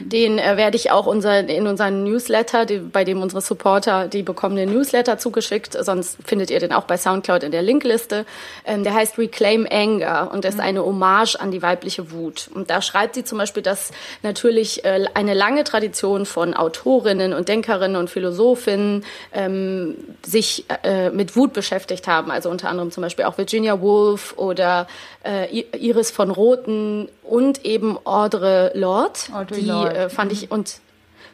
Den 0.00 0.38
äh, 0.38 0.58
werde 0.58 0.76
ich 0.76 0.90
auch 0.90 1.06
unser, 1.06 1.48
in 1.48 1.66
unseren 1.66 2.04
Newsletter, 2.04 2.66
die, 2.66 2.78
bei 2.78 3.04
dem 3.04 3.22
unsere 3.22 3.40
Supporter, 3.40 4.06
die 4.08 4.22
bekommen 4.22 4.56
den 4.56 4.70
Newsletter 4.72 5.16
zugeschickt. 5.16 5.76
Sonst 5.80 6.18
findet 6.26 6.50
ihr 6.50 6.60
den 6.60 6.72
auch 6.74 6.84
bei 6.84 6.98
Soundcloud 6.98 7.42
in 7.44 7.50
der 7.52 7.62
Linkliste. 7.62 8.26
Ähm, 8.66 8.84
der 8.84 8.92
heißt 8.92 9.16
Reclaim 9.16 9.66
Anger 9.70 10.29
und 10.30 10.44
ist 10.44 10.60
eine 10.60 10.84
Hommage 10.84 11.36
an 11.36 11.50
die 11.50 11.62
weibliche 11.62 12.12
Wut. 12.12 12.48
Und 12.54 12.70
da 12.70 12.82
schreibt 12.82 13.14
sie 13.14 13.24
zum 13.24 13.38
Beispiel, 13.38 13.62
dass 13.62 13.90
natürlich 14.22 14.84
äh, 14.84 15.06
eine 15.14 15.34
lange 15.34 15.64
Tradition 15.64 16.26
von 16.26 16.54
Autorinnen 16.54 17.32
und 17.32 17.48
Denkerinnen 17.48 17.96
und 17.96 18.10
Philosophinnen 18.10 19.04
ähm, 19.32 19.96
sich 20.24 20.64
äh, 20.82 21.10
mit 21.10 21.36
Wut 21.36 21.52
beschäftigt 21.52 22.06
haben. 22.06 22.30
Also 22.30 22.50
unter 22.50 22.68
anderem 22.68 22.90
zum 22.90 23.02
Beispiel 23.02 23.24
auch 23.24 23.38
Virginia 23.38 23.80
Woolf 23.80 24.34
oder 24.36 24.86
äh, 25.24 25.64
Iris 25.76 26.10
von 26.10 26.30
Roten 26.30 27.08
und 27.22 27.64
eben 27.64 27.98
Audre 28.04 28.72
Lorde. 28.74 29.20
Audre 29.32 29.54
die 29.54 29.66
Lorde, 29.66 29.96
äh, 29.96 30.08
fand 30.10 30.32
ich 30.32 30.50
und 30.50 30.80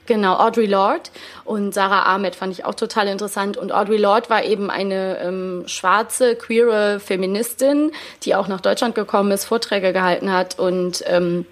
Genau, 0.07 0.37
Audre 0.37 0.67
Lorde 0.67 1.11
und 1.45 1.75
Sarah 1.75 2.15
Ahmed 2.15 2.37
fand 2.37 2.53
ich 2.53 2.65
auch 2.65 2.75
total 2.75 3.09
interessant. 3.09 3.57
Und 3.57 3.73
Audre 3.73 3.97
Lorde 3.97 4.31
war 4.31 4.45
eben 4.45 4.71
eine 4.71 5.19
ähm, 5.19 5.65
schwarze, 5.67 6.37
queere 6.37 7.01
Feministin, 7.01 7.91
die 8.23 8.35
auch 8.35 8.47
nach 8.47 8.61
Deutschland 8.61 8.95
gekommen 8.95 9.33
ist, 9.33 9.45
Vorträge 9.45 9.93
gehalten 9.93 10.33
hat 10.33 10.59
und 10.59 11.03
ähm, 11.07 11.45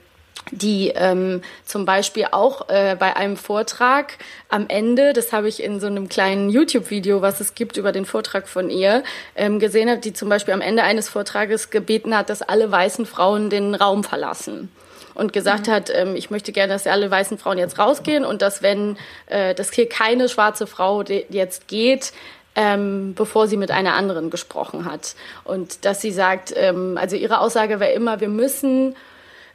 die 0.51 0.93
ähm, 0.95 1.43
zum 1.65 1.85
Beispiel 1.85 2.27
auch 2.31 2.69
äh, 2.69 2.97
bei 2.99 3.17
einem 3.17 3.37
Vortrag 3.37 4.19
am 4.49 4.67
Ende, 4.69 5.15
das 5.15 5.33
habe 5.33 5.49
ich 5.49 5.63
in 5.63 5.81
so 5.81 5.87
einem 5.87 6.09
kleinen 6.09 6.51
YouTube-Video, 6.51 7.23
was 7.23 7.41
es 7.41 7.55
gibt 7.55 7.77
über 7.77 7.93
den 7.93 8.05
Vortrag 8.05 8.47
von 8.47 8.71
ihr, 8.71 9.03
ähm, 9.37 9.59
gesehen 9.59 9.89
hat, 9.89 10.05
die 10.05 10.13
zum 10.13 10.29
Beispiel 10.29 10.55
am 10.55 10.61
Ende 10.61 10.83
eines 10.83 11.09
Vortrages 11.09 11.71
gebeten 11.71 12.17
hat, 12.17 12.29
dass 12.29 12.43
alle 12.43 12.71
weißen 12.71 13.07
Frauen 13.07 13.49
den 13.49 13.75
Raum 13.75 14.05
verlassen 14.05 14.71
und 15.15 15.33
gesagt 15.33 15.69
mhm. 15.69 15.73
hat, 15.73 15.91
ähm, 15.95 16.17
ich 16.17 16.31
möchte 16.31 16.53
gerne, 16.53 16.73
dass 16.73 16.87
alle 16.87 17.11
weißen 17.11 17.39
Frauen 17.39 17.59
jetzt 17.59 17.79
rausgehen 17.79 18.25
und 18.25 18.43
dass 18.43 18.63
wenn, 18.63 18.97
äh, 19.27 19.55
dass 19.55 19.73
hier 19.73 19.89
keine 19.89 20.29
schwarze 20.29 20.67
Frau 20.67 21.03
jetzt 21.03 21.69
geht, 21.69 22.13
ähm, 22.57 23.15
bevor 23.15 23.49
sie 23.49 23.57
mit 23.57 23.71
einer 23.71 23.95
anderen 23.95 24.31
gesprochen 24.31 24.85
hat. 24.85 25.15
Und 25.45 25.85
dass 25.85 26.01
sie 26.01 26.13
sagt, 26.13 26.53
ähm, 26.57 26.99
also 27.01 27.17
ihre 27.17 27.41
Aussage 27.41 27.81
war 27.81 27.91
immer, 27.91 28.21
wir 28.21 28.29
müssen 28.29 28.95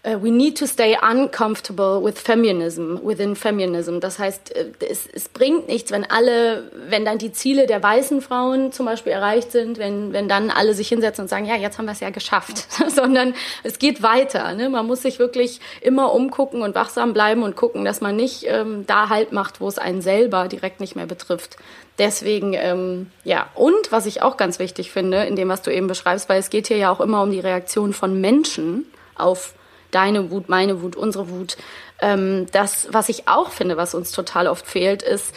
Uh, 0.06 0.18
we 0.24 0.32
need 0.32 0.58
to 0.58 0.66
stay 0.66 0.98
uncomfortable 1.02 2.02
with 2.02 2.18
feminism, 2.18 3.00
within 3.04 3.36
feminism. 3.36 4.00
Das 4.00 4.18
heißt, 4.18 4.56
äh, 4.56 4.72
es, 4.90 5.06
es, 5.12 5.28
bringt 5.28 5.68
nichts, 5.68 5.92
wenn 5.92 6.10
alle, 6.10 6.72
wenn 6.88 7.04
dann 7.04 7.18
die 7.18 7.34
Ziele 7.34 7.68
der 7.68 7.84
weißen 7.84 8.22
Frauen 8.22 8.72
zum 8.72 8.86
Beispiel 8.86 9.12
erreicht 9.12 9.52
sind, 9.52 9.78
wenn, 9.78 10.14
wenn 10.14 10.30
dann 10.30 10.52
alle 10.52 10.74
sich 10.74 10.88
hinsetzen 10.88 11.24
und 11.24 11.28
sagen, 11.28 11.44
ja, 11.46 11.58
jetzt 11.58 11.78
haben 11.78 11.84
wir 11.84 11.92
es 11.92 12.00
ja 12.00 12.12
geschafft, 12.12 12.66
sondern 12.88 13.34
es 13.64 13.78
geht 13.78 14.02
weiter. 14.02 14.54
Ne? 14.54 14.70
Man 14.70 14.88
muss 14.88 15.02
sich 15.02 15.20
wirklich 15.20 15.60
immer 15.82 16.14
umgucken 16.14 16.62
und 16.62 16.76
wachsam 16.76 17.12
bleiben 17.12 17.44
und 17.44 17.58
gucken, 17.58 17.84
dass 17.84 18.00
man 18.00 18.16
nicht 18.16 18.46
ähm, 18.48 18.86
da 18.88 19.10
Halt 19.10 19.34
macht, 19.34 19.60
wo 19.60 19.68
es 19.68 19.80
einen 19.80 20.02
selber 20.02 20.48
direkt 20.48 20.80
nicht 20.80 20.96
mehr 20.96 21.08
betrifft. 21.08 21.58
Deswegen, 21.98 22.54
ähm, 22.54 23.12
ja, 23.26 23.50
und 23.54 23.92
was 23.92 24.06
ich 24.06 24.22
auch 24.22 24.38
ganz 24.38 24.60
wichtig 24.60 24.94
finde, 24.94 25.26
in 25.26 25.36
dem, 25.36 25.50
was 25.50 25.62
du 25.62 25.74
eben 25.74 25.88
beschreibst, 25.88 26.30
weil 26.30 26.40
es 26.40 26.50
geht 26.50 26.68
hier 26.68 26.78
ja 26.78 26.90
auch 26.90 27.02
immer 27.02 27.22
um 27.22 27.32
die 27.32 27.42
Reaktion 27.42 27.92
von 27.92 28.22
Menschen 28.22 28.86
auf 29.16 29.54
deine 29.92 30.32
Wut, 30.32 30.50
meine 30.50 30.82
Wut, 30.82 30.96
unsere 30.96 31.30
Wut. 31.30 31.58
Ähm, 32.02 32.48
das, 32.52 32.88
was 32.92 33.10
ich 33.10 33.28
auch 33.28 33.50
finde, 33.52 33.78
was 33.78 33.94
uns 33.94 34.12
total 34.12 34.48
oft 34.48 34.66
fehlt, 34.66 35.02
ist 35.02 35.34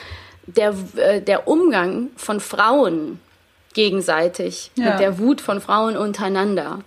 der, 0.47 0.75
äh, 0.97 1.21
der 1.21 1.49
Umgang 1.49 2.11
von 2.17 2.41
Frauen 2.41 3.21
gegenseitig 3.75 4.71
ja. 4.77 4.91
mit 4.91 5.01
der 5.01 5.19
Wut 5.19 5.41
von 5.41 5.61
Frauen 5.61 5.97
untereinander. 5.97 6.81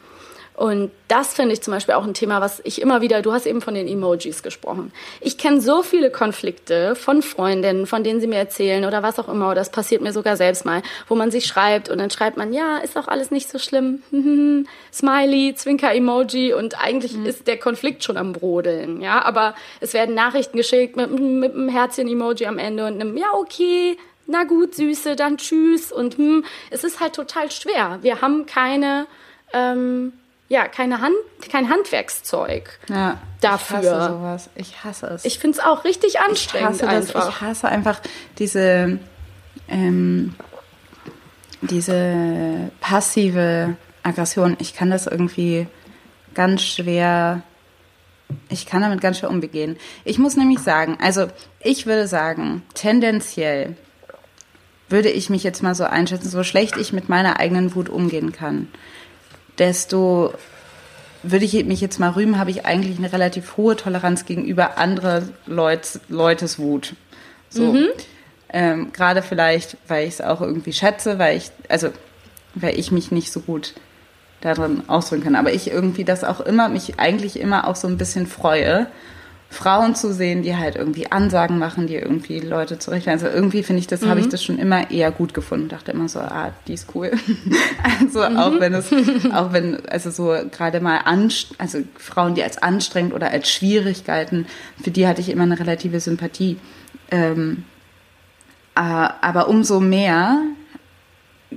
Und 0.56 0.91
das 1.10 1.34
finde 1.34 1.53
ich 1.53 1.62
zum 1.62 1.74
Beispiel 1.74 1.95
auch 1.95 2.06
ein 2.06 2.14
Thema, 2.14 2.39
was 2.39 2.62
ich 2.64 2.82
immer 2.82 3.01
wieder, 3.01 3.22
du 3.22 3.34
hast 3.34 3.45
eben 3.45 3.62
von 3.62 3.74
den 3.74 3.89
Emojis 3.89 4.41
gesprochen. 4.41 4.93
Ich 5.20 5.38
kenne 5.38 5.60
so 5.60 5.84
viele 5.84 6.10
Konflikte 6.10 6.95
von 6.95 7.22
Freundinnen, 7.22 7.88
von 7.88 8.06
denen 8.06 8.22
sie 8.22 8.28
mir 8.28 8.38
erzählen 8.38 8.86
oder 8.86 9.03
was 9.03 9.20
auch 9.20 9.28
immer, 9.28 9.47
oder 9.47 9.56
das 9.56 9.70
passiert 9.70 10.01
mir 10.01 10.14
sogar 10.14 10.38
selbst 10.38 10.64
mal, 10.64 10.82
wo 11.10 11.16
man 11.16 11.30
sich 11.30 11.45
schreibt 11.45 11.89
und 11.89 11.97
dann 11.97 12.10
schreibt 12.10 12.38
man, 12.38 12.53
ja, 12.53 12.78
ist 12.78 12.95
doch 12.95 13.10
alles 13.10 13.32
nicht 13.32 13.49
so 13.49 13.60
schlimm, 13.60 14.01
Smiley, 14.93 15.56
Zwinker-Emoji 15.56 16.53
und 16.53 16.82
eigentlich 16.82 17.18
mhm. 17.18 17.26
ist 17.26 17.47
der 17.47 17.58
Konflikt 17.58 18.06
schon 18.06 18.16
am 18.16 18.32
Brodeln, 18.32 19.01
ja, 19.01 19.24
aber 19.26 19.56
es 19.82 19.93
werden 19.93 20.16
Nachrichten 20.16 20.56
geschickt 20.56 20.95
mit, 20.95 21.12
mit 21.20 21.53
einem 21.53 21.68
Herzchen-Emoji 21.68 22.45
am 22.45 22.60
Ende 22.60 22.86
und 22.86 23.01
einem, 23.01 23.18
ja, 23.18 23.28
okay, 23.34 23.97
na 24.28 24.43
gut, 24.45 24.74
Süße, 24.74 25.16
dann 25.16 25.38
tschüss 25.38 25.91
und 25.91 26.18
hm, 26.18 26.45
es 26.70 26.84
ist 26.84 26.99
halt 26.99 27.14
total 27.14 27.51
schwer. 27.51 27.99
Wir 28.01 28.22
haben 28.22 28.45
keine, 28.45 29.06
ähm, 29.53 30.14
ja, 30.47 30.67
keine 30.67 31.01
Hand, 31.01 31.15
kein 31.51 31.69
Handwerkszeug 31.69 32.79
ja, 32.87 33.19
dafür. 33.41 33.79
Ich 33.79 33.87
hasse 33.87 34.13
sowas. 34.13 34.49
Ich 34.55 34.83
hasse 34.83 35.07
es. 35.07 35.25
Ich 35.25 35.39
finde 35.39 35.57
es 35.57 35.63
auch 35.63 35.83
richtig 35.83 36.19
anstrengend. 36.19 36.75
Ich 36.75 36.83
hasse 36.83 36.87
einfach. 36.87 37.29
Ich 37.29 37.41
hasse 37.41 37.67
einfach 37.67 37.99
diese, 38.37 38.99
ähm, 39.67 40.35
diese 41.61 42.71
passive 42.79 43.75
Aggression. 44.03 44.55
Ich 44.59 44.75
kann 44.75 44.91
das 44.91 45.07
irgendwie 45.07 45.67
ganz 46.35 46.61
schwer, 46.61 47.41
ich 48.49 48.67
kann 48.67 48.81
damit 48.81 49.01
ganz 49.01 49.17
schwer 49.17 49.31
umgehen. 49.31 49.77
Ich 50.03 50.19
muss 50.19 50.35
nämlich 50.35 50.59
sagen, 50.59 50.97
also 51.01 51.27
ich 51.59 51.87
würde 51.87 52.07
sagen, 52.07 52.61
tendenziell 52.75 53.75
würde 54.89 55.09
ich 55.09 55.31
mich 55.31 55.43
jetzt 55.43 55.63
mal 55.63 55.73
so 55.73 55.85
einschätzen, 55.85 56.29
so 56.29 56.43
schlecht 56.43 56.77
ich 56.77 56.93
mit 56.93 57.09
meiner 57.09 57.39
eigenen 57.39 57.73
Wut 57.73 57.89
umgehen 57.89 58.31
kann 58.31 58.67
desto 59.60 60.34
würde 61.24 61.45
ich 61.45 61.66
mich 61.66 61.82
jetzt 61.82 61.99
mal 61.99 62.12
rühmen, 62.12 62.38
habe 62.38 62.51
ich 62.51 62.66
eigentlich 62.66 62.97
eine 62.97 63.12
relativ 63.12 63.58
hohe 63.58 63.76
Toleranz 63.76 64.26
gegenüber 64.26 64.78
anderen 64.78 65.34
Leut, 65.45 65.99
Leutes 66.08 66.60
Wut. 66.60 66.93
So. 67.49 67.74
Mhm. 67.74 67.88
Ähm, 68.49 68.93
Gerade 68.93 69.22
vielleicht, 69.22 69.78
weil 69.88 70.08
ich 70.08 70.16
es 70.16 70.22
auch 70.22 70.41
irgendwie 70.41 70.74
schätze, 70.74 71.18
weil 71.18 71.38
ich, 71.38 71.51
also, 71.68 71.89
weil 72.53 72.78
ich 72.80 72.91
mich 72.91 73.12
nicht 73.12 73.32
so 73.32 73.39
gut 73.39 73.74
darin 74.41 74.84
ausdrücken 74.88 75.24
kann. 75.24 75.36
Aber 75.36 75.51
ich 75.51 75.72
irgendwie 75.72 76.03
das 76.03 76.24
auch 76.24 76.39
immer, 76.39 76.70
mich 76.70 76.99
eigentlich 76.99 77.39
immer 77.39 77.68
auch 77.68 77.76
so 77.76 77.88
ein 77.88 77.97
bisschen 77.97 78.28
freue, 78.28 78.88
Frauen 79.56 79.95
zu 79.95 80.14
sehen, 80.14 80.43
die 80.43 80.58
halt 80.58 80.76
irgendwie 80.76 81.12
Ansagen 81.12 81.58
machen, 81.58 81.88
die 81.88 81.95
irgendwie 81.95 82.41
Leute 82.41 82.78
zurechtweisen. 82.78 83.26
Also 83.26 83.36
irgendwie 83.36 83.64
finde 83.64 83.80
ich 83.80 83.88
das, 83.88 84.01
mhm. 84.01 84.10
habe 84.10 84.20
ich 84.20 84.28
das 84.28 84.43
schon 84.43 84.60
immer 84.60 84.91
eher 84.91 85.12
gut 85.12 85.34
gefunden. 85.34 85.70
Dachte 85.70 85.93
immer 85.93 86.10
so, 86.10 86.20
ah, 86.20 86.51
die 86.68 86.74
ist 86.74 86.93
cool. 86.93 87.12
also 88.01 88.30
mhm. 88.30 88.38
auch 88.38 88.60
wenn 88.60 88.74
es, 88.74 88.91
auch 89.34 89.53
wenn, 89.53 89.86
also 89.88 90.12
so 90.12 90.36
gerade 90.51 90.82
mal 90.82 90.97
anst 91.06 91.56
also 91.58 91.80
Frauen, 91.97 92.36
die 92.36 92.43
als 92.43 92.58
anstrengend 92.58 93.14
oder 93.14 93.32
als 93.32 93.49
schwierig 93.49 94.03
galten, 94.03 94.45
für 94.84 94.91
die 94.91 95.08
hatte 95.08 95.22
ich 95.22 95.30
immer 95.30 95.43
eine 95.43 95.58
relative 95.58 96.01
Sympathie. 96.01 96.58
Ähm, 97.10 97.64
äh, 98.76 98.80
aber 98.82 99.47
umso 99.47 99.80
mehr 99.80 100.41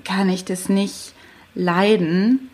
kann 0.05 0.29
ich 0.29 0.45
das 0.45 0.69
nicht 0.69 1.15
leiden, 1.57 2.49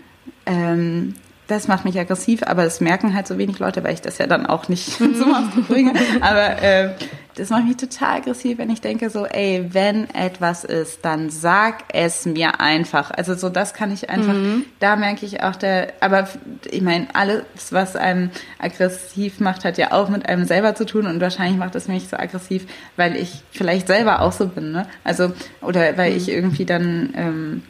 ähm, 0.47 1.15
das 1.47 1.69
macht 1.69 1.85
mich 1.85 1.99
aggressiv, 1.99 2.43
aber 2.45 2.65
das 2.65 2.81
merken 2.81 3.15
halt 3.15 3.27
so 3.27 3.37
wenig 3.37 3.59
Leute, 3.59 3.85
weil 3.85 3.95
ich 3.95 4.01
das 4.01 4.19
ja 4.19 4.27
dann 4.27 4.47
auch 4.47 4.69
nicht 4.69 4.87
so 4.99 5.27
bringe. 5.69 5.93
Aber 6.21 6.63
äh, 6.63 6.91
das 7.37 7.51
macht 7.51 7.65
mich 7.65 7.77
total 7.77 8.19
aggressiv, 8.19 8.59
wenn 8.59 8.71
ich 8.71 8.81
denke 8.81 9.11
so, 9.11 9.27
ey, 9.27 9.69
wenn 9.73 10.09
etwas 10.15 10.65
ist, 10.65 11.05
dann 11.05 11.31
sag 11.31 11.85
es 11.93 12.27
mir 12.27 12.61
einfach. 12.61 13.11
Also 13.11 13.35
so, 13.35 13.49
das 13.49 13.75
kann 13.75 13.93
ich 13.93 14.09
einfach, 14.09 14.33
mhm. 14.33 14.65
da 14.79 14.97
merke 14.97 15.27
ich 15.27 15.43
auch 15.43 15.57
der, 15.57 15.93
aber 16.01 16.29
ich 16.71 16.81
meine, 16.81 17.09
alles, 17.13 17.45
was 17.71 17.97
einem 17.97 18.31
aggressiv 18.59 19.41
macht, 19.41 19.65
hat 19.65 19.79
ja 19.79 19.93
auch 19.93 20.09
mit 20.09 20.29
einem 20.29 20.45
selber 20.45 20.75
zu 20.75 20.87
tun 20.87 21.07
und 21.07 21.21
wahrscheinlich 21.21 21.59
macht 21.59 21.75
es 21.75 21.89
mich 21.89 22.09
so 22.09 22.17
aggressiv, 22.17 22.67
weil 22.97 23.17
ich 23.17 23.43
vielleicht 23.51 23.89
selber 23.89 24.21
auch 24.21 24.33
so 24.33 24.47
bin, 24.47 24.73
ne? 24.73 24.87
Also, 25.03 25.33
oder 25.61 25.97
weil 25.97 26.13
mhm. 26.13 26.17
ich 26.17 26.29
irgendwie 26.29 26.65
dann, 26.65 27.13
ähm, 27.17 27.63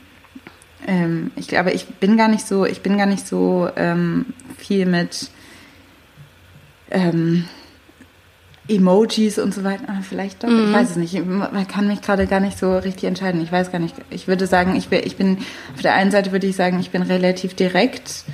ähm, 0.87 1.31
ich 1.37 1.49
glaube, 1.49 1.73
ich 1.73 1.87
bin 1.87 2.17
gar 2.17 2.29
nicht 2.29 2.47
so, 2.47 2.65
ich 2.65 2.83
bin 2.83 2.99
gar 2.99 3.07
nicht 3.07 3.27
so 3.27 3.69
ähm, 3.77 4.27
viel 4.59 4.87
mit 4.87 5.31
ähm, 6.91 7.45
Emojis 8.69 9.39
und 9.39 9.53
so 9.53 9.65
weiter. 9.65 9.85
Ah, 9.89 10.03
vielleicht 10.03 10.43
doch, 10.43 10.49
mhm. 10.49 10.67
ich 10.67 10.73
weiß 10.73 10.91
es 10.91 10.97
nicht. 10.97 11.25
Man 11.25 11.69
kann 11.69 11.87
mich 11.87 12.01
gerade 12.01 12.27
gar 12.27 12.41
nicht 12.41 12.59
so 12.59 12.77
richtig 12.79 13.05
entscheiden. 13.05 13.43
Ich 13.43 13.53
weiß 13.53 13.73
gar 13.73 13.79
nicht. 13.79 13.95
Ich 14.11 14.27
würde 14.27 14.47
sagen, 14.47 14.75
ich 14.77 14.89
bin, 14.89 15.01
ich 15.05 15.17
bin, 15.17 15.39
auf 15.75 15.83
der 15.83 15.95
einen 15.95 16.11
Seite 16.11 16.33
würde 16.33 16.47
ich 16.47 16.57
sagen, 16.57 16.81
ich 16.81 16.91
bin 16.91 17.03
relativ 17.03 17.55
direkt 17.55 18.25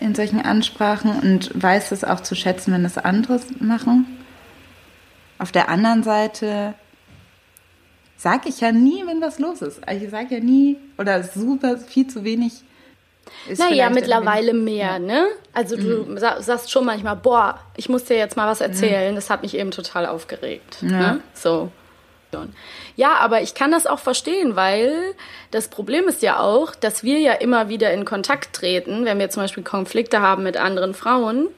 in 0.00 0.14
solchen 0.14 0.40
Ansprachen 0.40 1.12
und 1.20 1.50
weiß 1.54 1.92
es 1.92 2.02
auch 2.02 2.20
zu 2.20 2.34
schätzen, 2.34 2.72
wenn 2.72 2.82
das 2.82 2.98
andere 2.98 3.40
machen. 3.60 4.06
Auf 5.38 5.52
der 5.52 5.68
anderen 5.68 6.02
Seite 6.02 6.74
sage 8.22 8.48
ich 8.48 8.60
ja 8.60 8.70
nie, 8.70 9.02
wenn 9.04 9.20
was 9.20 9.40
los 9.40 9.62
ist. 9.62 9.80
Ich 9.90 10.10
sage 10.10 10.36
ja 10.36 10.40
nie 10.40 10.78
oder 10.96 11.24
super 11.24 11.76
viel 11.76 12.06
zu 12.06 12.22
wenig. 12.22 12.52
naja, 13.56 13.90
mittlerweile 13.90 14.54
mehr, 14.54 15.00
ne? 15.00 15.26
Also 15.52 15.76
du 15.76 16.04
mhm. 16.04 16.18
sagst 16.18 16.70
schon 16.70 16.84
manchmal, 16.84 17.16
boah, 17.16 17.58
ich 17.76 17.88
muss 17.88 18.04
dir 18.04 18.16
jetzt 18.16 18.36
mal 18.36 18.46
was 18.46 18.60
erzählen. 18.60 19.12
Mhm. 19.12 19.16
Das 19.16 19.28
hat 19.28 19.42
mich 19.42 19.56
eben 19.56 19.72
total 19.72 20.06
aufgeregt. 20.06 20.78
Ja. 20.82 20.88
Ne? 20.88 21.20
So. 21.34 21.70
Ja, 22.96 23.16
aber 23.16 23.42
ich 23.42 23.54
kann 23.54 23.70
das 23.72 23.86
auch 23.86 23.98
verstehen, 23.98 24.56
weil 24.56 25.14
das 25.50 25.68
Problem 25.68 26.08
ist 26.08 26.22
ja 26.22 26.40
auch, 26.40 26.74
dass 26.74 27.02
wir 27.02 27.18
ja 27.18 27.34
immer 27.34 27.68
wieder 27.68 27.92
in 27.92 28.06
Kontakt 28.06 28.54
treten, 28.54 29.04
wenn 29.04 29.18
wir 29.18 29.28
zum 29.28 29.42
Beispiel 29.42 29.62
Konflikte 29.62 30.20
haben 30.20 30.42
mit 30.42 30.56
anderen 30.56 30.94
Frauen, 30.94 31.48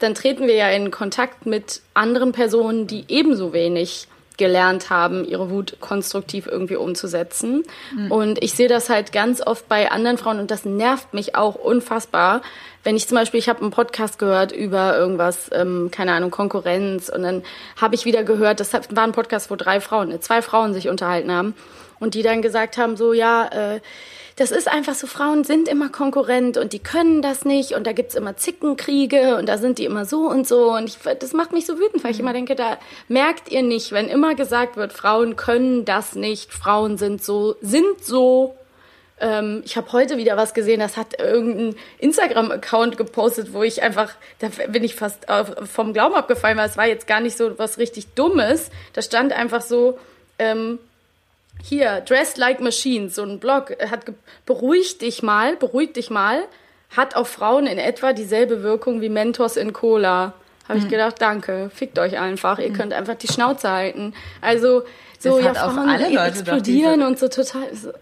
dann 0.00 0.14
treten 0.14 0.46
wir 0.46 0.54
ja 0.54 0.68
in 0.68 0.90
Kontakt 0.90 1.46
mit 1.46 1.80
anderen 1.94 2.32
Personen, 2.32 2.86
die 2.86 3.06
ebenso 3.08 3.54
wenig 3.54 4.06
gelernt 4.38 4.88
haben, 4.88 5.24
ihre 5.24 5.50
Wut 5.50 5.76
konstruktiv 5.80 6.46
irgendwie 6.46 6.76
umzusetzen. 6.76 7.64
Mhm. 7.94 8.10
Und 8.10 8.42
ich 8.42 8.54
sehe 8.54 8.68
das 8.68 8.88
halt 8.88 9.12
ganz 9.12 9.40
oft 9.46 9.68
bei 9.68 9.90
anderen 9.90 10.16
Frauen 10.16 10.40
und 10.40 10.50
das 10.50 10.64
nervt 10.64 11.12
mich 11.12 11.34
auch 11.34 11.56
unfassbar. 11.56 12.40
Wenn 12.84 12.96
ich 12.96 13.06
zum 13.06 13.16
Beispiel, 13.16 13.38
ich 13.38 13.48
habe 13.48 13.60
einen 13.60 13.70
Podcast 13.70 14.18
gehört 14.18 14.52
über 14.52 14.96
irgendwas, 14.96 15.50
ähm, 15.52 15.90
keine 15.90 16.12
Ahnung, 16.12 16.30
Konkurrenz 16.30 17.10
und 17.10 17.22
dann 17.22 17.42
habe 17.78 17.94
ich 17.94 18.04
wieder 18.06 18.24
gehört, 18.24 18.60
das 18.60 18.72
war 18.72 19.04
ein 19.04 19.12
Podcast, 19.12 19.50
wo 19.50 19.56
drei 19.56 19.80
Frauen, 19.80 20.18
zwei 20.22 20.40
Frauen 20.40 20.72
sich 20.72 20.88
unterhalten 20.88 21.30
haben 21.30 21.54
Und 22.00 22.14
die 22.14 22.22
dann 22.22 22.42
gesagt 22.42 22.78
haben, 22.78 22.96
so, 22.96 23.12
ja, 23.12 23.48
äh, 23.48 23.80
das 24.38 24.52
ist 24.52 24.68
einfach 24.68 24.94
so, 24.94 25.08
Frauen 25.08 25.42
sind 25.42 25.66
immer 25.66 25.88
Konkurrent 25.88 26.58
und 26.58 26.72
die 26.72 26.78
können 26.78 27.22
das 27.22 27.44
nicht 27.44 27.72
und 27.72 27.88
da 27.88 27.92
gibt's 27.92 28.14
immer 28.14 28.36
Zickenkriege 28.36 29.36
und 29.36 29.48
da 29.48 29.58
sind 29.58 29.78
die 29.78 29.84
immer 29.84 30.04
so 30.04 30.28
und 30.28 30.46
so 30.46 30.72
und 30.72 30.84
ich, 30.84 30.98
das 31.18 31.32
macht 31.32 31.52
mich 31.52 31.66
so 31.66 31.76
wütend, 31.80 32.04
weil 32.04 32.12
ich 32.12 32.20
immer 32.20 32.32
denke, 32.32 32.54
da 32.54 32.78
merkt 33.08 33.50
ihr 33.50 33.62
nicht, 33.62 33.90
wenn 33.90 34.08
immer 34.08 34.36
gesagt 34.36 34.76
wird, 34.76 34.92
Frauen 34.92 35.34
können 35.34 35.84
das 35.84 36.14
nicht, 36.14 36.52
Frauen 36.52 36.98
sind 36.98 37.22
so, 37.22 37.56
sind 37.62 38.04
so. 38.04 38.54
Ähm, 39.20 39.62
ich 39.64 39.76
habe 39.76 39.90
heute 39.90 40.18
wieder 40.18 40.36
was 40.36 40.54
gesehen, 40.54 40.78
das 40.78 40.96
hat 40.96 41.18
irgendein 41.18 41.74
Instagram-Account 41.98 42.96
gepostet, 42.96 43.52
wo 43.52 43.64
ich 43.64 43.82
einfach, 43.82 44.12
da 44.38 44.50
bin 44.68 44.84
ich 44.84 44.94
fast 44.94 45.26
vom 45.64 45.92
Glauben 45.92 46.14
abgefallen, 46.14 46.56
weil 46.56 46.68
es 46.68 46.76
war 46.76 46.86
jetzt 46.86 47.08
gar 47.08 47.20
nicht 47.20 47.36
so 47.36 47.58
was 47.58 47.78
richtig 47.78 48.14
Dummes. 48.14 48.70
Da 48.92 49.02
stand 49.02 49.32
einfach 49.32 49.62
so, 49.62 49.98
ähm, 50.38 50.78
hier, 51.62 52.00
Dressed 52.00 52.38
Like 52.38 52.60
Machines, 52.60 53.14
so 53.14 53.22
ein 53.22 53.38
Blog, 53.38 53.76
hat 53.90 54.04
beruhigt 54.46 55.02
dich 55.02 55.22
mal, 55.22 55.56
beruhigt 55.56 55.96
dich 55.96 56.10
mal, 56.10 56.42
hat 56.96 57.16
auf 57.16 57.28
Frauen 57.28 57.66
in 57.66 57.78
etwa 57.78 58.12
dieselbe 58.12 58.62
Wirkung 58.62 59.00
wie 59.00 59.08
Mentos 59.08 59.56
in 59.56 59.72
Cola. 59.72 60.34
Habe 60.68 60.78
ich 60.78 60.84
mhm. 60.84 60.90
gedacht, 60.90 61.16
danke, 61.20 61.70
fickt 61.74 61.98
euch 61.98 62.18
einfach, 62.18 62.58
ihr 62.58 62.70
mhm. 62.70 62.74
könnt 62.74 62.92
einfach 62.92 63.14
die 63.14 63.28
Schnauze 63.28 63.70
halten. 63.70 64.14
Also 64.40 64.82
so 65.18 65.40
das 65.40 65.56
ja, 65.56 65.70
Frauen 65.70 65.88
alle 65.88 66.08
Leute 66.10 66.28
explodieren 66.28 67.02
und 67.02 67.18
so 67.18 67.28
total. 67.28 67.74
So. 67.74 67.92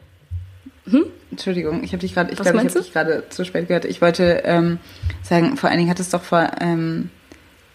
Hm? 0.91 1.07
Entschuldigung, 1.31 1.83
ich 1.83 1.93
habe 1.93 2.01
dich 2.01 2.15
gerade, 2.15 2.31
ich 2.33 2.39
glaube, 2.39 2.59
ich 2.59 2.65
habe 2.65 2.81
dich 2.81 2.93
gerade 2.93 3.25
zu 3.29 3.45
spät 3.45 3.69
gehört. 3.69 3.85
Ich 3.85 4.01
wollte 4.01 4.43
ähm, 4.45 4.79
sagen, 5.23 5.57
vor 5.57 5.69
allen 5.69 5.79
Dingen 5.79 5.91
hat 5.91 6.01
es 6.01 6.11
doch 6.11 6.23
vor 6.23 6.51
ähm, 6.61 7.11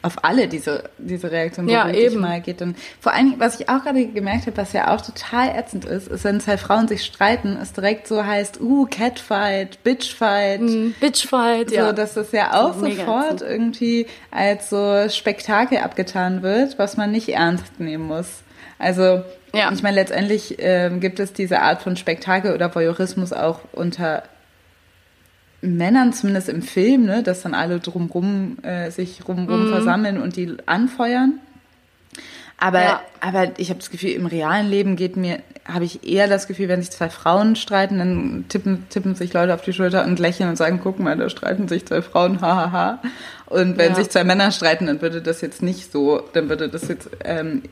auf 0.01 0.23
alle 0.23 0.47
diese, 0.47 0.83
diese 0.97 1.31
Reaktion 1.31 1.67
ja, 1.69 1.89
eben. 1.89 2.19
mal 2.19 2.41
geht. 2.41 2.61
Und 2.61 2.77
vor 2.99 3.13
allem, 3.13 3.35
was 3.37 3.59
ich 3.59 3.69
auch 3.69 3.83
gerade 3.83 4.05
gemerkt 4.07 4.47
habe, 4.47 4.57
was 4.57 4.73
ja 4.73 4.93
auch 4.93 5.01
total 5.01 5.49
ätzend 5.49 5.85
ist, 5.85 6.07
ist, 6.07 6.23
wenn 6.23 6.39
zwei 6.39 6.57
Frauen 6.57 6.87
sich 6.87 7.03
streiten, 7.03 7.57
es 7.61 7.73
direkt 7.73 8.07
so 8.07 8.25
heißt, 8.25 8.59
uh, 8.61 8.85
Catfight, 8.89 9.83
Bitchfight. 9.83 10.61
Mm, 10.61 10.91
Bitchfight, 10.99 11.69
so, 11.69 11.75
ja. 11.75 11.93
Dass 11.93 12.15
das 12.15 12.31
ja 12.31 12.53
auch 12.53 12.81
das 12.81 12.95
sofort 12.95 13.41
irgendwie 13.41 14.07
als 14.31 14.69
so 14.69 15.07
Spektakel 15.09 15.77
abgetan 15.79 16.41
wird, 16.41 16.79
was 16.79 16.97
man 16.97 17.11
nicht 17.11 17.29
ernst 17.29 17.79
nehmen 17.79 18.07
muss. 18.07 18.41
Also, 18.79 19.21
ja. 19.53 19.71
ich 19.71 19.83
meine, 19.83 19.95
letztendlich 19.95 20.55
ähm, 20.57 20.99
gibt 20.99 21.19
es 21.19 21.33
diese 21.33 21.61
Art 21.61 21.83
von 21.83 21.95
Spektakel 21.95 22.53
oder 22.53 22.73
Voyeurismus 22.73 23.33
auch 23.33 23.59
unter 23.73 24.23
Männern, 25.61 26.13
zumindest 26.13 26.49
im 26.49 26.61
Film, 26.61 27.05
ne, 27.05 27.23
dass 27.23 27.43
dann 27.43 27.53
alle 27.53 27.79
drumrum 27.79 28.57
äh, 28.63 28.89
sich 28.89 29.27
rumrum 29.27 29.67
mm. 29.67 29.69
versammeln 29.69 30.21
und 30.21 30.35
die 30.35 30.57
anfeuern. 30.65 31.39
Aber, 32.57 32.81
ja. 32.81 33.01
aber 33.21 33.59
ich 33.59 33.69
habe 33.69 33.79
das 33.79 33.89
Gefühl, 33.89 34.11
im 34.11 34.27
realen 34.27 34.69
Leben 34.69 34.95
geht 34.95 35.17
mir, 35.17 35.39
habe 35.65 35.83
ich 35.83 36.07
eher 36.07 36.27
das 36.27 36.47
Gefühl, 36.47 36.67
wenn 36.67 36.81
sich 36.81 36.91
zwei 36.91 37.09
Frauen 37.09 37.55
streiten, 37.55 37.97
dann 37.97 38.45
tippen, 38.49 38.85
tippen 38.89 39.15
sich 39.15 39.33
Leute 39.33 39.53
auf 39.53 39.63
die 39.63 39.73
Schulter 39.73 40.03
und 40.03 40.19
lächeln 40.19 40.47
und 40.47 40.57
sagen, 40.57 40.79
guck 40.81 40.99
mal, 40.99 41.17
da 41.17 41.29
streiten 41.29 41.67
sich 41.67 41.87
zwei 41.87 42.03
Frauen, 42.03 42.39
hahaha. 42.39 42.71
Ha, 42.71 42.71
ha. 42.71 43.01
Und 43.47 43.77
wenn 43.77 43.89
ja. 43.89 43.95
sich 43.95 44.09
zwei 44.09 44.23
Männer 44.23 44.51
streiten, 44.51 44.85
dann 44.85 45.01
würde 45.01 45.23
das 45.23 45.41
jetzt 45.41 45.63
nicht 45.63 45.91
so, 45.91 46.21
dann 46.33 46.49
würde 46.49 46.69
das 46.69 46.87
jetzt 46.87 47.09
ähm, 47.23 47.63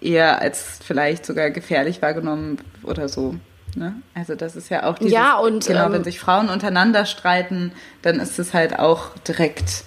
eher 0.00 0.40
als 0.40 0.80
vielleicht 0.84 1.24
sogar 1.24 1.50
gefährlich 1.50 2.02
wahrgenommen 2.02 2.58
oder 2.82 3.08
so. 3.08 3.36
Ne? 3.78 3.94
Also 4.14 4.34
das 4.34 4.56
ist 4.56 4.68
ja 4.68 4.84
auch 4.84 4.98
dieses, 4.98 5.12
ja, 5.12 5.38
und, 5.38 5.66
genau, 5.66 5.86
ähm, 5.86 5.92
wenn 5.92 6.04
sich 6.04 6.18
Frauen 6.20 6.48
untereinander 6.48 7.06
streiten, 7.06 7.72
dann 8.02 8.20
ist 8.20 8.38
es 8.38 8.54
halt 8.54 8.78
auch 8.78 9.16
direkt 9.18 9.84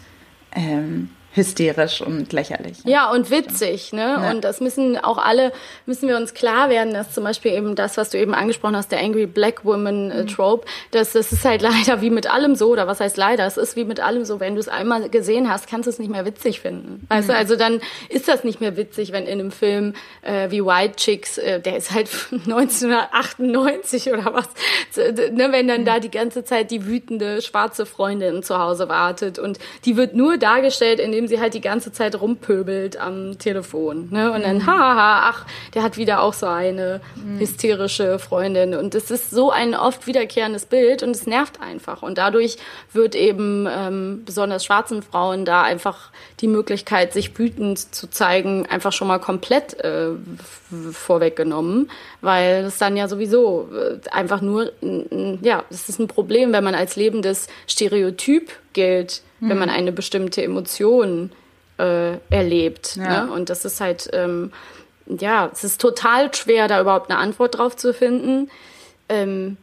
ähm, 0.54 1.10
hysterisch 1.34 2.02
und 2.02 2.34
lächerlich. 2.34 2.80
Ja, 2.84 3.10
und 3.12 3.32
witzig, 3.32 3.94
ne? 3.94 4.02
Ja. 4.02 4.32
Und 4.32 4.44
das 4.44 4.60
müssen 4.60 4.98
auch 4.98 5.18
alle, 5.18 5.54
müssen 5.86 6.10
wir 6.10 6.18
uns 6.18 6.34
klar 6.34 6.70
werden, 6.70 6.94
dass 6.94 7.14
zum 7.14 7.24
Beispiel 7.24 7.54
eben 7.54 7.76
das, 7.76 7.96
was 7.96 8.10
du 8.10 8.18
eben 8.18 8.34
angesprochen 8.34 8.76
hast, 8.76 8.92
der 8.92 9.00
Angry 9.00 9.28
Black 9.28 9.64
Woman 9.64 10.12
äh, 10.12 10.24
mhm. 10.24 10.28
Trope, 10.28 10.68
dass 10.92 11.14
das 11.14 11.32
ist 11.32 11.46
halt 11.46 11.62
leider 11.62 12.02
wie 12.02 12.10
mit 12.10 12.32
allem 12.32 12.56
so, 12.56 12.70
oder 12.70 12.86
was 12.86 13.00
heißt 13.00 13.16
leider, 13.16 13.46
es 13.46 13.56
ist 13.56 13.78
wie 13.78 13.86
mit 13.86 14.02
allem 14.02 14.26
so, 14.26 14.42
wenn 14.42 14.56
du 14.56 14.60
es 14.60 14.68
einmal 14.68 15.10
gesehen 15.10 15.50
hast, 15.50 15.68
kannst 15.68 15.88
du 15.88 15.92
es 15.92 16.00
nicht 16.00 16.12
mehr 16.12 16.26
witzig 16.26 16.60
finden. 16.60 17.06
Weißt 17.08 17.30
mhm. 17.30 17.32
du, 17.32 17.38
also 17.38 17.56
dann 17.56 17.82
ist 18.10 18.28
das 18.28 18.44
nicht 18.44 18.60
mehr 18.60 18.76
witzig, 18.76 19.14
wenn 19.14 19.26
in 19.26 19.40
einem 19.40 19.52
Film 19.52 19.94
äh, 20.24 20.52
wie 20.52 20.66
White 20.66 20.98
Chicks, 20.98 21.38
äh, 21.38 21.62
der 21.62 21.78
ist 21.78 21.92
halt 21.92 22.10
1998 22.32 24.12
oder 24.12 24.34
was, 24.34 24.50
ne, 24.98 25.48
wenn 25.52 25.70
dann 25.70 25.82
mhm. 25.82 25.86
da 25.86 26.00
die 26.00 26.12
ganze 26.12 26.44
Zeit 26.44 26.72
die 26.72 26.86
wütende 26.86 27.42
schwarze 27.42 27.86
Freundin 27.86 28.44
zu 28.44 28.60
Hause 28.60 28.90
wartet 28.90 29.40
und 29.40 29.60
die 29.86 29.96
wird 29.96 30.14
nur 30.14 30.38
dargestellt 30.38 31.00
in 31.00 31.14
dem 31.14 31.21
indem 31.22 31.28
sie 31.28 31.40
halt 31.40 31.54
die 31.54 31.62
ganze 31.62 31.92
Zeit 31.92 32.20
rumpöbelt 32.20 32.98
am 32.98 33.38
Telefon. 33.38 34.10
Ne? 34.12 34.32
Und 34.32 34.44
dann, 34.44 34.66
haha, 34.66 35.30
ach, 35.30 35.46
der 35.74 35.84
hat 35.84 35.98
wieder 35.98 36.22
auch 36.22 36.34
so 36.34 36.48
eine 36.48 37.00
mhm. 37.16 37.40
hysterische 37.40 38.18
Freundin. 38.18 38.74
Und 38.74 38.96
es 38.96 39.12
ist 39.12 39.30
so 39.30 39.52
ein 39.52 39.76
oft 39.76 40.08
wiederkehrendes 40.08 40.66
Bild 40.66 41.04
und 41.04 41.12
es 41.12 41.28
nervt 41.28 41.62
einfach. 41.62 42.02
Und 42.02 42.18
dadurch 42.18 42.58
wird 42.92 43.16
eben 43.16 43.68
ähm, 43.70 44.24
besonders 44.26 44.66
schwarzen 44.66 45.04
Frauen 45.04 45.46
da 45.46 45.62
einfach 45.62 46.10
die 46.40 46.48
Möglichkeit, 46.48 47.14
sich 47.14 47.38
wütend 47.38 47.94
zu 47.94 48.10
zeigen, 48.10 48.66
einfach 48.66 48.92
schon 48.92 49.08
mal 49.08 49.20
komplett 49.20 49.80
äh, 49.84 50.10
vorweggenommen, 50.92 51.92
weil 52.22 52.66
es 52.66 52.80
dann 52.80 52.98
ja 52.98 53.08
sowieso 53.08 53.70
äh, 53.74 54.10
einfach 54.10 54.42
nur, 54.42 54.72
ja, 55.42 55.64
es 55.70 55.88
ist 55.88 56.00
ein 56.00 56.08
Problem, 56.08 56.52
wenn 56.52 56.64
man 56.64 56.74
als 56.74 56.96
lebendes 56.96 57.48
Stereotyp 57.68 58.52
gilt, 58.74 59.22
mhm. 59.42 59.50
wenn 59.50 59.58
man 59.58 59.70
mhm. 59.70 59.76
eine 59.76 59.92
bestimmte 59.92 60.42
Emotion 60.42 61.32
äh, 61.78 62.18
erlebt. 62.30 62.96
Ja. 62.96 63.26
Ne? 63.26 63.32
Und 63.34 63.50
das 63.50 63.66
ist 63.66 63.82
halt, 63.82 64.10
ähm, 64.14 64.54
ja, 65.06 65.50
es 65.52 65.64
ist 65.64 65.82
total 65.82 66.34
schwer, 66.34 66.68
da 66.68 66.80
überhaupt 66.80 67.12
eine 67.12 67.20
Antwort 67.20 67.58
drauf 67.58 67.76
zu 67.76 67.94
finden. 67.94 68.50
Ähm, 69.10 69.58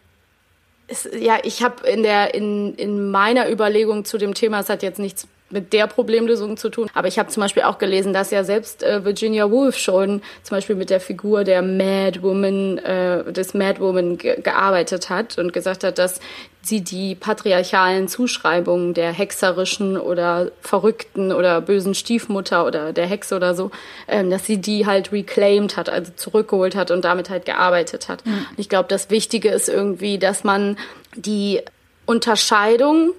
es, 0.89 1.09
ja, 1.19 1.39
ich 1.43 1.63
habe 1.63 1.87
in 1.89 2.03
der 2.03 2.35
in, 2.35 2.75
in 2.75 3.11
meiner 3.11 3.51
Überlegung 3.51 4.05
zu 4.05 4.19
dem 4.19 4.35
Thema, 4.35 4.61
es 4.61 4.69
hat 4.69 4.83
jetzt 4.83 4.99
nichts 4.99 5.27
mit 5.51 5.73
der 5.73 5.87
Problemlösung 5.87 6.57
zu 6.57 6.69
tun. 6.69 6.89
Aber 6.95 7.09
ich 7.09 7.19
habe 7.19 7.29
zum 7.31 7.43
Beispiel 7.43 7.63
auch 7.63 7.79
gelesen, 7.79 8.13
dass 8.13 8.31
ja 8.31 8.45
selbst 8.45 8.83
äh, 8.83 9.05
Virginia 9.05 9.51
Woolf 9.51 9.79
schon 9.79 10.23
zum 10.43 10.57
Beispiel 10.57 10.77
mit 10.77 10.91
der 10.91 11.01
Figur 11.01 11.45
der 11.45 11.63
Mad 11.63 12.23
Woman, 12.23 12.79
äh, 12.79 13.33
des 13.33 13.55
Mad 13.55 13.81
Woman 13.81 14.19
ge 14.19 14.41
gearbeitet 14.41 15.11
hat 15.11 15.39
und 15.39 15.53
gesagt 15.53 15.85
hat, 15.85 15.99
dass 15.99 16.21
sie 16.63 16.83
die 16.83 17.15
patriarchalen 17.15 18.09
Zuschreibungen 18.09 18.95
der 18.95 19.13
hexerischen 19.13 19.97
oder 19.97 20.51
verrückten 20.61 21.33
oder 21.33 21.61
bösen 21.61 21.95
Stiefmutter 21.95 22.67
oder 22.67 22.93
der 22.93 23.07
Hexe 23.07 23.37
oder 23.37 23.55
so, 23.55 23.71
ähm, 24.07 24.31
dass 24.31 24.45
sie 24.45 24.59
die 24.59 24.87
halt 24.87 25.13
reclaimed 25.13 25.77
hat, 25.77 25.89
also 25.89 26.13
zurückgeholt 26.15 26.77
hat 26.77 26.91
und 26.91 27.05
damit 27.05 27.31
halt 27.31 27.47
gearbeitet 27.47 28.09
hat. 28.09 28.25
Mhm. 28.27 28.47
Ich 28.57 28.69
glaube, 28.69 28.89
das 28.89 29.11
Wichtige 29.11 29.49
ist 29.49 29.69
irgendwie, 29.69 30.19
dass 30.19 30.45
man 30.45 30.77
die 31.17 31.61
Unterscheidung 32.07 33.13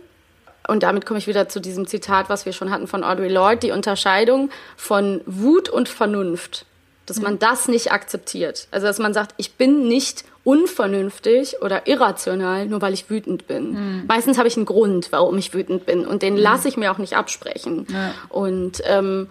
und 0.70 0.84
damit 0.84 1.06
komme 1.06 1.20
ich 1.20 1.28
wieder 1.28 1.50
zu 1.50 1.60
diesem 1.60 1.88
Zitat, 1.88 2.30
was 2.30 2.46
wir 2.46 2.54
schon 2.54 2.72
hatten 2.72 2.88
von 2.88 3.04
Audre 3.04 3.28
Lorde, 3.28 3.58
die 3.58 3.72
Unterscheidung 3.72 4.50
von 4.78 5.22
Wut 5.26 5.70
und 5.70 5.90
Vernunft. 5.90 6.66
Dass 7.06 7.20
man 7.20 7.40
das 7.40 7.68
nicht 7.68 7.92
akzeptiert. 7.92 8.68
Also, 8.70 8.86
dass 8.86 9.00
man 9.00 9.16
sagt, 9.16 9.34
ich 9.38 9.54
bin 9.54 9.88
nicht 9.88 10.26
unvernünftig 10.44 11.60
oder 11.62 11.88
irrational, 11.88 12.68
nur 12.68 12.84
weil 12.84 12.94
ich 12.94 13.10
wütend 13.10 13.48
bin. 13.48 13.72
Mhm. 13.72 14.04
Meistens 14.08 14.38
habe 14.38 14.48
ich 14.48 14.58
einen 14.58 14.68
Grund, 14.68 15.12
warum 15.12 15.36
ich 15.40 15.52
wütend 15.54 15.88
bin. 15.88 16.06
Und 16.06 16.22
den 16.22 16.36
mhm. 16.36 16.40
lasse 16.40 16.68
ich 16.68 16.78
mir 16.78 16.92
auch 16.92 17.00
nicht 17.00 17.18
absprechen. 17.18 17.88
Ja. 17.92 18.14
Und 18.30 18.84
ähm, 18.86 19.28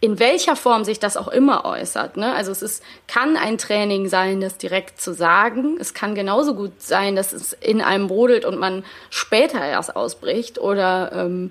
in 0.00 0.20
welcher 0.20 0.54
Form 0.54 0.84
sich 0.84 1.00
das 1.00 1.16
auch 1.16 1.28
immer 1.28 1.64
äußert. 1.64 2.16
Ne? 2.16 2.32
Also 2.32 2.52
es 2.52 2.62
ist, 2.62 2.84
kann 3.08 3.36
ein 3.36 3.58
Training 3.58 4.08
sein, 4.08 4.40
das 4.40 4.56
direkt 4.56 5.00
zu 5.00 5.12
sagen. 5.12 5.76
Es 5.80 5.92
kann 5.92 6.14
genauso 6.14 6.54
gut 6.54 6.80
sein, 6.80 7.16
dass 7.16 7.32
es 7.32 7.52
in 7.52 7.80
einem 7.80 8.06
brodelt 8.06 8.44
und 8.44 8.58
man 8.58 8.84
später 9.10 9.60
erst 9.64 9.96
ausbricht 9.96 10.60
oder 10.60 11.10
ähm, 11.12 11.50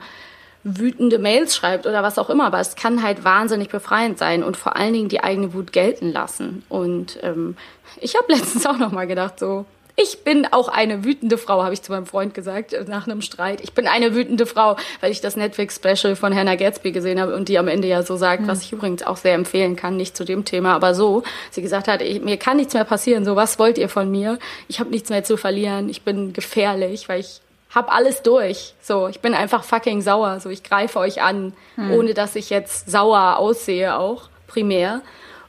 wütende 0.64 1.20
Mails 1.20 1.58
schreibt 1.58 1.88
oder 1.88 2.04
was 2.04 2.18
auch 2.18 2.30
immer. 2.30 2.46
Aber 2.46 2.62
es 2.62 2.76
kann 2.76 3.04
halt 3.04 3.26
wahnsinnig 3.26 3.68
befreiend 3.68 4.18
sein 4.18 4.44
und 4.44 4.56
vor 4.56 4.78
allen 4.78 4.94
Dingen 4.94 5.10
die 5.10 5.24
eigene 5.24 5.54
Wut 5.54 5.74
gelten 5.74 6.14
lassen. 6.14 6.64
Und 6.70 7.20
ähm, 7.24 7.58
ich 8.00 8.16
habe 8.16 8.32
letztens 8.32 8.66
auch 8.66 8.78
noch 8.78 8.94
mal 8.94 9.08
gedacht, 9.08 9.40
so 9.40 9.66
ich 10.00 10.24
bin 10.24 10.46
auch 10.52 10.70
eine 10.70 11.04
wütende 11.04 11.40
Frau, 11.40 11.64
habe 11.64 11.74
ich 11.74 11.82
zu 11.82 11.92
meinem 11.92 12.06
Freund 12.06 12.36
gesagt 12.36 12.72
äh, 12.72 12.86
nach 12.88 13.08
einem 13.08 13.22
Streit. 13.22 13.62
Ich 13.62 13.74
bin 13.74 13.88
eine 13.88 14.14
wütende 14.14 14.46
Frau, 14.46 14.78
weil 15.02 15.12
ich 15.12 15.22
das 15.22 15.36
Netflix-Special 15.36 16.16
von 16.16 16.36
Hannah 16.36 16.56
Gatsby 16.56 16.92
gesehen 16.92 17.20
habe 17.20 17.36
und 17.36 17.50
die 17.50 17.58
am 17.58 17.68
Ende 17.68 17.88
ja 17.88 18.04
so 18.04 18.16
sagt, 18.16 18.44
mhm. 18.44 18.48
was 18.48 18.62
ich 18.62 18.72
übrigens 18.72 19.02
auch 19.02 19.18
sehr 19.18 19.34
empfehlen 19.34 19.76
kann, 19.76 19.98
nicht 19.98 20.16
zu 20.16 20.24
dem 20.24 20.46
Thema, 20.46 20.76
aber 20.76 20.94
so. 20.94 21.24
Sie 21.50 21.64
gesagt 21.64 21.88
hat, 21.88 22.04
ich, 22.04 22.22
mir 22.22 22.38
kann 22.38 22.58
nichts 22.58 22.76
mehr 22.76 22.84
passieren. 22.84 23.26
So, 23.26 23.36
was 23.36 23.58
wollt 23.58 23.80
ihr 23.80 23.90
von 23.90 24.10
mir? 24.12 24.38
Ich 24.68 24.80
habe 24.80 24.92
nichts 24.92 25.10
mehr 25.10 25.24
zu 25.24 25.36
verlieren. 25.36 25.90
Ich 25.90 26.04
bin 26.04 26.32
gefährlich, 26.32 27.10
weil 27.10 27.22
ich 27.22 27.42
hab 27.74 27.92
alles 27.92 28.22
durch. 28.22 28.76
So, 28.82 29.08
ich 29.08 29.20
bin 29.20 29.34
einfach 29.34 29.64
fucking 29.64 30.02
sauer. 30.04 30.40
So, 30.40 30.50
ich 30.52 30.62
greife 30.62 31.00
euch 31.00 31.24
an, 31.24 31.54
mhm. 31.76 31.92
ohne 31.94 32.14
dass 32.14 32.36
ich 32.36 32.52
jetzt 32.52 32.92
sauer 32.92 33.38
aussehe 33.38 33.98
auch 33.98 34.30
primär. 34.46 35.02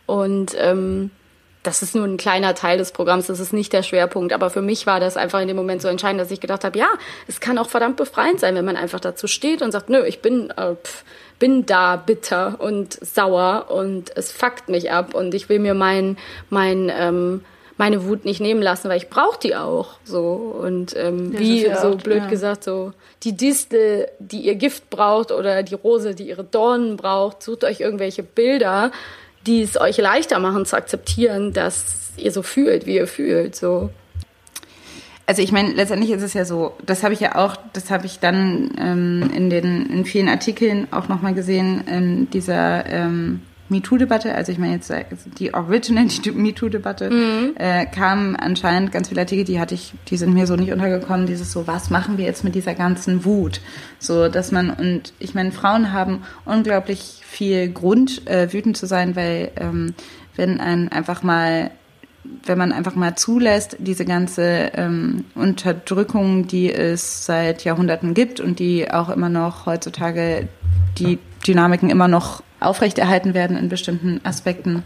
Und 0.07 0.57
ähm, 0.59 1.11
das 1.69 1.83
ist 1.83 1.95
nur 1.95 2.07
ein 2.07 2.16
kleiner 2.16 2.55
Teil 2.55 2.79
des 2.79 2.93
Programms, 2.93 3.27
das 3.27 3.41
ist 3.41 3.53
nicht 3.53 3.75
der 3.75 3.83
Schwerpunkt. 3.83 4.33
Aber 4.33 4.49
für 4.49 4.62
mich 4.62 4.87
war 4.87 5.01
das 5.01 5.19
einfach 5.19 5.41
in 5.41 5.49
dem 5.49 5.57
Moment 5.57 5.83
so 5.83 5.89
entscheidend, 5.89 6.19
dass 6.19 6.31
ich 6.31 6.41
gedacht 6.41 6.64
habe, 6.64 6.79
ja, 6.79 6.89
es 7.27 7.41
kann 7.41 7.59
auch 7.59 7.69
verdammt 7.69 7.97
befreiend 7.97 8.41
sein, 8.41 8.55
wenn 8.55 8.64
man 8.64 8.77
einfach 8.77 9.01
dazu 9.01 9.27
steht 9.27 9.61
und 9.61 9.71
sagt, 9.71 9.91
nö, 9.91 10.03
ich 10.05 10.23
bin, 10.23 10.51
äh, 10.57 10.77
pff, 10.83 11.05
bin 11.39 11.66
da 11.66 11.97
bitter 11.97 12.57
und 12.59 12.95
sauer 13.05 13.66
und 13.69 14.16
es 14.16 14.33
fuckt 14.33 14.71
mich 14.71 14.91
ab 14.91 15.14
und 15.14 15.35
ich 15.35 15.51
will 15.51 15.59
mir 15.59 15.75
mein, 15.75 16.16
mein, 16.49 16.91
ähm, 16.93 17.45
meine 17.77 18.05
Wut 18.07 18.25
nicht 18.25 18.41
nehmen 18.41 18.62
lassen, 18.62 18.89
weil 18.89 18.97
ich 18.97 19.11
brauche 19.11 19.39
die 19.39 19.55
auch. 19.55 19.99
So 20.05 20.23
und 20.61 20.97
ähm, 20.97 21.33
Ja, 21.35 21.39
wie 21.39 21.64
so 21.81 21.89
auch, 21.91 21.97
blöd 21.97 22.23
ja. 22.23 22.29
gesagt 22.29 22.64
so 22.64 22.93
die 23.25 23.37
Distel, 23.37 24.09
die 24.19 24.41
ihr 24.41 24.55
Gift 24.55 24.89
braucht 24.91 25.33
oder 25.33 25.62
die 25.62 25.75
Rose, 25.75 26.14
die 26.14 26.29
ihre 26.29 26.45
Dornen 26.45 26.97
braucht, 26.97 27.43
sucht 27.43 27.62
euch 27.64 27.81
irgendwelche 27.81 28.23
Bilder, 28.23 28.91
die 29.47 29.62
es 29.62 29.80
euch 29.80 29.99
leichter 29.99 30.39
machen 30.39 30.66
zu 30.66 30.76
akzeptieren, 30.76 31.53
dass 31.53 31.84
ihr 32.16 32.32
so 32.32 32.43
fühlt, 32.43 32.86
wie 32.86 32.97
ihr 32.97 33.07
fühlt. 33.07 33.55
So 33.55 33.91
Also 35.26 35.43
ich 35.43 35.53
meine, 35.53 35.72
letztendlich 35.72 36.11
ist 36.11 36.22
es 36.22 36.34
ja 36.34 36.45
so, 36.45 36.74
das 36.84 37.03
habe 37.03 37.14
ich 37.14 37.20
ja 37.20 37.36
auch, 37.36 37.57
das 37.72 37.91
habe 37.91 38.07
ich 38.07 38.18
dann 38.18 38.72
ähm, 38.78 39.30
in 39.34 39.51
den 39.51 39.86
in 39.91 40.05
vielen 40.05 40.28
Artikeln 40.28 40.89
auch 40.91 41.09
nochmal 41.09 41.34
gesehen, 41.34 41.86
in 41.86 42.30
dieser 42.30 42.86
ähm, 42.86 43.43
MeToo-Debatte, 43.69 44.35
also 44.35 44.53
ich 44.53 44.59
meine 44.59 44.75
jetzt 44.75 44.91
äh, 44.91 45.05
die 45.39 45.55
Original 45.55 46.07
MeToo-Debatte, 46.35 47.11
äh, 47.57 47.87
kamen 47.87 48.37
anscheinend 48.37 48.93
ganz 48.93 49.09
viele 49.09 49.23
Artikel, 49.23 49.45
die 49.45 49.61
hatte 49.61 49.75
ich, 49.75 49.93
die 50.09 50.16
sind 50.16 50.35
mir 50.35 50.47
so 50.47 50.57
nicht 50.57 50.73
untergekommen, 50.73 51.27
dieses 51.27 51.53
so, 51.53 51.66
was 51.66 51.91
machen 51.91 52.19
wir 52.19 52.25
jetzt 52.25 52.45
mit 52.45 52.55
dieser 52.55 52.75
ganzen 52.75 53.25
Wut? 53.25 53.61
So, 53.99 54.29
dass 54.29 54.53
man, 54.53 54.71
und 54.71 55.12
ich 55.19 55.35
meine, 55.35 55.53
Frauen 55.53 55.93
haben 55.93 56.23
unglaublich 56.45 57.21
viel 57.23 57.69
Grund, 57.71 58.27
äh, 58.27 58.53
wütend 58.53 58.77
zu 58.77 58.87
sein, 58.87 59.16
weil 59.16 59.51
ähm, 59.57 59.95
wenn 60.37 60.61
ein 60.61 60.91
einfach 60.91 61.23
mal 61.23 61.71
wenn 62.45 62.59
man 62.59 62.73
einfach 62.73 62.95
mal 62.95 63.14
zulässt, 63.16 63.77
diese 63.79 64.05
ganze 64.05 64.71
ähm, 64.75 65.25
Unterdrückung, 65.35 66.47
die 66.47 66.71
es 66.73 67.25
seit 67.25 67.64
Jahrhunderten 67.64 68.14
gibt 68.14 68.41
und 68.41 68.59
die 68.59 68.91
auch 68.91 69.09
immer 69.09 69.29
noch 69.29 69.66
heutzutage 69.66 70.49
die 70.99 71.19
Dynamiken 71.47 71.91
immer 71.91 72.09
noch 72.09 72.43
aufrechterhalten 72.61 73.35
werden 73.35 73.57
in 73.57 73.69
bestimmten 73.69 74.21
Aspekten, 74.25 74.83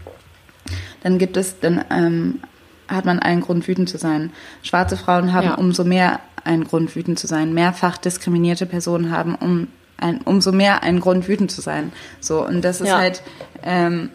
dann 1.01 1.17
gibt 1.17 1.37
es, 1.37 1.59
dann 1.59 1.83
ähm, 1.89 2.39
hat 2.87 3.05
man 3.05 3.19
einen 3.19 3.41
Grund, 3.41 3.67
wütend 3.67 3.89
zu 3.89 3.97
sein. 3.97 4.31
Schwarze 4.61 4.97
Frauen 4.97 5.33
haben 5.33 5.47
Ja. 5.47 5.55
umso 5.55 5.83
mehr 5.83 6.19
einen 6.43 6.63
Grund, 6.65 6.95
wütend 6.95 7.19
zu 7.19 7.27
sein. 7.27 7.53
Mehrfach 7.53 7.97
diskriminierte 7.97 8.65
Personen 8.65 9.11
haben 9.11 9.35
um 9.35 9.67
ein, 9.97 10.21
umso 10.21 10.51
mehr 10.51 10.83
einen 10.83 10.99
Grund, 10.99 11.27
wütend 11.27 11.51
zu 11.51 11.61
sein. 11.61 11.93
So, 12.19 12.45
und 12.45 12.61
das 12.61 12.81
ist 12.81 12.89
Ja. 12.89 12.97
halt, 12.97 13.23
ähm, 13.63 14.09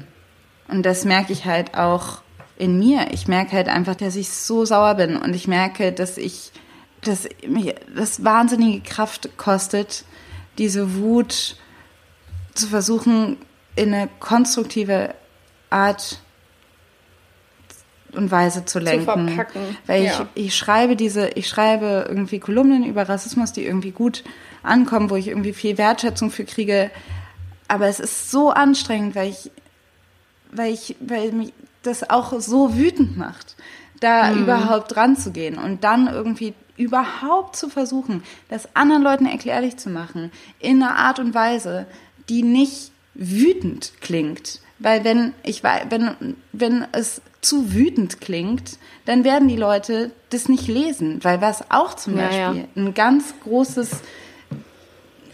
und 0.69 0.85
das 0.85 1.05
merke 1.05 1.33
ich 1.33 1.47
halt 1.47 1.77
auch 1.77 2.21
in 2.59 2.79
mir. 2.79 3.07
Ich 3.13 3.29
merke 3.29 3.53
halt 3.53 3.69
einfach, 3.69 3.95
dass 3.95 4.17
ich 4.17 4.29
so 4.31 4.65
sauer 4.65 4.95
bin 4.97 5.17
und 5.17 5.35
ich 5.35 5.49
merke, 5.49 5.93
dass 5.93 6.19
ich, 6.19 6.53
dass 7.03 7.29
mich 7.47 7.75
das 7.97 8.25
wahnsinnige 8.25 8.81
Kraft 8.81 9.31
kostet, 9.39 10.05
diese 10.59 10.97
Wut 10.97 11.57
zu 12.55 12.67
versuchen, 12.67 13.37
in 13.79 13.95
eine 13.95 14.09
konstruktive 14.19 15.15
Art 15.71 16.19
und 18.13 18.31
Weise 18.31 18.65
zu 18.65 18.79
lenken. 18.79 19.05
verpacken, 19.05 19.77
Weil 19.87 20.05
ja. 20.05 20.27
ich, 20.35 20.47
ich 20.47 20.57
schreibe 20.57 20.97
diese, 20.97 21.29
ich 21.31 21.49
schreibe 21.49 22.07
irgendwie 22.09 22.41
Kolumnen 22.41 22.85
über 22.85 23.09
Rassismus, 23.09 23.53
die 23.53 23.65
irgendwie 23.65 23.93
gut 23.93 24.25
ankommen, 24.63 25.11
wo 25.11 25.17
ich 25.17 25.29
irgendwie 25.29 25.53
viel 25.53 25.79
Wertschätzung 25.79 26.31
für 26.31 26.45
kriege. 26.45 26.91
Aber 27.69 27.87
es 27.87 28.01
ist 28.01 28.31
so 28.31 28.51
anstrengend, 28.51 29.15
weil 29.15 29.31
ich, 29.31 29.51
weil 30.51 30.73
ich, 30.73 30.97
weil 31.01 31.33
mich 31.33 31.53
das 31.83 32.09
auch 32.09 32.41
so 32.41 32.77
wütend 32.77 33.17
macht, 33.17 33.57
da 34.01 34.33
überhaupt 34.33 34.95
dran 34.95 35.17
zu 35.17 35.31
gehen 35.31 35.59
und 35.59 35.85
dann 35.85 36.09
irgendwie 36.09 36.55
überhaupt 36.77 37.57
zu 37.57 37.69
versuchen, 37.69 38.23
das 38.49 38.75
anderen 38.75 39.03
Leuten 39.03 39.27
erklärlich 39.27 39.77
zu 39.77 39.91
machen, 39.91 40.31
in 40.61 40.83
einer 40.83 40.97
Art 40.97 41.19
und 41.19 41.35
Weise, 41.35 41.87
die 42.29 42.43
nicht 42.43 42.93
wütend 43.19 43.93
klingt. 44.01 44.61
Weil 44.79 45.05
wenn 45.05 45.35
ich 45.43 45.63
wenn, 45.65 46.37
wenn 46.53 46.87
es 46.93 47.21
zu 47.41 47.75
wütend 47.75 48.21
klingt, 48.21 48.79
dann 49.05 49.25
werden 49.25 49.49
die 49.49 49.57
Leute 49.57 50.13
das 50.31 50.49
nicht 50.49 50.69
lesen. 50.69 51.23
Weil 51.23 51.41
was 51.41 51.71
auch 51.71 51.95
zum 51.95 52.17
Ja, 52.17 52.27
Beispiel 52.29 52.63
ja. 52.63 52.69
ein 52.77 52.95
ganz 52.95 53.35
großes 53.43 53.91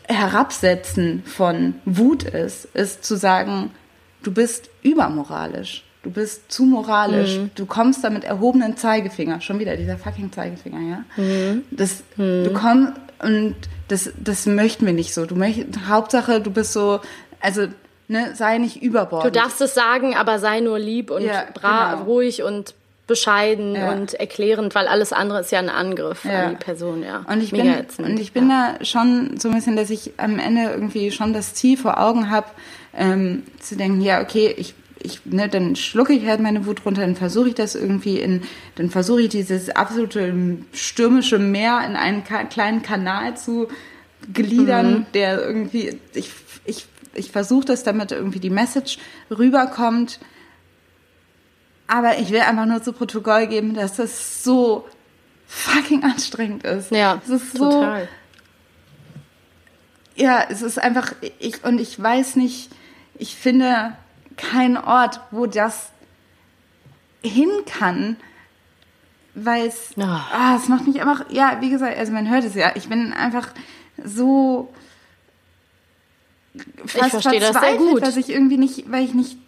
Herabsetzen 0.07 1.23
von 1.25 1.75
Wut 1.85 2.25
ist, 2.25 2.67
ist 2.75 3.05
zu 3.05 3.17
sagen, 3.17 3.71
du 4.23 4.33
bist 4.33 4.71
übermoralisch. 4.83 5.85
Du 6.03 6.11
bist 6.11 6.53
zu 6.53 6.65
moralisch. 6.65 7.41
Du 7.55 7.65
kommst 7.65 8.05
da 8.05 8.11
mit 8.11 8.25
erhobenen 8.25 8.77
Zeigefinger. 8.77 9.41
Schon 9.41 9.59
wieder 9.59 9.75
dieser 9.79 9.97
fucking 9.97 10.31
Zeigefinger, 10.33 10.81
ja? 10.81 11.05
Das, 11.71 12.03
du 12.19 12.53
kommst, 12.53 12.93
und 13.21 13.55
das, 13.89 14.11
das 14.23 14.45
möchten 14.45 14.85
wir 14.85 14.93
nicht 14.93 15.15
so. 15.15 15.25
Du 15.25 15.35
möchtest, 15.35 15.89
Hauptsache, 15.89 16.43
du 16.43 16.51
bist 16.51 16.75
so, 16.75 17.01
also, 17.45 17.67
ne, 18.09 18.35
sei 18.35 18.59
nicht 18.59 18.77
Du 18.77 18.87
überbordend. 18.87 19.37
darfst 19.37 19.61
es 19.61 19.75
sagen, 19.75 20.15
aber 20.17 20.39
sei 20.41 20.61
nur 20.61 20.79
lieb 20.79 21.11
und 21.11 21.23
Ja, 21.23 21.45
genau. 21.55 22.03
ruhig 22.05 22.43
und 22.43 22.75
bescheiden 23.07 23.75
Ja. 23.77 23.93
und 23.93 24.15
erklärend, 24.15 24.75
weil 24.75 24.89
alles 24.89 25.13
andere 25.13 25.41
ist 25.41 25.53
ja 25.53 25.59
ein 25.59 25.69
Angriff 25.69 26.25
Ja. 26.25 26.45
an 26.47 26.51
die 26.51 26.57
Person, 26.65 27.03
ja. 27.03 27.25
Und 27.29 27.43
ich 27.43 27.53
Mega 27.53 27.65
bin, 27.65 27.73
ätzend. 27.75 28.09
und 28.09 28.19
ich 28.19 28.33
bin 28.33 28.49
da 28.49 28.77
schon 28.83 29.39
so 29.39 29.49
ein 29.49 29.55
bisschen, 29.55 29.77
dass 29.77 29.91
ich 29.91 30.13
am 30.17 30.39
Ende 30.39 30.71
irgendwie 30.71 31.11
schon 31.13 31.35
das 31.35 31.53
Ziel 31.55 31.77
vor 31.77 32.01
Augen 32.01 32.31
habe, 32.31 32.47
ähm, 32.97 33.43
zu 33.61 33.77
denken, 33.77 34.01
ja, 34.01 34.23
okay, 34.23 34.55
ich, 34.57 34.73
ich, 35.01 35.21
ne, 35.27 35.51
dann 35.51 35.77
schlucke 35.77 36.15
ich 36.15 36.27
halt 36.27 36.41
meine 36.41 36.65
Wut 36.65 36.87
runter, 36.87 37.03
dann 37.03 37.15
versuche 37.17 37.49
ich 37.51 37.55
das 37.55 37.75
irgendwie 37.75 38.21
in, 38.21 38.43
dann 38.77 38.89
versuche 38.89 39.21
ich 39.23 39.29
dieses 39.29 39.69
absolute 39.69 40.33
stürmische 40.73 41.39
Meer 41.39 41.83
in 41.87 41.97
einen 41.97 42.25
ka 42.25 42.45
kleinen 42.45 42.81
Kanal 42.83 43.37
zu 43.37 43.69
gliedern, 44.33 44.93
Mhm. 45.01 45.07
der 45.13 45.43
irgendwie, 45.43 45.99
ich, 46.15 46.31
ich, 46.65 46.87
ich 47.15 47.31
versuche 47.31 47.65
das, 47.67 47.83
damit 47.83 48.13
irgendwie 48.13 48.41
die 48.41 48.51
Message 48.51 48.99
rüberkommt. 49.31 50.19
Aber 51.87 52.19
ich 52.19 52.31
will 52.31 52.41
einfach 52.41 52.67
nur 52.67 52.83
zu 52.83 52.93
Protokoll 52.93 53.47
geben, 53.47 53.75
dass 53.75 53.97
das 53.97 54.43
so 54.43 54.89
fucking 55.47 56.03
anstrengend 56.03 56.65
ist. 56.65 56.91
ja, 56.91 57.21
es 57.23 57.29
ist 57.31 57.57
so, 57.57 57.71
total. 57.71 58.09
ja, 60.17 60.45
es 60.49 60.63
ist 60.63 60.79
einfach, 60.79 61.13
ich, 61.39 61.65
und 61.65 61.81
ich 61.81 62.01
weiß 62.01 62.37
nicht, 62.37 62.71
ich 63.17 63.37
finde 63.37 63.97
keinen 64.37 64.77
Ort, 64.77 65.21
wo 65.31 65.47
das 65.47 65.91
hin 67.23 67.51
kann, 67.67 68.17
weil 69.35 69.67
es, 69.67 69.91
Ah. 69.99 70.25
ah, 70.33 70.57
es 70.57 70.69
macht 70.69 70.87
mich 70.87 71.01
einfach, 71.01 71.25
ja, 71.31 71.59
wie 71.61 71.71
gesagt, 71.71 71.97
also 71.99 72.13
man 72.13 72.31
hört 72.31 72.45
es 72.45 72.55
ja, 72.55 72.73
ich 72.75 72.89
bin 72.89 73.13
einfach 73.13 73.49
so 74.05 74.73
fast 76.87 77.11
verstehe 77.11 77.41
das 77.41 77.53
sehr 77.53 77.61
verzweifelt, 77.61 77.91
gut. 77.91 78.03
Dass 78.03 78.17
ich 78.17 78.31
irgendwie 78.31 78.57
nicht, 78.57 78.91
weil 78.91 79.05
ich 79.05 79.15
nicht, 79.15 79.39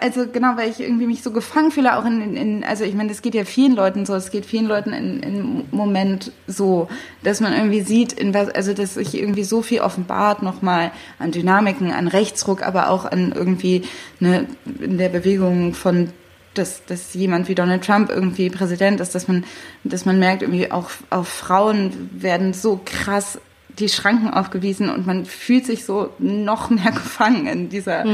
also 0.00 0.26
genau, 0.26 0.56
weil 0.56 0.70
ich 0.70 0.80
irgendwie 0.80 1.06
mich 1.06 1.22
so 1.22 1.30
gefangen 1.30 1.70
fühle, 1.70 1.96
auch 1.96 2.04
in, 2.04 2.20
in, 2.20 2.36
in 2.36 2.64
also 2.64 2.84
ich 2.84 2.94
meine, 2.94 3.08
das 3.08 3.22
geht 3.22 3.34
ja 3.34 3.44
vielen 3.44 3.74
Leuten 3.74 4.04
so, 4.04 4.14
es 4.14 4.30
geht 4.30 4.44
vielen 4.44 4.66
Leuten 4.66 4.92
in, 4.92 5.22
im 5.22 5.64
Moment 5.70 6.32
so, 6.46 6.88
dass 7.22 7.40
man 7.40 7.52
irgendwie 7.52 7.80
sieht, 7.80 8.12
in 8.12 8.34
was, 8.34 8.48
also 8.48 8.74
dass 8.74 8.94
sich 8.94 9.14
irgendwie 9.14 9.44
so 9.44 9.62
viel 9.62 9.80
offenbart 9.80 10.42
nochmal 10.42 10.92
an 11.18 11.32
Dynamiken, 11.32 11.92
an 11.92 12.08
Rechtsruck, 12.08 12.62
aber 12.62 12.90
auch 12.90 13.04
an 13.04 13.32
irgendwie 13.34 13.84
ne, 14.20 14.46
in 14.80 14.98
der 14.98 15.08
Bewegung 15.08 15.74
von 15.74 16.10
dass, 16.54 16.86
dass 16.86 17.12
jemand 17.12 17.48
wie 17.48 17.54
Donald 17.54 17.84
Trump 17.84 18.08
irgendwie 18.08 18.48
Präsident 18.48 19.00
ist, 19.00 19.14
dass 19.14 19.28
man, 19.28 19.44
dass 19.84 20.06
man 20.06 20.18
merkt, 20.18 20.40
irgendwie 20.40 20.72
auch 20.72 20.88
auf 21.10 21.28
Frauen 21.28 22.08
werden 22.12 22.54
so 22.54 22.80
krass 22.82 23.38
die 23.78 23.88
Schranken 23.88 24.30
aufgewiesen 24.30 24.90
und 24.90 25.06
man 25.06 25.24
fühlt 25.24 25.66
sich 25.66 25.84
so 25.84 26.10
noch 26.18 26.70
mehr 26.70 26.90
gefangen 26.92 27.46
in 27.46 27.68
dieser, 27.68 28.04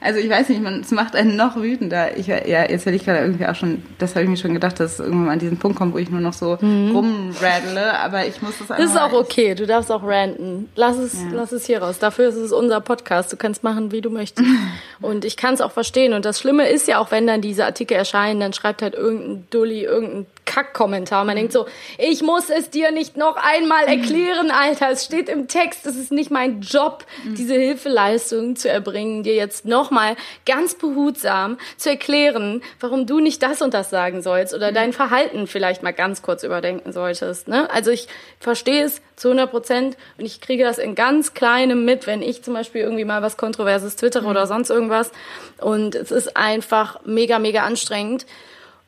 also 0.00 0.18
ich 0.18 0.28
weiß 0.28 0.48
nicht, 0.48 0.62
man, 0.62 0.80
es 0.80 0.90
macht 0.90 1.14
einen 1.14 1.36
noch 1.36 1.56
wütender. 1.56 2.16
Ich, 2.16 2.26
ja, 2.26 2.38
jetzt 2.38 2.86
hätte 2.86 2.96
ich 2.96 3.04
gerade 3.04 3.20
irgendwie 3.20 3.46
auch 3.46 3.54
schon, 3.54 3.82
das 3.98 4.14
habe 4.14 4.24
ich 4.24 4.30
mir 4.30 4.36
schon 4.36 4.54
gedacht, 4.54 4.80
dass 4.80 4.94
es 4.94 5.00
irgendwann 5.00 5.26
mal 5.26 5.32
an 5.32 5.38
diesen 5.38 5.58
Punkt 5.58 5.78
kommt, 5.78 5.94
wo 5.94 5.98
ich 5.98 6.10
nur 6.10 6.20
noch 6.20 6.32
so 6.32 6.54
rumraddle, 6.54 7.98
aber 7.98 8.26
ich 8.26 8.42
muss 8.42 8.58
das 8.58 8.70
einfach 8.70 8.84
Ist 8.84 8.96
auch 8.96 9.12
okay, 9.12 9.54
du 9.54 9.66
darfst 9.66 9.90
auch 9.90 10.02
ranten. 10.02 10.68
Lass 10.74 10.96
es, 10.98 11.18
lass 11.32 11.52
es 11.52 11.66
hier 11.66 11.82
raus. 11.82 11.98
Dafür 11.98 12.28
ist 12.28 12.36
es 12.36 12.52
unser 12.52 12.80
Podcast. 12.80 13.32
Du 13.32 13.36
kannst 13.36 13.62
machen, 13.62 13.92
wie 13.92 14.00
du 14.00 14.10
möchtest. 14.10 14.48
Und 15.00 15.24
ich 15.24 15.36
kann 15.36 15.54
es 15.54 15.60
auch 15.60 15.72
verstehen. 15.72 16.12
Und 16.12 16.24
das 16.24 16.40
Schlimme 16.40 16.68
ist 16.68 16.88
ja 16.88 16.98
auch, 16.98 17.10
wenn 17.10 17.26
dann 17.26 17.40
diese 17.40 17.64
Artikel 17.64 17.94
erscheinen, 17.94 18.40
dann 18.40 18.52
schreibt 18.52 18.82
halt 18.82 18.94
irgendein 18.94 19.46
Dulli 19.50 19.84
irgendein 19.84 20.26
Kack-Kommentar. 20.44 21.24
Man 21.24 21.36
denkt 21.36 21.52
so, 21.52 21.66
ich 21.98 22.22
muss 22.22 22.50
es 22.50 22.70
dir 22.70 22.92
nicht 22.92 23.16
noch 23.16 23.36
einmal 23.36 23.84
erklären, 23.86 24.50
Alter. 24.50 24.90
Es 24.90 25.04
steht 25.12 25.28
im 25.28 25.46
Text. 25.46 25.84
Es 25.84 25.96
ist 25.96 26.10
nicht 26.10 26.30
mein 26.30 26.62
Job, 26.62 27.04
diese 27.24 27.52
Hilfeleistung 27.52 28.56
zu 28.56 28.70
erbringen, 28.70 29.22
dir 29.22 29.34
jetzt 29.34 29.66
nochmal 29.66 30.16
ganz 30.46 30.74
behutsam 30.74 31.58
zu 31.76 31.90
erklären, 31.90 32.62
warum 32.80 33.06
du 33.06 33.20
nicht 33.20 33.42
das 33.42 33.60
und 33.60 33.74
das 33.74 33.90
sagen 33.90 34.22
sollst 34.22 34.54
oder 34.54 34.72
dein 34.72 34.94
Verhalten 34.94 35.46
vielleicht 35.46 35.82
mal 35.82 35.92
ganz 35.92 36.22
kurz 36.22 36.44
überdenken 36.44 36.94
solltest. 36.94 37.46
Ne? 37.46 37.70
Also 37.70 37.90
ich 37.90 38.08
verstehe 38.40 38.84
es 38.84 39.02
zu 39.16 39.28
100 39.28 39.50
Prozent 39.50 39.96
und 40.16 40.24
ich 40.24 40.40
kriege 40.40 40.64
das 40.64 40.78
in 40.78 40.94
ganz 40.94 41.34
kleinem 41.34 41.84
mit, 41.84 42.06
wenn 42.06 42.22
ich 42.22 42.42
zum 42.42 42.54
Beispiel 42.54 42.80
irgendwie 42.80 43.04
mal 43.04 43.20
was 43.20 43.36
Kontroverses 43.36 43.96
twittere 43.96 44.26
oder 44.26 44.46
sonst 44.46 44.70
irgendwas. 44.70 45.12
Und 45.60 45.94
es 45.94 46.10
ist 46.10 46.38
einfach 46.38 47.04
mega, 47.04 47.38
mega 47.38 47.64
anstrengend. 47.64 48.24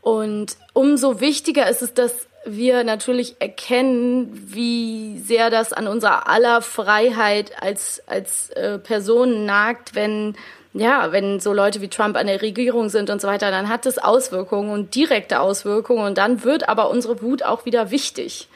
Und 0.01 0.57
umso 0.73 1.21
wichtiger 1.21 1.69
ist 1.69 1.83
es, 1.83 1.93
dass 1.93 2.29
wir 2.45 2.85
natürlich 2.85 3.37
erkennen, 3.39 4.31
wie 4.33 5.19
sehr 5.19 5.51
das 5.51 5.73
an 5.73 5.87
unserer 5.87 6.29
aller 6.29 6.63
Freiheit 6.63 7.53
als, 7.61 8.03
als 8.07 8.51
äh, 8.51 8.79
Personen 8.79 9.47
nagt, 9.47 9.95
wenn 9.95 10.37
ja, 10.77 11.13
wenn 11.13 11.39
so 11.39 11.53
Leute 11.53 11.81
wie 11.81 11.89
Trump 11.89 12.17
an 12.17 12.27
der 12.27 12.43
Regierung 12.43 12.89
sind 12.89 13.09
und 13.09 13.21
so 13.21 13.29
weiter, 13.29 13.53
dann 13.53 13.69
hat 13.69 13.87
das 13.87 13.97
Auswirkungen 13.97 14.71
und 14.71 14.97
direkte 14.97 15.39
Auswirkungen 15.39 16.05
und 16.05 16.19
dann 16.19 16.43
wird 16.43 16.69
aber 16.69 16.91
unsere 16.91 17.23
Wut 17.23 17.45
auch 17.45 17.65
wieder 17.65 17.93
wichtig. 17.93 18.49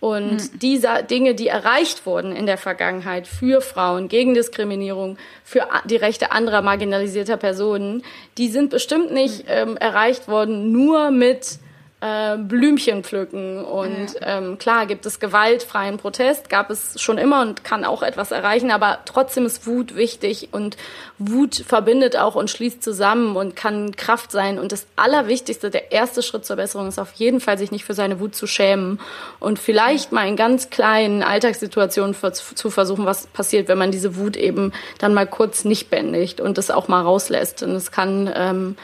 Und 0.00 0.52
mhm. 0.52 0.58
diese 0.58 1.02
Dinge, 1.08 1.34
die 1.34 1.48
erreicht 1.48 2.06
wurden 2.06 2.34
in 2.34 2.46
der 2.46 2.58
Vergangenheit 2.58 3.26
für 3.26 3.60
Frauen, 3.60 4.08
gegen 4.08 4.34
Diskriminierung, 4.34 5.18
für 5.44 5.68
die 5.84 5.96
Rechte 5.96 6.32
anderer 6.32 6.62
marginalisierter 6.62 7.36
Personen, 7.36 8.02
die 8.38 8.48
sind 8.48 8.70
bestimmt 8.70 9.12
nicht 9.12 9.44
ähm, 9.48 9.76
erreicht 9.76 10.28
worden 10.28 10.72
nur 10.72 11.10
mit 11.10 11.58
äh, 12.00 12.36
Blümchen 12.36 13.02
pflücken. 13.04 13.64
Und 13.64 14.16
ähm, 14.20 14.58
klar 14.58 14.86
gibt 14.86 15.06
es 15.06 15.18
gewaltfreien 15.18 15.96
Protest, 15.96 16.50
gab 16.50 16.70
es 16.70 17.00
schon 17.00 17.16
immer 17.16 17.40
und 17.40 17.64
kann 17.64 17.84
auch 17.84 18.02
etwas 18.02 18.32
erreichen, 18.32 18.70
aber 18.70 18.98
trotzdem 19.06 19.46
ist 19.46 19.66
Wut 19.66 19.96
wichtig 19.96 20.50
und 20.52 20.76
Wut 21.18 21.54
verbindet 21.54 22.16
auch 22.16 22.34
und 22.34 22.50
schließt 22.50 22.82
zusammen 22.82 23.36
und 23.36 23.56
kann 23.56 23.96
Kraft 23.96 24.30
sein. 24.30 24.58
Und 24.58 24.72
das 24.72 24.86
Allerwichtigste, 24.96 25.70
der 25.70 25.92
erste 25.92 26.22
Schritt 26.22 26.44
zur 26.44 26.56
Besserung 26.56 26.88
ist 26.88 26.98
auf 26.98 27.14
jeden 27.14 27.40
Fall, 27.40 27.56
sich 27.56 27.70
nicht 27.70 27.84
für 27.84 27.94
seine 27.94 28.20
Wut 28.20 28.34
zu 28.34 28.46
schämen 28.46 29.00
und 29.40 29.58
vielleicht 29.58 30.12
mal 30.12 30.28
in 30.28 30.36
ganz 30.36 30.68
kleinen 30.68 31.22
Alltagssituationen 31.22 32.14
zu 32.14 32.70
versuchen, 32.70 33.06
was 33.06 33.26
passiert, 33.28 33.68
wenn 33.68 33.78
man 33.78 33.90
diese 33.90 34.16
Wut 34.16 34.36
eben 34.36 34.72
dann 34.98 35.14
mal 35.14 35.26
kurz 35.26 35.64
nicht 35.64 35.88
bändigt 35.88 36.42
und 36.42 36.58
es 36.58 36.70
auch 36.70 36.88
mal 36.88 37.00
rauslässt. 37.00 37.62
Und 37.62 37.70
es 37.70 37.90
kann 37.90 38.30
ähm, 38.34 38.76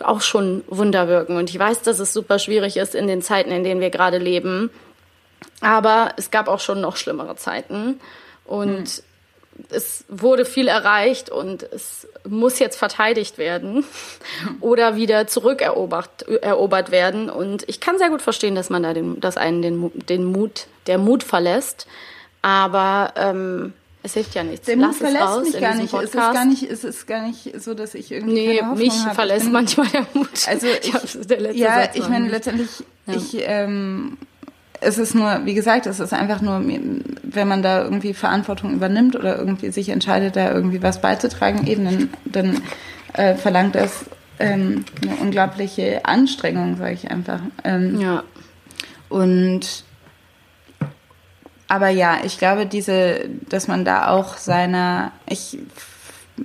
auch 0.00 0.20
schon 0.20 0.62
Wunder 0.68 1.08
wirken. 1.08 1.36
Und 1.36 1.50
ich 1.50 1.58
weiß, 1.58 1.82
dass 1.82 1.98
es 1.98 2.12
super 2.12 2.38
schwierig 2.38 2.76
ist 2.76 2.94
in 2.94 3.06
den 3.06 3.22
Zeiten, 3.22 3.50
in 3.50 3.64
denen 3.64 3.80
wir 3.80 3.90
gerade 3.90 4.18
leben. 4.18 4.70
Aber 5.60 6.12
es 6.16 6.30
gab 6.30 6.48
auch 6.48 6.60
schon 6.60 6.80
noch 6.80 6.96
schlimmere 6.96 7.36
Zeiten. 7.36 8.00
Und 8.44 8.88
hm. 8.88 9.64
es 9.70 10.04
wurde 10.08 10.44
viel 10.44 10.68
erreicht 10.68 11.30
und 11.30 11.62
es 11.62 12.06
muss 12.28 12.58
jetzt 12.58 12.76
verteidigt 12.76 13.38
werden 13.38 13.84
oder 14.60 14.96
wieder 14.96 15.26
zurückerobert 15.26 16.28
erobert 16.42 16.90
werden. 16.90 17.30
Und 17.30 17.68
ich 17.68 17.80
kann 17.80 17.98
sehr 17.98 18.10
gut 18.10 18.22
verstehen, 18.22 18.54
dass 18.54 18.70
man 18.70 18.82
da 18.82 18.92
den, 18.92 19.20
dass 19.20 19.36
einen 19.36 19.62
den, 19.62 19.92
den 19.94 20.24
Mut, 20.24 20.66
der 20.86 20.98
Mut 20.98 21.22
verlässt. 21.22 21.86
Aber 22.42 23.12
ähm, 23.16 23.72
es 24.06 24.14
hilft 24.14 24.34
ja 24.34 24.44
nichts. 24.44 24.66
Der 24.66 24.76
Lass 24.76 24.88
Mut 24.88 24.96
verlässt 24.96 25.24
raus 25.24 25.44
mich 25.44 25.60
gar 25.60 25.74
nicht. 25.74 25.92
Es 25.92 26.04
ist 26.04 26.14
gar 26.14 26.44
nicht. 26.44 26.62
Es 26.62 26.84
ist 26.84 27.06
gar 27.06 27.26
nicht 27.26 27.60
so, 27.60 27.74
dass 27.74 27.94
ich 27.94 28.12
irgendwie 28.12 28.34
nee, 28.34 28.58
keine 28.58 28.74
mich 28.76 29.04
habe. 29.04 29.14
verlässt 29.14 29.50
manchmal 29.50 29.88
der 29.88 30.06
Mut. 30.14 30.48
Also 30.48 30.66
ich, 30.82 30.94
ich 30.94 31.56
ja, 31.56 31.82
Satz 31.82 31.96
ich 31.96 32.08
meine 32.08 32.28
letztendlich, 32.28 32.84
ja. 33.06 33.14
ich 33.14 33.36
ähm, 33.40 34.16
es 34.80 34.98
ist 34.98 35.14
nur, 35.14 35.44
wie 35.44 35.54
gesagt, 35.54 35.86
es 35.86 36.00
ist 36.00 36.12
einfach 36.12 36.40
nur, 36.40 36.62
wenn 37.22 37.48
man 37.48 37.62
da 37.62 37.82
irgendwie 37.82 38.14
Verantwortung 38.14 38.74
übernimmt 38.74 39.16
oder 39.16 39.36
irgendwie 39.38 39.70
sich 39.70 39.88
entscheidet, 39.88 40.36
da 40.36 40.52
irgendwie 40.52 40.82
was 40.82 41.00
beizutragen, 41.00 41.66
eben 41.66 41.84
dann, 41.84 42.10
dann 42.24 42.62
äh, 43.14 43.34
verlangt 43.34 43.74
das 43.74 44.04
ähm, 44.38 44.84
eine 45.02 45.16
unglaubliche 45.16 46.04
Anstrengung, 46.04 46.76
sage 46.76 46.92
ich 46.94 47.10
einfach. 47.10 47.40
Ähm, 47.64 48.00
ja. 48.00 48.22
Und 49.08 49.85
aber 51.68 51.88
ja, 51.88 52.18
ich 52.24 52.38
glaube, 52.38 52.66
diese, 52.66 53.28
dass 53.48 53.68
man 53.68 53.84
da 53.84 54.08
auch 54.08 54.36
seiner, 54.36 55.12
ich 55.28 55.58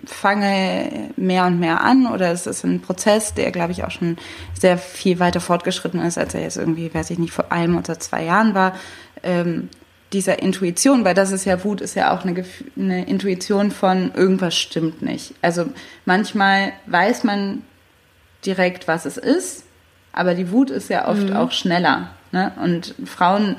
fange 0.06 1.12
mehr 1.18 1.46
und 1.46 1.60
mehr 1.60 1.82
an 1.82 2.08
oder 2.08 2.32
es 2.32 2.48
ist 2.48 2.64
ein 2.64 2.82
Prozess, 2.82 3.34
der, 3.34 3.52
glaube 3.52 3.74
ich, 3.74 3.84
auch 3.84 3.92
schon 3.92 4.18
sehr 4.58 4.78
viel 4.78 5.20
weiter 5.20 5.42
fortgeschritten 5.42 6.02
ist, 6.02 6.18
als 6.18 6.34
er 6.34 6.42
jetzt 6.42 6.58
irgendwie, 6.58 6.94
weiß 6.94 7.10
ich 7.10 7.20
nicht, 7.20 7.34
vor 7.34 7.52
einem 7.52 7.78
oder 7.78 8.00
zwei 8.00 8.24
Jahren 8.24 8.54
war. 8.54 8.74
Ähm, 9.22 9.70
dieser 10.14 10.42
Intuition, 10.42 11.06
weil 11.06 11.14
das 11.14 11.32
ist 11.32 11.46
ja 11.46 11.64
Wut, 11.64 11.82
ist 11.82 11.96
ja 11.96 12.14
auch 12.14 12.26
eine, 12.26 12.44
eine 12.78 13.08
Intuition 13.08 13.72
von 13.72 14.14
irgendwas 14.14 14.56
stimmt 14.56 15.02
nicht. 15.02 15.36
Also 15.42 15.66
manchmal 16.06 16.74
weiß 16.88 17.24
man 17.24 17.62
direkt, 18.46 18.88
was 18.88 19.06
es 19.06 19.18
ist, 19.18 19.64
aber 20.12 20.34
die 20.34 20.52
Wut 20.52 20.70
ist 20.70 20.90
ja 20.90 21.08
oft 21.08 21.30
mhm. 21.30 21.36
auch 21.36 21.52
schneller. 21.52 22.10
Ne? 22.32 22.52
Und 22.62 22.96
Frauen 23.06 23.56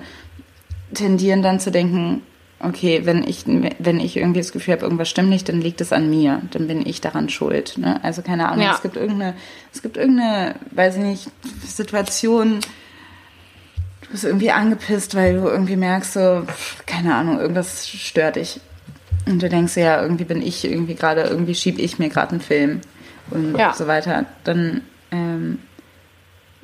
tendieren 0.94 1.42
dann 1.42 1.60
zu 1.60 1.70
denken, 1.70 2.22
okay, 2.62 3.02
wenn 3.04 3.24
ich, 3.24 3.44
wenn 3.46 4.00
ich 4.00 4.16
irgendwie 4.16 4.40
das 4.40 4.52
Gefühl 4.52 4.74
habe, 4.74 4.84
irgendwas 4.84 5.08
stimmt 5.08 5.28
nicht, 5.28 5.48
dann 5.48 5.60
liegt 5.60 5.80
es 5.80 5.92
an 5.92 6.08
mir, 6.08 6.42
dann 6.52 6.68
bin 6.68 6.86
ich 6.86 7.00
daran 7.00 7.28
schuld. 7.28 7.76
Ne? 7.76 8.02
Also 8.04 8.22
keine 8.22 8.48
Ahnung, 8.48 8.64
ja. 8.64 8.74
es 8.74 8.82
gibt 8.82 8.96
irgendeine, 8.96 9.34
es 9.72 9.82
gibt 9.82 9.96
irgendeine, 9.96 10.54
weiß 10.70 10.96
ich 10.96 11.02
nicht, 11.02 11.30
Situation, 11.66 12.60
du 14.02 14.08
bist 14.10 14.24
irgendwie 14.24 14.52
angepisst, 14.52 15.14
weil 15.14 15.34
du 15.34 15.48
irgendwie 15.48 15.76
merkst, 15.76 16.12
so, 16.12 16.44
keine 16.86 17.14
Ahnung, 17.14 17.40
irgendwas 17.40 17.88
stört 17.88 18.36
dich. 18.36 18.60
Und 19.26 19.42
du 19.42 19.48
denkst 19.48 19.76
ja, 19.76 20.02
irgendwie 20.02 20.24
bin 20.24 20.42
ich 20.42 20.64
irgendwie 20.64 20.94
gerade, 20.94 21.22
irgendwie 21.22 21.54
schieb 21.54 21.78
ich 21.78 21.98
mir 21.98 22.08
gerade 22.08 22.32
einen 22.32 22.40
Film 22.40 22.80
und 23.30 23.56
ja. 23.56 23.72
so 23.72 23.86
weiter. 23.86 24.26
Dann, 24.44 24.82
ähm, 25.10 25.58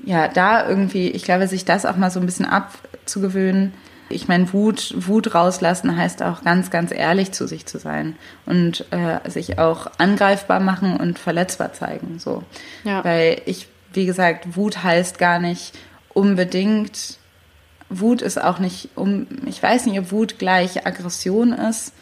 ja, 0.04 0.28
da 0.28 0.68
irgendwie, 0.68 1.08
ich 1.10 1.24
glaube, 1.24 1.46
sich 1.46 1.64
das 1.64 1.86
auch 1.86 1.96
mal 1.96 2.10
so 2.10 2.20
ein 2.20 2.26
bisschen 2.26 2.46
abzugewöhnen, 2.46 3.72
ich 4.08 4.28
meine, 4.28 4.52
Wut, 4.52 4.94
Wut 4.96 5.34
rauslassen 5.34 5.96
heißt 5.96 6.22
auch 6.22 6.42
ganz, 6.42 6.70
ganz 6.70 6.92
ehrlich 6.92 7.32
zu 7.32 7.46
sich 7.46 7.66
zu 7.66 7.78
sein 7.78 8.16
und 8.46 8.84
äh, 8.90 9.28
sich 9.28 9.58
auch 9.58 9.88
angreifbar 9.98 10.60
machen 10.60 10.96
und 10.96 11.18
verletzbar 11.18 11.72
zeigen. 11.72 12.18
So. 12.18 12.42
Ja. 12.84 13.04
Weil 13.04 13.42
ich, 13.46 13.68
wie 13.92 14.06
gesagt, 14.06 14.56
Wut 14.56 14.82
heißt 14.82 15.18
gar 15.18 15.38
nicht 15.38 15.72
unbedingt, 16.14 17.18
Wut 17.90 18.22
ist 18.22 18.42
auch 18.42 18.58
nicht, 18.58 18.90
um, 18.94 19.26
ich 19.46 19.62
weiß 19.62 19.86
nicht, 19.86 19.98
ob 19.98 20.12
Wut 20.12 20.38
gleich 20.38 20.86
Aggression 20.86 21.52
ist. 21.52 21.92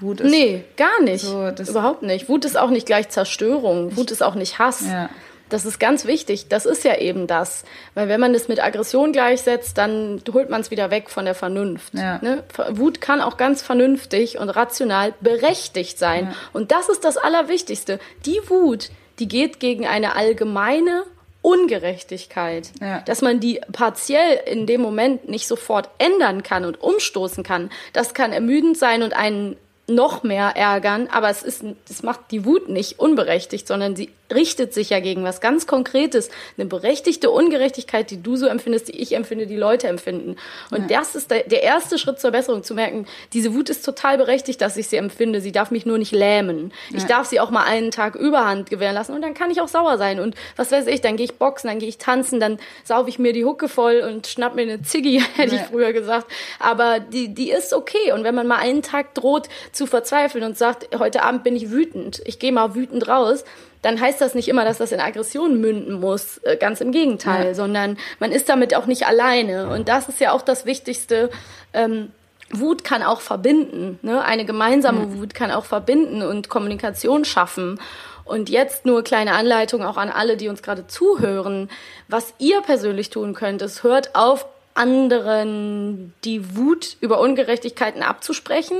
Wut 0.00 0.20
ist 0.20 0.30
nee, 0.30 0.64
gar 0.76 1.02
nicht. 1.02 1.24
So, 1.24 1.48
Überhaupt 1.48 2.02
nicht. 2.02 2.28
Wut 2.28 2.44
ist 2.44 2.58
auch 2.58 2.70
nicht 2.70 2.86
gleich 2.86 3.10
Zerstörung. 3.10 3.96
Wut 3.96 4.10
ist 4.10 4.22
auch 4.22 4.34
nicht 4.34 4.58
Hass. 4.58 4.86
Ja. 4.86 5.10
Das 5.50 5.66
ist 5.66 5.78
ganz 5.78 6.06
wichtig. 6.06 6.48
Das 6.48 6.64
ist 6.64 6.84
ja 6.84 6.96
eben 6.96 7.26
das. 7.26 7.64
Weil 7.94 8.08
wenn 8.08 8.20
man 8.20 8.34
es 8.34 8.48
mit 8.48 8.62
Aggression 8.62 9.12
gleichsetzt, 9.12 9.76
dann 9.76 10.22
holt 10.32 10.48
man 10.48 10.60
es 10.60 10.70
wieder 10.70 10.90
weg 10.90 11.10
von 11.10 11.24
der 11.24 11.34
Vernunft. 11.34 11.94
Ja. 11.94 12.18
Ne? 12.22 12.42
Wut 12.70 13.00
kann 13.00 13.20
auch 13.20 13.36
ganz 13.36 13.60
vernünftig 13.60 14.38
und 14.38 14.48
rational 14.48 15.12
berechtigt 15.20 15.98
sein. 15.98 16.26
Ja. 16.26 16.36
Und 16.52 16.72
das 16.72 16.88
ist 16.88 17.04
das 17.04 17.16
Allerwichtigste. 17.16 17.98
Die 18.24 18.40
Wut, 18.46 18.90
die 19.18 19.28
geht 19.28 19.60
gegen 19.60 19.86
eine 19.86 20.16
allgemeine 20.16 21.04
Ungerechtigkeit, 21.42 22.70
ja. 22.80 23.00
dass 23.00 23.22
man 23.22 23.40
die 23.40 23.60
partiell 23.72 24.40
in 24.46 24.66
dem 24.66 24.80
Moment 24.82 25.28
nicht 25.28 25.46
sofort 25.46 25.88
ändern 25.98 26.42
kann 26.42 26.64
und 26.64 26.80
umstoßen 26.80 27.44
kann. 27.44 27.70
Das 27.92 28.14
kann 28.14 28.32
ermüdend 28.32 28.76
sein 28.76 29.02
und 29.02 29.14
einen 29.14 29.56
noch 29.86 30.22
mehr 30.22 30.52
ärgern, 30.56 31.08
aber 31.10 31.30
es 31.30 31.42
ist, 31.42 31.64
das 31.88 32.02
macht 32.02 32.30
die 32.30 32.44
Wut 32.44 32.68
nicht 32.68 32.98
unberechtigt, 32.98 33.66
sondern 33.66 33.96
sie 33.96 34.10
richtet 34.34 34.74
sich 34.74 34.90
ja 34.90 35.00
gegen 35.00 35.24
was 35.24 35.40
ganz 35.40 35.66
Konkretes, 35.66 36.30
eine 36.56 36.66
berechtigte 36.66 37.30
Ungerechtigkeit, 37.30 38.10
die 38.10 38.22
du 38.22 38.36
so 38.36 38.46
empfindest, 38.46 38.88
die 38.88 39.00
ich 39.00 39.14
empfinde, 39.14 39.46
die 39.46 39.56
Leute 39.56 39.88
empfinden. 39.88 40.36
Und 40.70 40.90
ja. 40.90 40.98
das 40.98 41.14
ist 41.14 41.30
der, 41.30 41.44
der, 41.44 41.62
erste 41.62 41.98
Schritt 41.98 42.20
zur 42.20 42.30
Besserung, 42.30 42.62
zu 42.62 42.74
merken, 42.74 43.06
diese 43.32 43.54
Wut 43.54 43.70
ist 43.70 43.84
total 43.84 44.18
berechtigt, 44.18 44.60
dass 44.60 44.76
ich 44.76 44.88
sie 44.88 44.96
empfinde. 44.96 45.40
Sie 45.40 45.52
darf 45.52 45.70
mich 45.70 45.86
nur 45.86 45.98
nicht 45.98 46.12
lähmen. 46.12 46.72
Ja. 46.90 46.98
Ich 46.98 47.04
darf 47.04 47.26
sie 47.26 47.40
auch 47.40 47.50
mal 47.50 47.64
einen 47.64 47.90
Tag 47.90 48.14
Überhand 48.14 48.70
gewähren 48.70 48.94
lassen 48.94 49.14
und 49.14 49.22
dann 49.22 49.34
kann 49.34 49.50
ich 49.50 49.60
auch 49.60 49.68
sauer 49.68 49.98
sein. 49.98 50.20
Und 50.20 50.34
was 50.56 50.72
weiß 50.72 50.86
ich, 50.86 51.00
dann 51.00 51.16
gehe 51.16 51.24
ich 51.24 51.34
boxen, 51.34 51.68
dann 51.68 51.78
gehe 51.78 51.88
ich 51.88 51.98
tanzen, 51.98 52.40
dann 52.40 52.58
saufe 52.84 53.08
ich 53.08 53.18
mir 53.18 53.32
die 53.32 53.44
Hucke 53.44 53.68
voll 53.68 54.00
und 54.00 54.26
schnapp 54.26 54.54
mir 54.54 54.62
eine 54.62 54.82
Ziggy, 54.82 55.22
hätte 55.36 55.56
ja. 55.56 55.62
ich 55.62 55.68
früher 55.68 55.92
gesagt. 55.92 56.30
Aber 56.58 57.00
die, 57.00 57.34
die 57.34 57.50
ist 57.50 57.72
okay. 57.72 58.12
Und 58.12 58.24
wenn 58.24 58.34
man 58.34 58.46
mal 58.46 58.58
einen 58.58 58.82
Tag 58.82 59.14
droht 59.14 59.48
zu 59.72 59.86
verzweifeln 59.86 60.44
und 60.44 60.56
sagt, 60.56 60.98
heute 60.98 61.22
Abend 61.22 61.44
bin 61.44 61.56
ich 61.56 61.70
wütend, 61.70 62.22
ich 62.24 62.38
gehe 62.38 62.52
mal 62.52 62.74
wütend 62.74 63.08
raus, 63.08 63.44
dann 63.82 64.00
heißt 64.00 64.20
das 64.20 64.34
nicht 64.34 64.48
immer, 64.48 64.64
dass 64.64 64.78
das 64.78 64.92
in 64.92 65.00
Aggression 65.00 65.60
münden 65.60 66.00
muss. 66.00 66.38
Äh, 66.38 66.56
ganz 66.56 66.80
im 66.80 66.92
Gegenteil, 66.92 67.48
ja. 67.48 67.54
sondern 67.54 67.98
man 68.18 68.32
ist 68.32 68.48
damit 68.48 68.74
auch 68.74 68.86
nicht 68.86 69.06
alleine. 69.06 69.68
Und 69.68 69.88
das 69.88 70.08
ist 70.08 70.20
ja 70.20 70.32
auch 70.32 70.42
das 70.42 70.66
Wichtigste. 70.66 71.30
Ähm, 71.72 72.10
Wut 72.52 72.84
kann 72.84 73.02
auch 73.02 73.20
verbinden. 73.20 73.98
Ne? 74.02 74.22
Eine 74.24 74.44
gemeinsame 74.44 75.06
mhm. 75.06 75.18
Wut 75.18 75.34
kann 75.34 75.50
auch 75.50 75.64
verbinden 75.64 76.22
und 76.22 76.48
Kommunikation 76.48 77.24
schaffen. 77.24 77.80
Und 78.24 78.48
jetzt 78.48 78.86
nur 78.86 79.02
kleine 79.02 79.32
Anleitung 79.34 79.82
auch 79.82 79.96
an 79.96 80.08
alle, 80.08 80.36
die 80.36 80.48
uns 80.48 80.62
gerade 80.62 80.86
zuhören. 80.86 81.68
Was 82.08 82.34
ihr 82.38 82.60
persönlich 82.60 83.10
tun 83.10 83.34
könnt, 83.34 83.62
ist, 83.62 83.82
hört 83.82 84.14
auf, 84.14 84.46
anderen 84.74 86.14
die 86.24 86.56
Wut 86.56 86.96
über 87.00 87.20
Ungerechtigkeiten 87.20 88.02
abzusprechen 88.02 88.78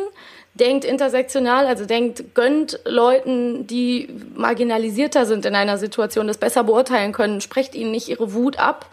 denkt 0.61 0.85
intersektional, 0.85 1.67
also 1.67 1.87
denkt, 1.87 2.35
gönnt 2.35 2.79
Leuten, 2.85 3.67
die 3.67 4.09
marginalisierter 4.35 5.27
sind 5.27 5.47
in 5.47 5.55
einer 5.55 5.79
Situation, 5.79 6.27
das 6.27 6.39
besser 6.39 6.65
beurteilen 6.65 7.13
können, 7.13 7.41
sprecht 7.41 7.75
ihnen 7.75 7.91
nicht 7.91 8.09
ihre 8.09 8.35
Wut 8.35 8.59
ab, 8.59 8.87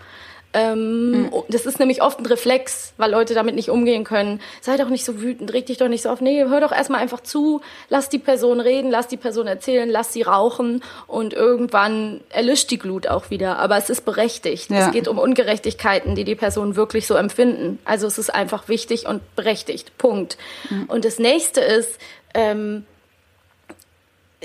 Ähm, 0.53 1.11
mhm. 1.11 1.31
Das 1.49 1.65
ist 1.65 1.79
nämlich 1.79 2.01
oft 2.01 2.19
ein 2.19 2.25
Reflex, 2.25 2.93
weil 2.97 3.11
Leute 3.11 3.33
damit 3.33 3.55
nicht 3.55 3.69
umgehen 3.69 4.03
können. 4.03 4.39
Sei 4.61 4.77
doch 4.77 4.89
nicht 4.89 5.03
so 5.03 5.21
wütend, 5.21 5.53
reg 5.53 5.65
dich 5.65 5.77
doch 5.77 5.89
nicht 5.89 6.01
so 6.01 6.09
auf. 6.09 6.21
Nee, 6.21 6.45
hör 6.45 6.61
doch 6.61 6.71
erstmal 6.71 7.01
einfach 7.01 7.21
zu, 7.21 7.61
lass 7.89 8.09
die 8.09 8.17
Person 8.17 8.59
reden, 8.59 8.89
lass 8.89 9.07
die 9.07 9.17
Person 9.17 9.47
erzählen, 9.47 9.89
lass 9.89 10.13
sie 10.13 10.21
rauchen 10.21 10.83
und 11.05 11.33
irgendwann 11.33 12.21
erlischt 12.29 12.71
die 12.71 12.79
Glut 12.79 13.07
auch 13.07 13.29
wieder. 13.29 13.59
Aber 13.59 13.77
es 13.77 13.89
ist 13.89 14.05
berechtigt. 14.05 14.69
Ja. 14.69 14.87
Es 14.87 14.91
geht 14.91 15.07
um 15.07 15.19
Ungerechtigkeiten, 15.19 16.15
die 16.15 16.23
die 16.23 16.35
Person 16.35 16.75
wirklich 16.75 17.07
so 17.07 17.15
empfinden. 17.15 17.79
Also 17.83 18.07
es 18.07 18.17
ist 18.17 18.33
einfach 18.33 18.69
wichtig 18.69 19.05
und 19.05 19.21
berechtigt. 19.35 19.97
Punkt. 19.97 20.37
Mhm. 20.69 20.85
Und 20.85 21.05
das 21.05 21.19
nächste 21.19 21.61
ist, 21.61 21.99
ähm, 22.33 22.85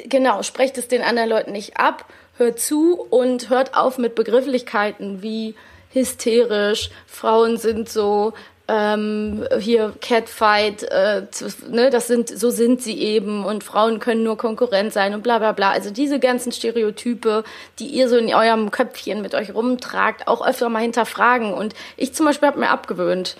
genau, 0.08 0.42
sprecht 0.42 0.78
es 0.78 0.88
den 0.88 1.02
anderen 1.02 1.28
Leuten 1.28 1.52
nicht 1.52 1.76
ab, 1.76 2.06
hört 2.38 2.58
zu 2.58 2.98
und 3.10 3.50
hört 3.50 3.74
auf 3.76 3.98
mit 3.98 4.14
Begrifflichkeiten 4.14 5.22
wie 5.22 5.54
hysterisch, 5.92 6.90
Frauen 7.06 7.56
sind 7.56 7.88
so, 7.88 8.32
ähm, 8.68 9.44
hier 9.58 9.92
Catfight, 10.00 10.84
äh, 10.84 11.26
ne, 11.68 11.90
das 11.90 12.06
sind, 12.06 12.28
so 12.28 12.50
sind 12.50 12.80
sie 12.80 12.98
eben 12.98 13.44
und 13.44 13.64
Frauen 13.64 13.98
können 13.98 14.22
nur 14.22 14.38
Konkurrent 14.38 14.92
sein 14.92 15.14
und 15.14 15.22
bla 15.22 15.38
bla 15.38 15.52
bla. 15.52 15.72
Also 15.72 15.90
diese 15.90 16.18
ganzen 16.18 16.52
Stereotype, 16.52 17.44
die 17.78 17.86
ihr 17.86 18.08
so 18.08 18.16
in 18.16 18.32
eurem 18.32 18.70
Köpfchen 18.70 19.20
mit 19.20 19.34
euch 19.34 19.54
rumtragt, 19.54 20.28
auch 20.28 20.46
öfter 20.46 20.68
mal 20.68 20.80
hinterfragen. 20.80 21.52
Und 21.52 21.74
ich 21.96 22.14
zum 22.14 22.26
Beispiel 22.26 22.48
habe 22.48 22.60
mir 22.60 22.70
abgewöhnt, 22.70 23.36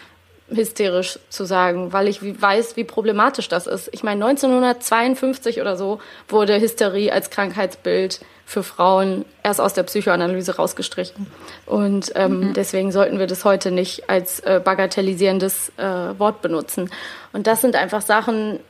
hysterisch 0.48 1.18
zu 1.30 1.44
sagen, 1.44 1.92
weil 1.92 2.09
ich 2.09 2.20
weiß, 2.42 2.76
wie 2.76 2.84
problematisch 2.84 3.48
das 3.48 3.66
ist. 3.66 3.88
Ich 3.92 4.03
meine, 4.03 4.24
1952 4.24 5.61
oder 5.61 5.76
so 5.76 6.00
wurde 6.28 6.61
Hysterie 6.61 7.11
als 7.11 7.30
Krankheitsbild 7.30 8.20
für 8.53 8.62
Frauen 8.62 9.24
erst 9.42 9.61
aus 9.61 9.72
der 9.74 9.82
Psychoanalyse 9.82 10.57
rausgestrichen. 10.57 11.26
Und 11.66 12.12
ähm, 12.14 12.40
mhm. 12.40 12.53
deswegen 12.53 12.92
sollten 12.92 13.18
wir 13.18 13.26
das 13.26 13.44
heute 13.44 13.70
nicht 13.70 14.09
als 14.09 14.40
äh, 14.40 14.61
bagatellisierendes 14.62 15.72
äh, 15.78 16.18
Wort 16.18 16.42
benutzen. 16.42 16.90
Und 17.32 17.46
das 17.46 17.62
sind 17.62 17.74
einfach 17.74 18.03
Sachen, 18.03 18.61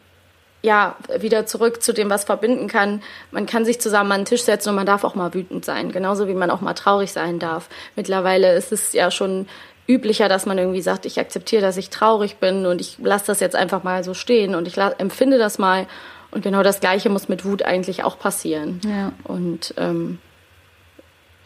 ja, 0.62 0.96
wieder 1.18 1.44
zurück 1.44 1.82
zu 1.82 1.92
dem, 1.92 2.08
was 2.08 2.22
verbinden 2.24 2.68
kann. 2.68 3.02
Man 3.32 3.46
kann 3.46 3.64
sich 3.64 3.80
zusammen 3.80 4.12
an 4.12 4.20
den 4.20 4.26
Tisch 4.26 4.44
setzen 4.44 4.68
und 4.68 4.76
man 4.76 4.86
darf 4.86 5.02
auch 5.02 5.16
mal 5.16 5.34
wütend 5.34 5.64
sein, 5.64 5.90
genauso 5.90 6.28
wie 6.28 6.34
man 6.34 6.50
auch 6.50 6.60
mal 6.60 6.74
traurig 6.74 7.12
sein 7.12 7.40
darf. 7.40 7.68
Mittlerweile 7.96 8.54
ist 8.54 8.70
es 8.70 8.92
ja 8.92 9.10
schon 9.10 9.48
üblicher, 9.88 10.28
dass 10.28 10.46
man 10.46 10.58
irgendwie 10.58 10.80
sagt, 10.80 11.06
ich 11.06 11.18
akzeptiere, 11.18 11.62
dass 11.62 11.76
ich 11.76 11.90
traurig 11.90 12.36
bin 12.36 12.66
und 12.66 12.80
ich 12.80 12.98
lasse 13.02 13.26
das 13.26 13.40
jetzt 13.40 13.56
einfach 13.56 13.82
mal 13.82 14.04
so 14.04 14.14
stehen 14.14 14.54
und 14.54 14.68
ich 14.68 14.78
empfinde 14.78 15.38
das 15.38 15.58
mal. 15.58 15.88
Und 16.32 16.42
genau 16.42 16.62
das 16.62 16.80
Gleiche 16.80 17.10
muss 17.10 17.28
mit 17.28 17.44
Wut 17.44 17.62
eigentlich 17.62 18.04
auch 18.04 18.18
passieren. 18.18 18.80
Ja. 18.84 19.12
Und 19.24 19.74
ähm, 19.76 20.18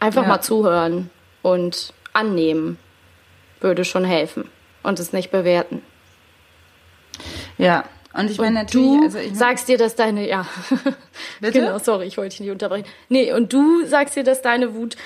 einfach 0.01 0.23
ja. 0.23 0.29
mal 0.29 0.41
zuhören 0.41 1.11
und 1.43 1.93
annehmen 2.13 2.79
würde 3.61 3.85
schon 3.85 4.05
helfen 4.05 4.49
und 4.83 4.99
es 4.99 5.13
nicht 5.13 5.31
bewerten. 5.31 5.83
Ja, 7.59 7.85
und 8.13 8.31
ich 8.31 8.39
meine 8.39 8.61
natürlich, 8.61 8.87
du 8.87 9.03
also 9.03 9.19
ich 9.19 9.29
mein, 9.29 9.35
sagst 9.35 9.69
dir, 9.69 9.77
dass 9.77 9.95
deine, 9.95 10.29
ja, 10.29 10.47
Bitte? 11.41 11.53
genau, 11.61 11.79
sorry, 11.79 12.07
ich 12.07 12.17
wollte 12.17 12.31
dich 12.31 12.41
nicht 12.41 12.51
unterbrechen. 12.51 12.87
Nee, 13.09 13.33
und 13.33 13.53
du 13.53 13.85
sagst 13.85 14.17
dir, 14.17 14.25
dass 14.25 14.41
deine 14.41 14.75
Wut 14.75 14.97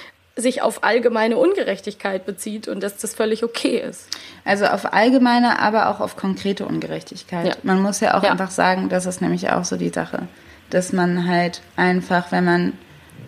sich 0.40 0.62
auf 0.62 0.84
allgemeine 0.84 1.36
Ungerechtigkeit 1.36 2.26
bezieht 2.26 2.68
und 2.68 2.82
dass 2.82 2.96
das 2.96 3.14
völlig 3.14 3.44
okay 3.44 3.78
ist. 3.78 4.08
Also 4.44 4.66
auf 4.66 4.92
allgemeine, 4.92 5.60
aber 5.60 5.88
auch 5.88 6.00
auf 6.00 6.16
konkrete 6.16 6.66
Ungerechtigkeit. 6.66 7.46
Ja. 7.46 7.54
Man 7.62 7.80
muss 7.80 8.00
ja 8.00 8.16
auch 8.16 8.22
ja. 8.22 8.30
einfach 8.30 8.50
sagen, 8.50 8.88
das 8.88 9.06
ist 9.06 9.20
nämlich 9.20 9.50
auch 9.50 9.64
so 9.64 9.76
die 9.76 9.90
Sache, 9.90 10.28
dass 10.70 10.92
man 10.92 11.28
halt 11.28 11.62
einfach, 11.76 12.32
wenn 12.32 12.44
man 12.44 12.72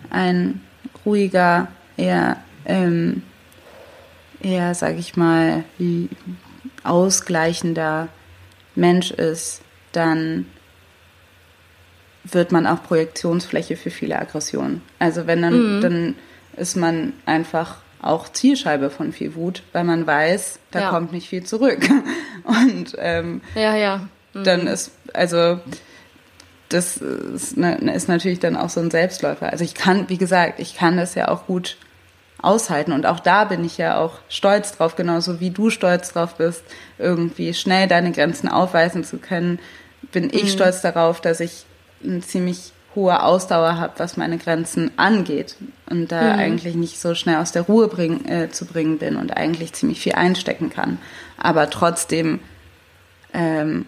ein 0.09 0.61
ruhiger, 1.05 1.67
eher, 1.97 2.37
ähm, 2.65 3.23
eher, 4.41 4.75
sag 4.75 4.97
ich 4.97 5.15
mal, 5.15 5.63
ausgleichender 6.83 8.09
Mensch 8.75 9.11
ist, 9.11 9.61
dann 9.91 10.45
wird 12.23 12.51
man 12.51 12.67
auch 12.67 12.83
Projektionsfläche 12.83 13.75
für 13.75 13.91
viele 13.91 14.17
Aggressionen. 14.17 14.81
Also 14.99 15.27
wenn 15.27 15.41
dann, 15.41 15.77
mhm. 15.77 15.81
dann 15.81 16.15
ist 16.57 16.75
man 16.75 17.13
einfach 17.25 17.77
auch 18.01 18.29
Zielscheibe 18.29 18.89
von 18.89 19.13
viel 19.13 19.35
Wut, 19.35 19.63
weil 19.71 19.85
man 19.85 20.05
weiß, 20.05 20.59
da 20.71 20.81
ja. 20.81 20.89
kommt 20.89 21.13
nicht 21.13 21.29
viel 21.29 21.43
zurück. 21.43 21.87
Und 22.43 22.95
ähm, 22.97 23.41
ja, 23.55 23.75
ja. 23.75 24.07
Mhm. 24.33 24.43
dann 24.43 24.67
ist, 24.67 24.91
also 25.13 25.59
das 26.69 26.97
ist, 26.97 27.55
ne, 27.55 27.75
ist, 27.93 28.09
natürlich 28.09 28.39
dann 28.39 28.57
auch 28.57 28.69
so 28.69 28.81
ein 28.81 28.91
Selbstläufer. 28.91 29.51
Also 29.51 29.63
ich 29.63 29.75
kann, 29.75 30.09
wie 30.09 30.17
gesagt, 30.17 30.59
ich 30.59 30.75
kann 30.75 30.97
das 30.97 31.15
ja 31.15 31.29
auch 31.29 31.45
gut 31.45 31.77
aushalten. 32.41 32.91
Und 32.91 33.05
auch 33.05 33.19
da 33.19 33.45
bin 33.45 33.63
ich 33.63 33.77
ja 33.77 33.97
auch 33.97 34.19
stolz 34.27 34.73
drauf, 34.75 34.95
genauso 34.95 35.39
wie 35.39 35.51
du 35.51 35.69
stolz 35.69 36.11
drauf 36.11 36.35
bist, 36.35 36.63
irgendwie 36.97 37.53
schnell 37.53 37.87
deine 37.87 38.11
Grenzen 38.11 38.49
aufweisen 38.49 39.03
zu 39.03 39.17
können, 39.17 39.59
bin 40.11 40.29
ich 40.29 40.43
mhm. 40.43 40.49
stolz 40.49 40.81
darauf, 40.81 41.21
dass 41.21 41.39
ich 41.39 41.65
ein 42.03 42.21
ziemlich 42.21 42.72
hohe 42.95 43.23
Ausdauer 43.23 43.77
habe, 43.77 43.93
was 43.97 44.17
meine 44.17 44.37
Grenzen 44.37 44.91
angeht 44.97 45.55
und 45.89 46.11
da 46.11 46.21
mhm. 46.33 46.39
eigentlich 46.39 46.75
nicht 46.75 46.99
so 46.99 47.15
schnell 47.15 47.37
aus 47.37 47.51
der 47.51 47.63
Ruhe 47.63 47.87
bring, 47.87 48.25
äh, 48.25 48.49
zu 48.49 48.65
bringen 48.65 48.97
bin 48.97 49.15
und 49.15 49.35
eigentlich 49.35 49.73
ziemlich 49.73 49.99
viel 49.99 50.13
einstecken 50.13 50.69
kann. 50.69 50.97
Aber 51.37 51.69
trotzdem 51.69 52.39
ähm, 53.33 53.85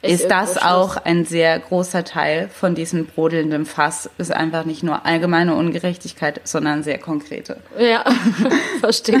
ist 0.00 0.30
das 0.30 0.58
auch 0.58 0.96
ein 0.96 1.24
sehr 1.24 1.58
großer 1.58 2.04
Teil 2.04 2.48
von 2.48 2.74
diesem 2.74 3.06
brodelnden 3.06 3.66
Fass, 3.66 4.08
ist 4.18 4.32
einfach 4.32 4.64
nicht 4.64 4.84
nur 4.84 5.04
allgemeine 5.04 5.56
Ungerechtigkeit, 5.56 6.40
sondern 6.44 6.84
sehr 6.84 6.98
konkrete. 6.98 7.56
Ja, 7.78 8.04
verstehe. 8.80 9.20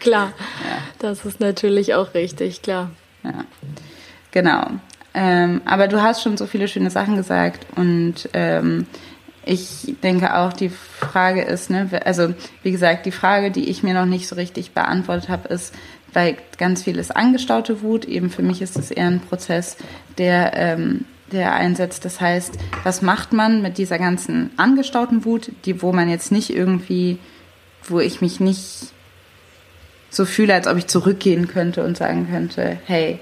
klar. 0.00 0.32
Ja. 0.64 0.78
Das 1.00 1.24
ist 1.26 1.40
natürlich 1.40 1.94
auch 1.94 2.14
richtig, 2.14 2.62
klar. 2.62 2.90
Ja. 3.24 3.44
Genau. 4.30 4.66
Ähm, 5.18 5.62
aber 5.64 5.88
du 5.88 6.02
hast 6.02 6.22
schon 6.22 6.36
so 6.36 6.46
viele 6.46 6.68
schöne 6.68 6.90
Sachen 6.90 7.16
gesagt 7.16 7.66
und 7.74 8.28
ähm, 8.34 8.86
ich 9.46 9.94
denke 10.02 10.36
auch, 10.36 10.52
die 10.52 10.68
Frage 10.68 11.40
ist, 11.40 11.70
ne, 11.70 11.88
also 12.04 12.34
wie 12.62 12.70
gesagt, 12.70 13.06
die 13.06 13.12
Frage, 13.12 13.50
die 13.50 13.70
ich 13.70 13.82
mir 13.82 13.94
noch 13.94 14.04
nicht 14.04 14.28
so 14.28 14.34
richtig 14.34 14.72
beantwortet 14.72 15.30
habe, 15.30 15.48
ist, 15.48 15.72
weil 16.12 16.36
ganz 16.58 16.82
viel 16.82 16.98
ist 16.98 17.16
angestaute 17.16 17.80
Wut. 17.80 18.04
Eben 18.04 18.28
für 18.28 18.42
mich 18.42 18.60
ist 18.60 18.76
es 18.76 18.90
eher 18.90 19.06
ein 19.06 19.20
Prozess, 19.20 19.78
der, 20.18 20.52
ähm, 20.54 21.06
der 21.32 21.54
einsetzt. 21.54 22.04
Das 22.04 22.20
heißt, 22.20 22.58
was 22.82 23.00
macht 23.00 23.32
man 23.32 23.62
mit 23.62 23.78
dieser 23.78 23.98
ganzen 23.98 24.50
angestauten 24.58 25.24
Wut, 25.24 25.50
die, 25.64 25.80
wo 25.80 25.92
man 25.92 26.10
jetzt 26.10 26.30
nicht 26.30 26.50
irgendwie, 26.50 27.18
wo 27.84 28.00
ich 28.00 28.20
mich 28.20 28.40
nicht 28.40 28.92
so 30.10 30.26
fühle, 30.26 30.54
als 30.54 30.66
ob 30.66 30.76
ich 30.76 30.88
zurückgehen 30.88 31.48
könnte 31.48 31.84
und 31.84 31.96
sagen 31.96 32.28
könnte, 32.30 32.78
hey, 32.84 33.20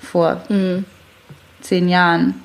vor 0.00 0.42
mhm. 0.48 0.84
zehn 1.60 1.88
Jahren 1.88 2.42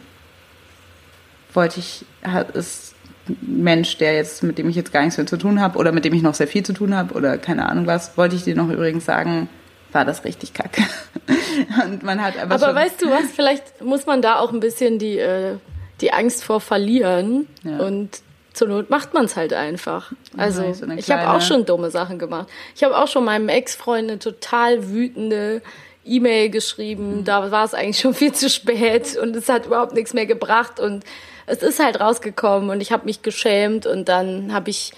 wollte 1.53 1.79
ich, 1.79 2.05
ist 2.53 2.95
Mensch, 3.41 3.97
der 3.97 4.15
jetzt, 4.15 4.43
mit 4.43 4.57
dem 4.57 4.69
ich 4.69 4.75
jetzt 4.75 4.93
gar 4.93 5.01
nichts 5.01 5.17
mehr 5.17 5.25
zu 5.25 5.37
tun 5.37 5.59
habe 5.59 5.79
oder 5.79 5.91
mit 5.91 6.05
dem 6.05 6.13
ich 6.13 6.21
noch 6.21 6.35
sehr 6.35 6.47
viel 6.47 6.63
zu 6.63 6.73
tun 6.73 6.95
habe 6.95 7.13
oder 7.15 7.37
keine 7.37 7.67
Ahnung 7.67 7.87
was, 7.87 8.17
wollte 8.17 8.35
ich 8.35 8.43
dir 8.43 8.55
noch 8.55 8.69
übrigens 8.69 9.05
sagen, 9.05 9.49
war 9.91 10.05
das 10.05 10.25
richtig 10.25 10.53
kacke. 10.53 10.83
Und 11.85 12.03
man 12.03 12.21
hat 12.21 12.37
aber. 12.37 12.55
Aber 12.55 12.75
weißt 12.75 13.01
du 13.01 13.09
was, 13.09 13.31
vielleicht 13.33 13.81
muss 13.81 14.05
man 14.05 14.21
da 14.21 14.39
auch 14.39 14.51
ein 14.53 14.59
bisschen 14.59 14.99
die, 14.99 15.17
äh, 15.17 15.55
die 16.01 16.11
Angst 16.11 16.43
vor 16.43 16.59
verlieren 16.59 17.47
ja. 17.63 17.77
und 17.77 18.21
zur 18.51 18.67
Not 18.67 18.89
macht 18.89 19.13
man 19.13 19.25
es 19.25 19.35
halt 19.37 19.53
einfach. 19.53 20.11
Also 20.35 20.63
ja, 20.63 20.73
so 20.73 20.85
ich 20.89 21.09
habe 21.11 21.29
auch 21.29 21.41
schon 21.41 21.65
dumme 21.65 21.91
Sachen 21.91 22.19
gemacht. 22.19 22.47
Ich 22.75 22.83
habe 22.83 22.97
auch 22.97 23.07
schon 23.07 23.23
meinem 23.23 23.49
Ex-Freund 23.49 24.09
eine 24.09 24.19
total 24.19 24.89
wütende 24.89 25.61
E-Mail 26.05 26.49
geschrieben, 26.49 27.23
da 27.23 27.51
war 27.51 27.65
es 27.65 27.73
eigentlich 27.73 27.99
schon 27.99 28.13
viel 28.13 28.33
zu 28.33 28.49
spät 28.49 29.17
und 29.17 29.35
es 29.35 29.49
hat 29.49 29.65
überhaupt 29.65 29.93
nichts 29.93 30.13
mehr 30.13 30.25
gebracht 30.25 30.79
und 30.79 31.03
es 31.47 31.61
ist 31.61 31.79
halt 31.79 31.99
rausgekommen 31.99 32.69
und 32.69 32.81
ich 32.81 32.91
habe 32.91 33.05
mich 33.05 33.21
geschämt 33.21 33.85
und 33.85 34.07
dann 34.09 34.53
habe 34.53 34.69
ich 34.69 34.93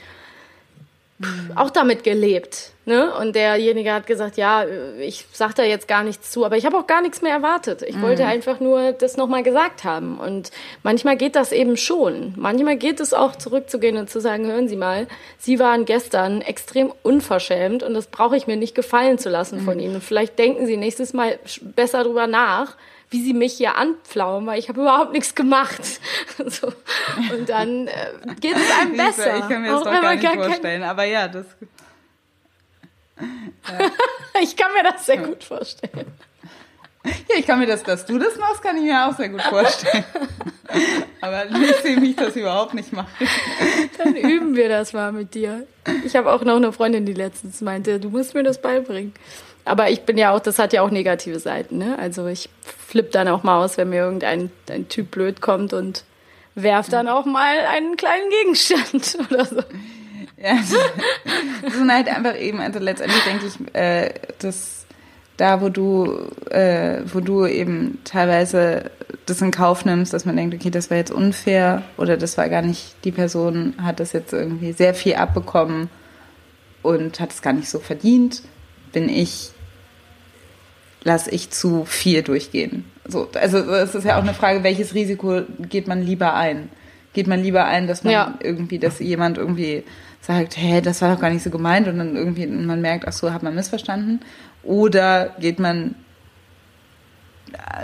auch 1.56 1.72
damit 1.72 2.04
gelebt. 2.04 2.72
Ne? 2.86 3.14
Und 3.16 3.36
derjenige 3.36 3.92
hat 3.92 4.08
gesagt, 4.08 4.38
ja, 4.38 4.66
ich 5.00 5.26
sag 5.34 5.56
da 5.56 5.64
jetzt 5.64 5.88
gar 5.88 6.04
nichts 6.04 6.32
zu, 6.32 6.46
aber 6.46 6.58
ich 6.58 6.66
habe 6.66 6.78
auch 6.78 6.88
gar 6.88 7.02
nichts 7.02 7.22
mehr 7.22 7.34
erwartet. 7.34 7.82
Ich 7.82 7.96
mhm. 7.96 8.04
wollte 8.04 8.26
einfach 8.26 8.60
nur 8.60 8.94
das 8.94 9.18
nochmal 9.18 9.44
gesagt 9.44 9.84
haben. 9.84 10.20
Und 10.20 10.52
manchmal 10.84 11.18
geht 11.18 11.36
das 11.36 11.52
eben 11.52 11.76
schon. 11.76 12.34
Manchmal 12.38 12.78
geht 12.78 13.00
es 13.00 13.14
auch 13.14 13.36
zurückzugehen 13.36 13.98
und 13.98 14.10
zu 14.10 14.22
sagen, 14.22 14.46
hören 14.46 14.70
Sie 14.70 14.76
mal, 14.78 15.08
Sie 15.40 15.60
waren 15.60 15.86
gestern 15.86 16.42
extrem 16.42 16.94
unverschämt 17.02 17.82
und 17.84 17.94
das 17.94 18.08
brauche 18.08 18.38
ich 18.38 18.48
mir 18.48 18.56
nicht 18.56 18.76
gefallen 18.76 19.18
zu 19.18 19.30
lassen 19.30 19.62
mhm. 19.62 19.66
von 19.66 19.80
Ihnen. 19.80 19.96
Und 19.96 20.04
vielleicht 20.04 20.38
denken 20.38 20.68
Sie 20.68 20.78
nächstes 20.78 21.14
Mal 21.14 21.40
besser 21.62 22.04
drüber 22.04 22.28
nach, 22.28 22.78
wie 23.10 23.24
sie 23.24 23.34
mich 23.34 23.54
hier 23.54 23.76
anpflaumen, 23.76 24.48
weil 24.48 24.60
ich 24.60 24.70
habe 24.70 24.82
überhaupt 24.82 25.14
nichts 25.14 25.34
gemacht. 25.36 25.82
so. 26.46 26.68
Und 27.32 27.48
dann 27.48 27.88
äh, 27.88 28.12
geht 28.40 28.56
es 28.56 28.80
einem 28.80 28.98
besser. 28.98 29.38
Ich 29.38 29.48
kann 29.48 29.62
mir 29.62 29.72
das 29.72 29.84
doch 29.84 29.92
gar 29.92 30.16
nicht 30.16 30.28
vorstellen, 30.28 30.84
aber 30.84 31.04
ja, 31.06 31.28
das... 31.28 31.46
Ja. 33.20 33.90
ich 34.42 34.56
kann 34.56 34.74
mir 34.74 34.84
das 34.84 35.06
sehr 35.06 35.18
gut 35.18 35.44
vorstellen. 35.44 36.14
Ja, 37.30 37.38
ich 37.38 37.48
kann 37.48 37.60
mir 37.60 37.68
das, 37.68 37.84
dass 37.84 38.06
du 38.06 38.18
das 38.20 38.38
machst, 38.38 38.62
kann 38.62 38.76
ich 38.78 38.84
mir 38.84 39.08
auch 39.08 39.16
sehr 39.16 39.30
gut 39.30 39.42
vorstellen. 39.42 40.04
Aber 41.22 41.46
ich 41.46 41.76
sehe 41.78 42.00
mich 42.00 42.16
das 42.16 42.36
überhaupt 42.36 42.74
nicht 42.74 42.92
machen. 42.92 43.08
Dann 43.98 44.16
üben 44.16 44.56
wir 44.56 44.68
das 44.68 44.92
mal 44.94 45.12
mit 45.14 45.34
dir. 45.34 45.66
Ich 46.06 46.16
habe 46.16 46.32
auch 46.32 46.44
noch 46.44 46.58
eine 46.58 46.74
Freundin, 46.74 47.06
die 47.06 47.14
letztens 47.14 47.62
meinte, 47.62 48.00
du 48.00 48.10
musst 48.10 48.34
mir 48.34 48.44
das 48.44 48.62
beibringen. 48.62 49.14
Aber 49.68 49.90
ich 49.90 50.02
bin 50.02 50.18
ja 50.18 50.32
auch, 50.32 50.40
das 50.40 50.60
hat 50.60 50.74
ja 50.74 50.82
auch 50.82 50.92
negative 50.92 51.40
Seiten, 51.40 51.78
ne? 51.78 51.98
Also 52.00 52.28
ich 52.28 52.50
flippe 52.62 53.10
dann 53.12 53.28
auch 53.28 53.44
mal 53.44 53.64
aus, 53.64 53.78
wenn 53.78 53.90
mir 53.90 54.02
irgendein 54.02 54.50
ein 54.70 54.88
Typ 54.88 55.12
blöd 55.12 55.42
kommt 55.42 55.74
und 55.74 56.04
werf 56.56 56.90
dann 56.90 57.08
auch 57.08 57.26
mal 57.26 57.58
einen 57.72 57.98
kleinen 57.98 58.30
Gegenstand 58.30 59.18
oder 59.32 59.46
so. 59.46 59.62
Ja, 60.38 60.58
das 61.64 61.74
sind 61.74 61.92
halt 61.92 62.08
einfach 62.08 62.38
eben, 62.38 62.60
also 62.60 62.80
letztendlich 62.80 63.24
denke 63.24 63.46
ich, 63.48 63.76
äh, 63.76 64.14
dass 64.40 64.86
da, 65.38 65.62
wo 65.62 65.70
du, 65.70 66.30
äh, 66.50 67.02
wo 67.06 67.20
du 67.20 67.46
eben 67.46 68.00
teilweise 68.04 68.92
das 69.26 69.42
in 69.42 69.52
Kauf 69.52 69.86
nimmst, 69.86 70.14
dass 70.14 70.26
man 70.26 70.36
denkt, 70.36 70.56
okay, 70.56 70.70
das 70.70 70.90
war 70.90 70.98
jetzt 70.98 71.12
unfair 71.12 71.84
oder 71.98 72.18
das 72.18 72.38
war 72.38 72.50
gar 72.50 72.62
nicht, 72.62 72.96
die 73.04 73.12
Person 73.12 73.76
hat 73.82 74.00
das 74.00 74.14
jetzt 74.14 74.34
irgendwie 74.34 74.74
sehr 74.74 74.94
viel 74.94 75.16
abbekommen 75.16 75.90
und 76.82 77.20
hat 77.20 77.32
es 77.32 77.42
gar 77.42 77.54
nicht 77.54 77.70
so 77.70 77.80
verdient, 77.80 78.42
bin 78.92 79.10
ich, 79.10 79.52
lasse 81.08 81.32
ich 81.32 81.50
zu 81.50 81.86
viel 81.86 82.22
durchgehen. 82.22 82.86
So, 83.08 83.30
also 83.34 83.58
es 83.58 83.96
ist 83.96 84.04
ja 84.04 84.18
auch 84.18 84.24
eine 84.24 84.34
Frage, 84.34 84.64
welches 84.64 84.94
Risiko 84.94 85.42
geht 85.58 85.88
man 85.88 86.04
lieber 86.04 86.36
ein? 86.36 86.70
Geht 87.14 87.28
man 87.28 87.42
lieber 87.42 87.66
ein, 87.66 87.88
dass 87.88 88.04
man 88.04 88.14
ja. 88.14 88.34
irgendwie, 88.42 88.78
dass 88.78 89.00
jemand 89.00 89.38
irgendwie 89.38 89.84
sagt, 90.22 90.58
hä, 90.58 90.82
das 90.82 91.02
war 91.02 91.16
doch 91.16 91.22
gar 91.22 91.30
nicht 91.30 91.44
so 91.44 91.50
gemeint 91.50 91.88
und 91.88 91.98
dann 91.98 92.16
irgendwie 92.16 92.46
man 92.46 92.82
merkt, 92.82 93.08
ach 93.08 93.14
so, 93.14 93.32
hat 93.32 93.42
man 93.42 93.56
missverstanden? 93.56 94.20
Oder 94.62 95.34
geht 95.40 95.58
man 95.60 95.96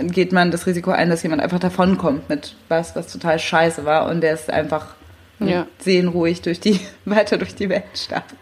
geht 0.02 0.34
man 0.34 0.52
das 0.52 0.68
Risiko 0.68 0.92
ein, 0.92 1.10
dass 1.10 1.24
jemand 1.24 1.42
einfach 1.42 1.60
davonkommt 1.60 2.28
mit 2.28 2.56
was, 2.68 2.98
was 2.98 3.12
total 3.12 3.40
scheiße 3.40 3.86
war 3.86 4.10
und 4.10 4.20
der 4.20 4.34
ist 4.34 4.50
einfach 4.50 4.96
ja. 5.40 5.68
seelenruhig 5.80 6.42
durch 6.42 6.60
die, 6.60 6.82
weiter 7.06 7.38
durch 7.38 7.56
die 7.56 7.70
Welt 7.70 7.86
startet. 7.96 8.38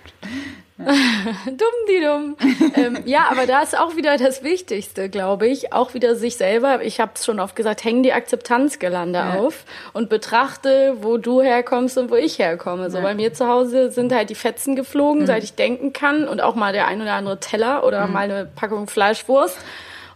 dumm 1.46 1.58
die 1.90 2.04
dumm. 2.04 2.38
ähm, 2.76 3.04
ja, 3.06 3.28
aber 3.30 3.46
da 3.46 3.62
ist 3.62 3.78
auch 3.78 3.96
wieder 3.96 4.18
das 4.18 4.44
Wichtigste, 4.44 5.10
glaube 5.10 5.48
ich. 5.48 5.74
Auch 5.74 5.94
wieder 5.94 6.16
sich 6.16 6.38
selber. 6.38 6.84
Ich 6.84 7.00
habe 7.00 7.12
es 7.16 7.26
schon 7.26 7.40
oft 7.40 7.56
gesagt, 7.56 7.84
häng 7.84 8.04
die 8.04 8.14
Akzeptanzgelande 8.14 9.20
ja. 9.20 9.34
auf 9.36 9.66
und 9.94 10.10
betrachte, 10.10 10.98
wo 11.02 11.18
du 11.18 11.42
herkommst 11.42 11.98
und 11.98 12.10
wo 12.12 12.16
ich 12.16 12.40
herkomme. 12.40 12.90
So 12.90 12.98
ja. 12.98 13.04
bei 13.04 13.16
mir 13.16 13.34
zu 13.34 13.48
Hause 13.48 13.92
sind 13.92 14.14
halt 14.14 14.30
die 14.30 14.36
Fetzen 14.36 14.76
geflogen, 14.76 15.24
mhm. 15.24 15.28
seit 15.28 15.44
ich 15.44 15.54
denken 15.54 15.94
kann 15.94 16.28
und 16.28 16.42
auch 16.42 16.56
mal 16.56 16.74
der 16.74 16.88
ein 16.88 17.02
oder 17.02 17.14
andere 17.14 17.40
Teller 17.40 17.84
oder 17.84 18.08
mhm. 18.08 18.14
mal 18.14 18.24
eine 18.24 18.46
Packung 18.46 18.88
Fleischwurst. 18.88 19.58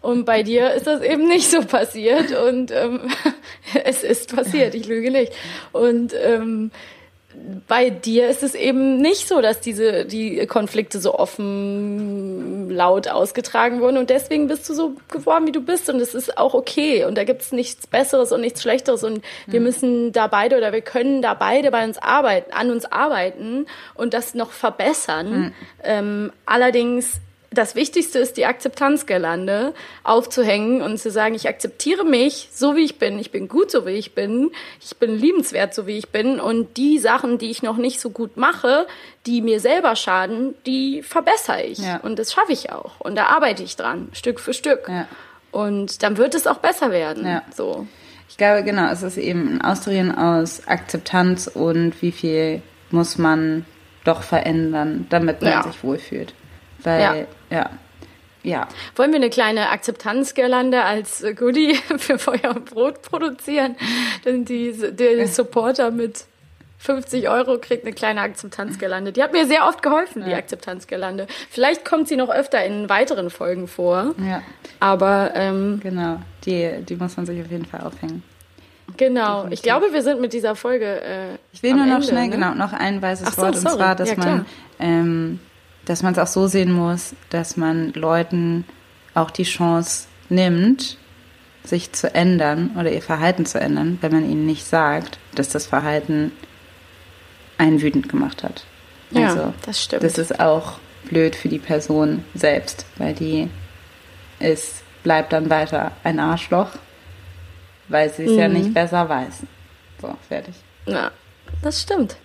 Und 0.02 0.26
bei 0.26 0.44
dir 0.44 0.72
ist 0.74 0.86
das 0.86 1.02
eben 1.02 1.28
nicht 1.28 1.50
so 1.50 1.64
passiert 1.64 2.32
und 2.32 2.70
ähm, 2.72 3.10
es 3.84 4.04
ist 4.04 4.36
passiert, 4.36 4.76
ich 4.76 4.86
lüge 4.88 5.10
nicht. 5.10 5.34
Und 5.72 6.14
ähm, 6.14 6.70
bei 7.68 7.90
dir 7.90 8.28
ist 8.28 8.44
es 8.44 8.56
eben 8.56 9.02
nicht 9.02 9.28
so, 9.28 9.42
dass 9.42 9.62
diese 9.62 10.06
die 10.06 10.46
Konflikte 10.48 11.00
so 11.00 11.16
offen 11.16 12.70
laut 12.70 13.08
ausgetragen 13.08 13.82
wurden 13.82 13.98
und 13.98 14.10
deswegen 14.10 14.48
bist 14.48 14.70
du 14.70 14.74
so 14.74 14.96
geworden, 15.10 15.48
wie 15.48 15.52
du 15.52 15.62
bist 15.62 15.90
und 15.90 16.00
es 16.00 16.14
ist 16.14 16.38
auch 16.38 16.54
okay 16.54 17.06
und 17.06 17.18
da 17.18 17.24
gibt 17.24 17.42
es 17.42 17.52
nichts 17.52 17.88
Besseres 17.88 18.32
und 18.32 18.42
nichts 18.42 18.62
Schlechteres 18.62 19.04
und 19.04 19.22
wir 19.48 19.60
mhm. 19.60 19.66
müssen 19.66 20.12
da 20.12 20.28
beide 20.28 20.58
oder 20.58 20.74
wir 20.74 20.82
können 20.82 21.22
da 21.22 21.34
beide 21.34 21.72
bei 21.72 21.84
uns 21.84 21.98
arbeiten, 21.98 22.52
an 22.52 22.72
uns 22.72 22.86
arbeiten 22.86 23.66
und 23.94 24.14
das 24.14 24.34
noch 24.34 24.52
verbessern. 24.52 25.30
Mhm. 25.30 25.54
Ähm, 25.84 26.32
allerdings 26.46 27.22
das 27.58 27.76
Wichtigste 27.76 28.20
ist, 28.20 28.38
die 28.38 28.46
Akzeptanzgelande 28.46 29.74
aufzuhängen 30.04 30.82
und 30.82 30.98
zu 30.98 31.10
sagen, 31.12 31.36
ich 31.36 31.48
akzeptiere 31.48 32.06
mich 32.06 32.50
so, 32.54 32.76
wie 32.76 32.84
ich 32.84 33.00
bin. 33.00 33.20
Ich 33.20 33.32
bin 33.32 33.48
gut, 33.48 33.72
so 33.72 33.86
wie 33.86 33.92
ich 33.92 34.14
bin. 34.14 34.52
Ich 34.82 34.96
bin 34.98 35.18
liebenswert, 35.18 35.74
so 35.74 35.88
wie 35.88 35.98
ich 35.98 36.10
bin. 36.10 36.40
Und 36.40 36.78
die 36.78 37.00
Sachen, 37.00 37.38
die 37.38 37.50
ich 37.50 37.64
noch 37.64 37.78
nicht 37.78 38.00
so 38.00 38.10
gut 38.10 38.38
mache, 38.38 38.88
die 39.26 39.42
mir 39.42 39.60
selber 39.60 39.96
schaden, 39.96 40.56
die 40.66 41.02
verbessere 41.02 41.64
ich. 41.64 41.80
Ja. 41.80 41.98
Und 41.98 42.20
das 42.20 42.34
schaffe 42.34 42.54
ich 42.54 42.72
auch. 42.72 43.00
Und 43.00 43.16
da 43.16 43.26
arbeite 43.28 43.64
ich 43.64 43.76
dran, 43.76 44.10
Stück 44.14 44.40
für 44.40 44.54
Stück. 44.54 44.88
Ja. 44.88 45.08
Und 45.52 46.04
dann 46.04 46.18
wird 46.18 46.36
es 46.36 46.48
auch 46.48 46.58
besser 46.58 46.92
werden. 46.92 47.26
Ja. 47.26 47.42
So. 47.56 47.88
Ich 48.30 48.38
glaube, 48.38 48.64
genau, 48.64 48.92
es 48.92 49.04
ist 49.04 49.18
eben 49.18 49.48
ein 49.48 49.62
Austarieren 49.62 50.14
aus 50.14 50.68
Akzeptanz 50.68 51.48
und 51.48 52.02
wie 52.02 52.12
viel 52.12 52.62
muss 52.92 53.18
man 53.18 53.66
doch 54.04 54.22
verändern, 54.22 55.08
damit 55.10 55.42
man 55.42 55.64
sich 55.64 55.84
wohlfühlt. 55.84 56.34
Weil, 56.86 57.28
ja. 57.50 57.58
ja. 57.58 57.70
ja. 58.44 58.68
Wollen 58.96 59.12
wir 59.12 59.18
eine 59.18 59.30
kleine 59.30 59.70
Akzeptanzgirlande 59.70 60.84
als 60.84 61.26
Goodie 61.36 61.76
für 61.98 62.18
Feuer 62.20 62.56
und 62.56 62.66
Brot 62.66 63.02
produzieren? 63.02 63.76
Denn 64.24 64.46
die, 64.46 64.72
der 64.72 65.28
Supporter 65.28 65.92
mit 65.92 66.26
50 66.86 67.30
Euro 67.30 67.58
kriegt 67.58 67.84
eine 67.86 67.94
kleine 67.94 68.22
Akzeptanzgirlande. 68.22 69.12
Die 69.12 69.24
hat 69.24 69.34
mir 69.34 69.48
sehr 69.48 69.68
oft 69.68 69.82
geholfen, 69.82 70.24
die 70.24 70.32
ja. 70.32 70.38
Akzeptanzgirlande. 70.38 71.26
Vielleicht 71.50 71.84
kommt 71.84 72.08
sie 72.08 72.16
noch 72.16 72.30
öfter 72.30 72.64
in 72.64 72.90
weiteren 72.90 73.30
Folgen 73.30 73.68
vor. 73.68 74.14
Ja. 74.20 74.44
Aber 74.80 75.32
ähm, 75.34 75.80
genau, 75.82 76.20
die, 76.46 76.84
die 76.88 76.96
muss 76.96 77.18
man 77.18 77.26
sich 77.26 77.42
auf 77.42 77.50
jeden 77.50 77.66
Fall 77.66 77.82
aufhängen. 77.82 78.24
Genau. 78.98 79.38
Definitiv. 79.38 79.54
Ich 79.54 79.64
glaube, 79.64 79.94
wir 79.94 80.02
sind 80.04 80.22
mit 80.22 80.34
dieser 80.34 80.56
Folge. 80.56 81.02
Äh, 81.02 81.38
ich 81.52 81.64
will 81.64 81.74
nur 81.74 81.86
noch 81.86 81.96
Ende, 81.96 82.08
schnell, 82.08 82.26
ne? 82.26 82.30
genau, 82.30 82.54
noch 82.54 82.72
ein 82.72 83.02
weißes 83.02 83.36
so, 83.36 83.42
Wort. 83.42 83.56
Sorry. 83.56 83.74
Und 83.74 83.80
zwar, 83.80 83.96
dass 83.96 84.10
ja, 84.12 84.18
man 84.18 84.46
ähm, 84.80 85.40
dass 85.86 86.04
man 86.04 86.14
es 86.14 86.20
auch 86.20 86.28
so 86.28 86.48
sehen 86.48 86.72
muss, 86.72 87.16
dass 87.30 87.58
man 87.58 87.94
Leuten 87.94 88.66
auch 89.14 89.32
die 89.32 89.44
Chance 89.44 90.08
nimmt, 90.30 90.98
sich 91.64 91.94
zu 91.94 92.14
ändern 92.14 92.72
oder 92.80 92.92
ihr 92.92 93.02
Verhalten 93.02 93.46
zu 93.46 93.60
ändern, 93.60 93.98
wenn 94.02 94.12
man 94.12 94.30
ihnen 94.30 94.46
nicht 94.46 94.66
sagt, 94.66 95.18
dass 95.34 95.50
das 95.50 95.66
Verhalten 95.66 96.32
einen 97.58 97.82
wütend 97.82 98.10
gemacht 98.10 98.44
hat. 98.44 98.66
Ja, 99.12 99.30
also, 99.30 99.54
das 99.66 99.84
stimmt. 99.84 100.04
Das 100.04 100.18
ist 100.18 100.40
auch 100.40 100.80
blöd 101.06 101.36
für 101.36 101.50
die 101.50 101.60
Person 101.60 102.24
selbst, 102.34 102.86
weil 102.98 103.14
die 103.14 103.50
ist, 104.40 104.84
bleibt 105.04 105.34
dann 105.34 105.50
weiter 105.50 105.92
ein 106.04 106.20
Arschloch, 106.20 106.70
weil 107.88 108.12
sie 108.12 108.26
es 108.26 108.32
mhm. 108.32 108.40
ja 108.40 108.48
nicht 108.48 108.74
besser 108.74 109.08
weiß. 109.08 109.44
So, 110.02 110.16
fertig. 110.28 110.56
Ja, 110.86 111.12
das 111.62 111.82
stimmt. 111.82 112.18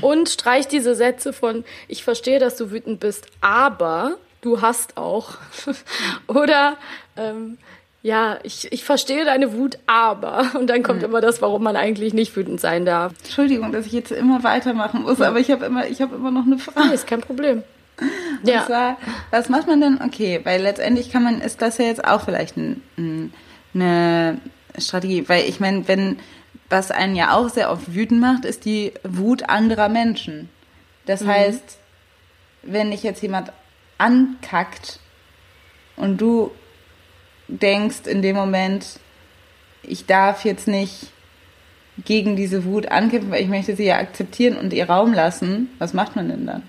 Und 0.00 0.28
streich 0.28 0.68
diese 0.68 0.94
Sätze 0.94 1.32
von, 1.32 1.64
ich 1.88 2.04
verstehe, 2.04 2.38
dass 2.38 2.56
du 2.56 2.70
wütend 2.70 3.00
bist, 3.00 3.26
aber 3.40 4.16
du 4.40 4.60
hast 4.60 4.96
auch. 4.96 5.36
Oder, 6.26 6.76
ähm, 7.16 7.58
ja, 8.02 8.38
ich, 8.42 8.70
ich 8.70 8.84
verstehe 8.84 9.24
deine 9.24 9.54
Wut, 9.54 9.78
aber. 9.86 10.50
Und 10.58 10.68
dann 10.68 10.82
kommt 10.82 11.00
mhm. 11.00 11.06
immer 11.06 11.20
das, 11.20 11.40
warum 11.40 11.62
man 11.62 11.76
eigentlich 11.76 12.12
nicht 12.12 12.36
wütend 12.36 12.60
sein 12.60 12.84
darf. 12.84 13.14
Entschuldigung, 13.24 13.72
dass 13.72 13.86
ich 13.86 13.92
jetzt 13.92 14.12
immer 14.12 14.44
weitermachen 14.44 15.02
muss, 15.02 15.20
aber 15.20 15.40
ich 15.40 15.50
habe 15.50 15.64
immer, 15.64 15.86
ich 15.86 16.02
habe 16.02 16.14
immer 16.16 16.30
noch 16.30 16.44
eine 16.44 16.58
Frage. 16.58 16.88
Nee, 16.88 16.94
ist 16.94 17.06
kein 17.06 17.22
Problem. 17.22 17.62
Und 17.98 18.48
ja. 18.48 18.66
zwar, 18.66 18.98
was 19.30 19.48
macht 19.48 19.66
man 19.66 19.80
denn? 19.80 20.00
Okay, 20.02 20.40
weil 20.44 20.62
letztendlich 20.62 21.10
kann 21.10 21.22
man, 21.22 21.40
ist 21.40 21.62
das 21.62 21.78
ja 21.78 21.86
jetzt 21.86 22.04
auch 22.04 22.22
vielleicht 22.22 22.56
ein, 22.56 22.82
ein, 22.98 23.32
eine 23.72 24.38
Strategie, 24.78 25.28
weil 25.28 25.48
ich 25.48 25.60
meine, 25.60 25.86
wenn 25.88 26.18
was 26.70 26.90
einen 26.90 27.16
ja 27.16 27.36
auch 27.36 27.48
sehr 27.48 27.70
oft 27.70 27.94
wütend 27.94 28.20
macht, 28.20 28.44
ist 28.44 28.64
die 28.64 28.92
Wut 29.04 29.48
anderer 29.48 29.88
Menschen. 29.88 30.48
Das 31.06 31.22
mhm. 31.22 31.28
heißt, 31.28 31.78
wenn 32.62 32.90
dich 32.90 33.02
jetzt 33.02 33.22
jemand 33.22 33.52
ankackt 33.98 34.98
und 35.96 36.20
du 36.20 36.50
denkst 37.48 38.06
in 38.06 38.22
dem 38.22 38.36
Moment, 38.36 38.98
ich 39.82 40.06
darf 40.06 40.44
jetzt 40.44 40.66
nicht 40.66 41.08
gegen 42.04 42.36
diese 42.36 42.64
Wut 42.64 42.86
ankämpfen, 42.86 43.30
weil 43.30 43.42
ich 43.42 43.48
möchte 43.48 43.76
sie 43.76 43.84
ja 43.84 43.98
akzeptieren 43.98 44.56
und 44.56 44.72
ihr 44.72 44.88
Raum 44.88 45.12
lassen, 45.12 45.70
was 45.78 45.92
macht 45.92 46.16
man 46.16 46.28
denn 46.28 46.46
dann? 46.46 46.62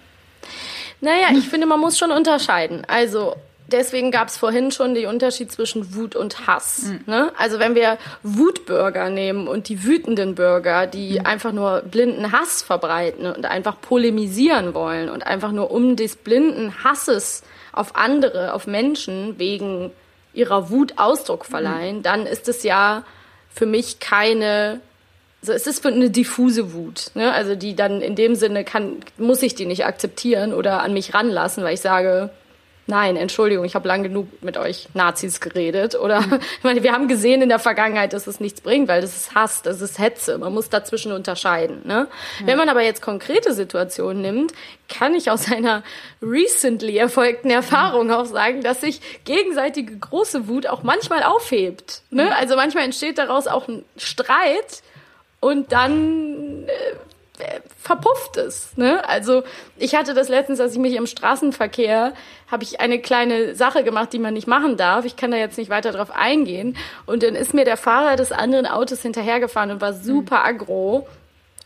Naja, 1.02 1.30
ich 1.34 1.48
finde, 1.48 1.68
man 1.68 1.80
muss 1.80 1.98
schon 1.98 2.12
unterscheiden. 2.12 2.84
Also 2.88 3.36
deswegen 3.68 4.11
gab 4.11 4.28
es 4.28 4.38
vorhin 4.38 4.72
schon 4.72 4.93
den 4.93 5.07
Unterschied 5.07 5.51
zwischen 5.51 5.95
Wut 5.95 6.16
und 6.16 6.47
Hass. 6.47 6.84
Mhm. 6.84 6.99
Ne? 7.07 7.32
Also 7.38 7.59
wenn 7.59 7.76
wir 7.76 7.97
Wutbürger 8.24 9.09
nehmen 9.09 9.47
und 9.47 9.70
die 9.70 9.84
wütenden 9.84 10.36
Bürger, 10.36 10.88
die 10.88 11.20
mhm. 11.20 11.26
einfach 11.26 11.51
nur 11.51 11.82
blinden 11.82 12.32
Hass 12.32 12.61
verbreiten 12.61 13.28
und 13.28 13.45
einfach 13.45 13.80
polemisieren 13.82 14.74
wollen 14.74 15.09
und 15.09 15.26
einfach 15.26 15.51
nur 15.51 15.72
um 15.72 15.95
des 15.95 16.16
blinden 16.16 16.84
Hasses 16.84 17.43
auf 17.72 17.95
andere, 17.95 18.53
auf 18.53 18.68
Menschen 18.68 19.38
wegen 19.39 19.91
ihrer 20.34 20.70
Wut 20.70 20.93
Ausdruck 20.97 21.45
verleihen, 21.45 21.97
mhm. 21.97 22.03
dann 22.03 22.26
ist 22.26 22.47
es 22.47 22.63
ja 22.63 23.03
für 23.49 23.66
mich 23.66 23.99
keine 23.99 24.82
also 25.41 25.53
es 25.53 25.68
ist 25.68 25.86
eine 25.86 26.09
diffuse 26.09 26.74
Wut, 26.74 27.11
ne? 27.13 27.32
Also 27.32 27.53
die 27.53 27.76
dann 27.76 28.01
in 28.01 28.16
dem 28.16 28.34
Sinne 28.34 28.63
kann, 28.63 28.95
muss 29.20 29.43
ich 29.43 29.53
die 29.53 29.68
nicht 29.68 29.86
akzeptieren 29.86 30.53
oder 30.53 30.82
an 30.82 30.91
mich 30.91 31.13
ranlassen, 31.13 31.63
weil 31.63 31.76
ich 31.76 31.82
sage, 31.82 32.32
Nein, 32.88 33.16
Entschuldigung, 33.16 33.66
ich 33.66 33.74
habe 33.74 33.88
lang 33.88 34.04
genug 34.04 34.28
mit 34.44 34.58
euch 34.58 34.90
Nazis 34.94 35.40
geredet. 35.40 35.96
Oder 35.96 36.22
mhm. 36.22 36.40
ich 36.58 36.64
meine, 36.64 36.84
wir 36.84 36.94
haben 36.94 37.08
gesehen 37.08 37.42
in 37.42 37.50
der 37.50 37.58
Vergangenheit, 37.58 38.14
dass 38.14 38.28
es 38.28 38.40
nichts 38.40 38.62
bringt, 38.62 38.88
weil 38.88 39.02
das 39.02 39.16
ist 39.16 39.36
Hass, 39.36 39.64
das 39.64 39.82
ist 39.82 39.98
Hetze. 39.98 40.38
Man 40.38 40.54
muss 40.54 40.70
dazwischen 40.70 41.12
unterscheiden. 41.12 41.82
Ne? 41.84 42.08
Mhm. 42.40 42.48
Wenn 42.48 42.58
man 42.58 42.70
aber 42.70 42.82
jetzt 42.82 43.02
konkrete 43.02 43.54
Situationen 43.54 44.22
nimmt, 44.22 44.54
kann 44.88 45.16
ich 45.16 45.32
aus 45.32 45.52
einer 45.52 45.84
recently 46.22 46.98
erfolgten 46.98 47.50
Erfahrung 47.50 48.12
auch 48.12 48.26
sagen, 48.26 48.62
dass 48.62 48.82
sich 48.82 49.02
gegenseitige 49.26 49.98
große 49.98 50.48
Wut 50.48 50.68
auch 50.68 50.84
manchmal 50.84 51.24
aufhebt. 51.24 52.04
Ne? 52.12 52.36
Also 52.36 52.56
manchmal 52.56 52.84
entsteht 52.84 53.18
daraus 53.18 53.48
auch 53.48 53.68
ein 53.68 53.84
Streit 53.98 54.84
und 55.40 55.72
dann 55.72 56.66
äh, 56.68 56.96
verpufft 57.82 58.38
ist. 58.38 58.78
Ne? 58.78 59.08
Also 59.08 59.44
ich 59.78 59.96
hatte 59.96 60.14
das 60.14 60.30
letztens, 60.30 60.60
als 60.60 60.74
ich 60.74 60.80
mich 60.80 60.96
im 60.96 61.08
Straßenverkehr, 61.08 62.14
habe 62.48 62.64
ich 62.64 62.80
eine 62.80 63.00
kleine 63.00 63.56
Sache 63.56 63.84
gemacht, 63.84 64.14
die 64.14 64.20
man 64.20 64.34
nicht 64.34 64.48
machen 64.48 64.78
darf. 64.78 65.06
Ich 65.06 65.16
kann 65.16 65.32
da 65.32 65.38
jetzt 65.38 65.58
nicht 65.58 65.70
weiter 65.70 65.92
drauf 65.92 66.12
eingehen. 66.12 66.78
Und 67.06 67.24
dann 67.24 67.36
ist 67.36 67.54
mir 67.54 67.66
der 67.66 67.78
Fahrer 67.78 68.16
des 68.16 68.32
anderen 68.32 68.66
Autos 68.66 69.02
hinterhergefahren 69.02 69.72
und 69.72 69.82
war 69.82 69.94
super 69.94 70.46
aggro 70.46 71.08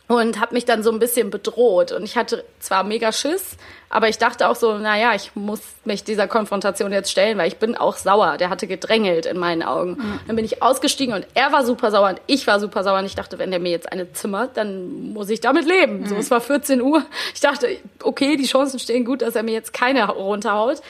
und 0.10 0.39
habe 0.39 0.55
mich 0.55 0.66
dann 0.66 0.82
so 0.82 0.91
ein 0.91 0.97
bisschen 0.97 1.30
bedroht. 1.30 1.91
Und 1.91 2.03
ich 2.03 2.18
hatte 2.18 2.43
zwar 2.57 2.84
mega 2.84 3.12
Schiss, 3.12 3.57
aber 3.89 4.10
ich 4.10 4.18
dachte 4.18 4.49
auch 4.49 4.55
so, 4.55 4.80
naja, 4.80 5.14
ich 5.14 5.36
muss 5.36 5.62
mich 5.86 6.03
dieser 6.03 6.28
Konfrontation 6.28 6.91
jetzt 6.91 7.12
stellen, 7.12 7.38
weil 7.38 7.47
ich 7.47 7.57
bin 7.57 7.76
auch 7.76 7.95
sauer. 7.95 8.38
Der 8.38 8.49
hatte 8.49 8.66
gedrängelt 8.66 9.28
in 9.28 9.38
meinen 9.38 9.62
Augen. 9.62 9.91
Mhm. 9.91 10.20
Dann 10.26 10.36
bin 10.36 10.45
ich 10.45 10.64
ausgestiegen 10.64 11.14
und 11.14 11.28
er 11.36 11.51
war 11.51 11.64
super 11.64 11.91
sauer 11.91 12.10
und 12.10 12.22
ich 12.26 12.47
war 12.47 12.60
super 12.60 12.84
sauer. 12.84 12.97
Und 12.97 13.05
ich 13.05 13.14
dachte, 13.14 13.38
wenn 13.38 13.51
der 13.51 13.60
mir 13.60 13.70
jetzt 13.70 13.91
eine 13.91 14.12
zimmert, 14.12 14.57
dann 14.57 15.14
muss 15.14 15.30
ich 15.30 15.41
damit 15.41 15.68
leben. 15.68 15.99
Mhm. 15.99 16.05
So, 16.07 16.16
es 16.16 16.32
war 16.32 16.41
14 16.41 16.82
Uhr. 16.82 17.03
Ich 17.36 17.41
dachte, 17.41 17.68
okay, 18.01 18.36
die 18.36 18.47
Chancen 18.47 18.80
stehen 18.80 19.05
gut, 19.05 19.22
dass 19.22 19.36
er 19.36 19.43
mir 19.43 19.53
jetzt 19.53 19.74
keine 19.74 20.10
runterhaut. 20.10 20.82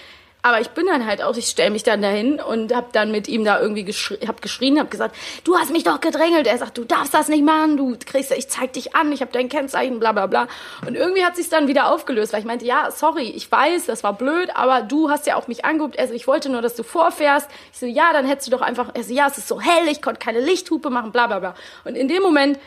Aber 0.41 0.61
ich 0.61 0.69
bin 0.69 0.85
dann 0.85 1.05
halt 1.05 1.21
auch, 1.21 1.35
ich 1.35 1.47
stelle 1.47 1.69
mich 1.69 1.83
dann 1.83 2.01
dahin 2.01 2.39
und 2.39 2.73
habe 2.73 2.87
dann 2.93 3.11
mit 3.11 3.27
ihm 3.27 3.43
da 3.43 3.59
irgendwie 3.59 3.83
geschri 3.83 4.17
hab 4.25 4.41
geschrien, 4.41 4.79
habe 4.79 4.87
gesagt, 4.87 5.13
du 5.43 5.57
hast 5.57 5.69
mich 5.71 5.83
doch 5.83 5.99
gedrängelt. 5.99 6.47
Er 6.47 6.57
sagt, 6.57 6.77
du 6.77 6.85
darfst 6.85 7.13
das 7.13 7.27
nicht 7.27 7.43
machen, 7.43 7.75
du 7.75 7.97
kriegst, 8.05 8.31
ich 8.31 8.47
zeig 8.47 8.71
dich 8.71 8.95
an, 8.95 9.11
ich 9.11 9.19
habe 9.19 9.33
dein 9.33 9.49
Kennzeichen, 9.49 9.99
bla 9.99 10.13
bla 10.13 10.27
bla. 10.27 10.47
Und 10.87 10.95
irgendwie 10.95 11.25
hat 11.25 11.35
sich 11.35 11.49
dann 11.49 11.67
wieder 11.67 11.91
aufgelöst, 11.91 12.31
weil 12.31 12.39
ich 12.39 12.45
meinte, 12.45 12.65
ja, 12.65 12.89
sorry, 12.89 13.23
ich 13.23 13.51
weiß, 13.51 13.85
das 13.85 14.01
war 14.03 14.13
blöd, 14.13 14.49
aber 14.55 14.81
du 14.81 15.09
hast 15.09 15.27
ja 15.27 15.35
auch 15.35 15.49
mich 15.49 15.65
angeguckt. 15.65 15.99
Also 15.99 16.13
ich 16.13 16.25
wollte 16.25 16.49
nur, 16.49 16.61
dass 16.61 16.75
du 16.75 16.83
vorfährst. 16.83 17.49
Ich 17.73 17.79
so, 17.79 17.85
ja, 17.85 18.13
dann 18.13 18.25
hättest 18.25 18.47
du 18.47 18.51
doch 18.51 18.61
einfach, 18.61 18.91
er 18.93 19.03
so, 19.03 19.13
ja, 19.13 19.27
es 19.27 19.37
ist 19.37 19.49
so 19.49 19.59
hell, 19.59 19.89
ich 19.89 20.01
konnte 20.01 20.19
keine 20.19 20.39
Lichthupe 20.39 20.89
machen, 20.89 21.11
bla 21.11 21.27
bla 21.27 21.39
bla. 21.39 21.55
Und 21.83 21.95
in 21.95 22.07
dem 22.07 22.23
Moment 22.23 22.57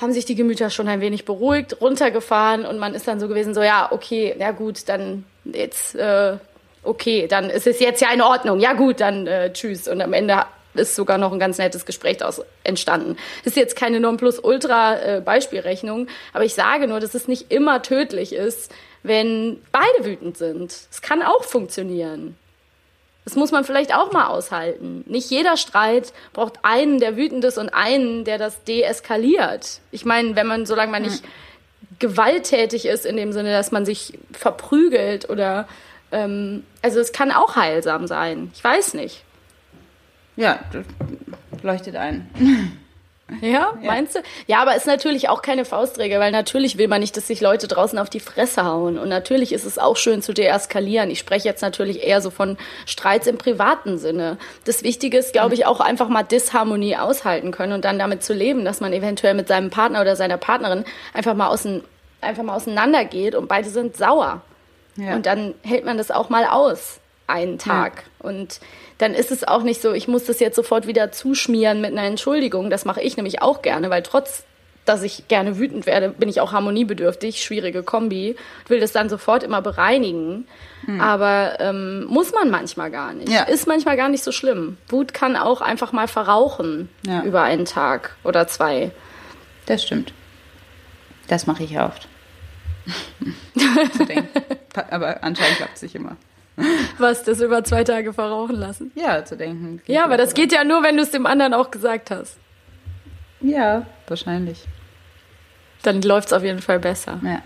haben 0.00 0.12
sich 0.12 0.24
die 0.24 0.34
Gemüter 0.34 0.68
schon 0.70 0.88
ein 0.88 1.00
wenig 1.00 1.24
beruhigt, 1.24 1.80
runtergefahren 1.80 2.66
und 2.66 2.78
man 2.78 2.94
ist 2.96 3.06
dann 3.06 3.20
so 3.20 3.28
gewesen, 3.28 3.54
so 3.54 3.62
ja, 3.62 3.92
okay, 3.92 4.34
ja 4.36 4.50
gut, 4.50 4.88
dann 4.88 5.24
jetzt 5.44 5.94
äh, 5.94 6.38
okay, 6.84 7.26
dann 7.26 7.50
ist 7.50 7.66
es 7.66 7.80
jetzt 7.80 8.00
ja 8.00 8.12
in 8.12 8.22
Ordnung. 8.22 8.60
Ja 8.60 8.74
gut, 8.74 9.00
dann 9.00 9.26
äh, 9.26 9.52
tschüss. 9.52 9.88
Und 9.88 10.00
am 10.00 10.12
Ende 10.12 10.44
ist 10.74 10.96
sogar 10.96 11.18
noch 11.18 11.32
ein 11.32 11.38
ganz 11.38 11.58
nettes 11.58 11.86
Gespräch 11.86 12.18
daraus 12.18 12.42
entstanden. 12.64 13.16
Ist 13.44 13.56
jetzt 13.56 13.76
keine 13.76 14.00
Nonplusultra-Beispielrechnung, 14.00 16.06
äh, 16.06 16.10
aber 16.32 16.44
ich 16.44 16.54
sage 16.54 16.88
nur, 16.88 17.00
dass 17.00 17.14
es 17.14 17.28
nicht 17.28 17.50
immer 17.50 17.82
tödlich 17.82 18.32
ist, 18.32 18.72
wenn 19.02 19.62
beide 19.70 20.04
wütend 20.04 20.36
sind. 20.36 20.72
Es 20.90 21.02
kann 21.02 21.22
auch 21.22 21.44
funktionieren. 21.44 22.36
Das 23.24 23.36
muss 23.36 23.52
man 23.52 23.64
vielleicht 23.64 23.94
auch 23.94 24.12
mal 24.12 24.26
aushalten. 24.26 25.02
Nicht 25.06 25.30
jeder 25.30 25.56
Streit 25.56 26.12
braucht 26.34 26.58
einen, 26.62 27.00
der 27.00 27.16
wütend 27.16 27.42
ist 27.44 27.56
und 27.56 27.70
einen, 27.70 28.24
der 28.24 28.36
das 28.36 28.64
deeskaliert. 28.64 29.80
Ich 29.92 30.04
meine, 30.04 30.36
wenn 30.36 30.46
man, 30.46 30.66
solange 30.66 30.92
man 30.92 31.02
nicht 31.02 31.24
gewalttätig 31.98 32.86
ist, 32.86 33.06
in 33.06 33.16
dem 33.16 33.32
Sinne, 33.32 33.52
dass 33.52 33.72
man 33.72 33.86
sich 33.86 34.18
verprügelt 34.32 35.30
oder 35.30 35.66
ähm, 36.14 36.64
also 36.80 37.00
es 37.00 37.12
kann 37.12 37.32
auch 37.32 37.56
heilsam 37.56 38.06
sein. 38.06 38.50
Ich 38.54 38.62
weiß 38.62 38.94
nicht. 38.94 39.24
Ja, 40.36 40.60
das 40.72 40.86
leuchtet 41.62 41.96
ein. 41.96 42.28
Ja, 43.40 43.48
ja, 43.48 43.78
meinst 43.82 44.16
du? 44.16 44.20
Ja, 44.46 44.60
aber 44.60 44.76
ist 44.76 44.86
natürlich 44.86 45.30
auch 45.30 45.40
keine 45.40 45.64
Faustregel, 45.64 46.20
weil 46.20 46.30
natürlich 46.30 46.76
will 46.76 46.88
man 46.88 47.00
nicht, 47.00 47.16
dass 47.16 47.26
sich 47.26 47.40
Leute 47.40 47.68
draußen 47.68 47.98
auf 47.98 48.10
die 48.10 48.20
Fresse 48.20 48.66
hauen. 48.66 48.98
Und 48.98 49.08
natürlich 49.08 49.54
ist 49.54 49.64
es 49.64 49.78
auch 49.78 49.96
schön 49.96 50.20
zu 50.20 50.34
deeskalieren. 50.34 51.10
Ich 51.10 51.20
spreche 51.20 51.48
jetzt 51.48 51.62
natürlich 51.62 52.02
eher 52.06 52.20
so 52.20 52.28
von 52.28 52.58
Streits 52.84 53.26
im 53.26 53.38
privaten 53.38 53.96
Sinne. 53.96 54.36
Das 54.66 54.82
Wichtige 54.82 55.16
ist, 55.16 55.32
glaube 55.32 55.54
ich, 55.54 55.64
auch 55.64 55.80
einfach 55.80 56.10
mal 56.10 56.22
Disharmonie 56.22 56.96
aushalten 56.96 57.50
können 57.50 57.72
und 57.72 57.86
dann 57.86 57.98
damit 57.98 58.22
zu 58.22 58.34
leben, 58.34 58.62
dass 58.62 58.82
man 58.82 58.92
eventuell 58.92 59.32
mit 59.32 59.48
seinem 59.48 59.70
Partner 59.70 60.02
oder 60.02 60.16
seiner 60.16 60.36
Partnerin 60.36 60.84
einfach 61.14 61.34
mal, 61.34 61.48
außen, 61.48 61.82
einfach 62.20 62.42
mal 62.42 62.56
auseinandergeht 62.56 63.34
und 63.34 63.48
beide 63.48 63.70
sind 63.70 63.96
sauer. 63.96 64.42
Ja. 64.96 65.14
Und 65.14 65.26
dann 65.26 65.54
hält 65.62 65.84
man 65.84 65.98
das 65.98 66.10
auch 66.10 66.28
mal 66.28 66.44
aus, 66.44 67.00
einen 67.26 67.58
Tag. 67.58 68.04
Ja. 68.22 68.30
Und 68.30 68.60
dann 68.98 69.14
ist 69.14 69.30
es 69.30 69.44
auch 69.44 69.62
nicht 69.62 69.82
so, 69.82 69.92
ich 69.92 70.08
muss 70.08 70.24
das 70.24 70.40
jetzt 70.40 70.56
sofort 70.56 70.86
wieder 70.86 71.12
zuschmieren 71.12 71.80
mit 71.80 71.92
einer 71.92 72.04
Entschuldigung. 72.04 72.70
Das 72.70 72.84
mache 72.84 73.02
ich 73.02 73.16
nämlich 73.16 73.42
auch 73.42 73.62
gerne, 73.62 73.90
weil 73.90 74.02
trotz 74.02 74.44
dass 74.84 75.02
ich 75.02 75.28
gerne 75.28 75.58
wütend 75.58 75.86
werde, 75.86 76.10
bin 76.10 76.28
ich 76.28 76.40
auch 76.40 76.52
harmoniebedürftig, 76.52 77.42
schwierige 77.42 77.82
Kombi, 77.82 78.36
will 78.68 78.80
das 78.80 78.92
dann 78.92 79.08
sofort 79.08 79.42
immer 79.42 79.62
bereinigen. 79.62 80.46
Hm. 80.84 81.00
Aber 81.00 81.56
ähm, 81.60 82.04
muss 82.04 82.32
man 82.32 82.50
manchmal 82.50 82.90
gar 82.90 83.14
nicht. 83.14 83.30
Ja. 83.30 83.44
Ist 83.44 83.66
manchmal 83.66 83.96
gar 83.96 84.08
nicht 84.08 84.22
so 84.22 84.32
schlimm. 84.32 84.76
Wut 84.88 85.14
kann 85.14 85.36
auch 85.36 85.60
einfach 85.60 85.92
mal 85.92 86.08
verrauchen 86.08 86.88
über 87.24 87.42
einen 87.42 87.64
Tag 87.64 88.16
oder 88.24 88.46
zwei. 88.46 88.90
Das 89.66 89.82
stimmt. 89.82 90.12
Das 91.28 91.46
mache 91.46 91.64
ich 91.64 91.78
oft. 91.80 92.08
zu 93.92 94.04
denken. 94.04 94.28
Aber 94.90 95.22
anscheinend 95.22 95.56
klappt 95.56 95.76
es 95.76 95.82
nicht 95.82 95.94
immer. 95.94 96.16
Was, 96.98 97.24
das 97.24 97.40
über 97.40 97.64
zwei 97.64 97.82
Tage 97.84 98.12
verrauchen 98.12 98.56
lassen? 98.56 98.92
Ja, 98.94 99.24
zu 99.24 99.36
denken. 99.36 99.82
Ja, 99.86 100.04
aber 100.04 100.16
das 100.16 100.34
geht 100.34 100.52
ja 100.52 100.62
nur, 100.64 100.82
wenn 100.82 100.96
du 100.96 101.02
es 101.02 101.10
dem 101.10 101.26
anderen 101.26 101.52
auch 101.52 101.70
gesagt 101.70 102.10
hast. 102.10 102.38
Ja, 103.40 103.86
wahrscheinlich. 104.06 104.64
Dann 105.82 106.00
läuft 106.02 106.28
es 106.28 106.32
auf 106.32 106.44
jeden 106.44 106.60
Fall 106.60 106.78
besser. 106.78 107.20
Ja. 107.22 107.42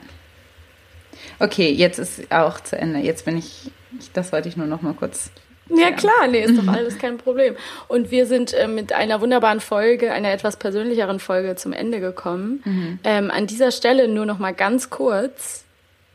Okay, 1.38 1.72
jetzt 1.72 1.98
ist 1.98 2.30
auch 2.30 2.60
zu 2.60 2.76
Ende. 2.76 3.00
Jetzt 3.00 3.24
bin 3.24 3.36
ich, 3.36 3.70
das 4.12 4.32
wollte 4.32 4.48
ich 4.48 4.56
nur 4.56 4.66
noch 4.66 4.82
mal 4.82 4.94
kurz 4.94 5.30
ja, 5.70 5.90
klar, 5.92 6.26
nee, 6.30 6.42
ist 6.42 6.58
doch 6.58 6.68
alles 6.68 6.98
kein 6.98 7.18
Problem. 7.18 7.56
Und 7.88 8.10
wir 8.10 8.26
sind 8.26 8.52
äh, 8.54 8.68
mit 8.68 8.92
einer 8.92 9.20
wunderbaren 9.20 9.60
Folge, 9.60 10.12
einer 10.12 10.32
etwas 10.32 10.56
persönlicheren 10.56 11.20
Folge 11.20 11.56
zum 11.56 11.72
Ende 11.72 12.00
gekommen. 12.00 12.62
Mhm. 12.64 12.98
Ähm, 13.04 13.30
an 13.30 13.46
dieser 13.46 13.70
Stelle 13.70 14.08
nur 14.08 14.26
noch 14.26 14.38
mal 14.38 14.54
ganz 14.54 14.90
kurz. 14.90 15.64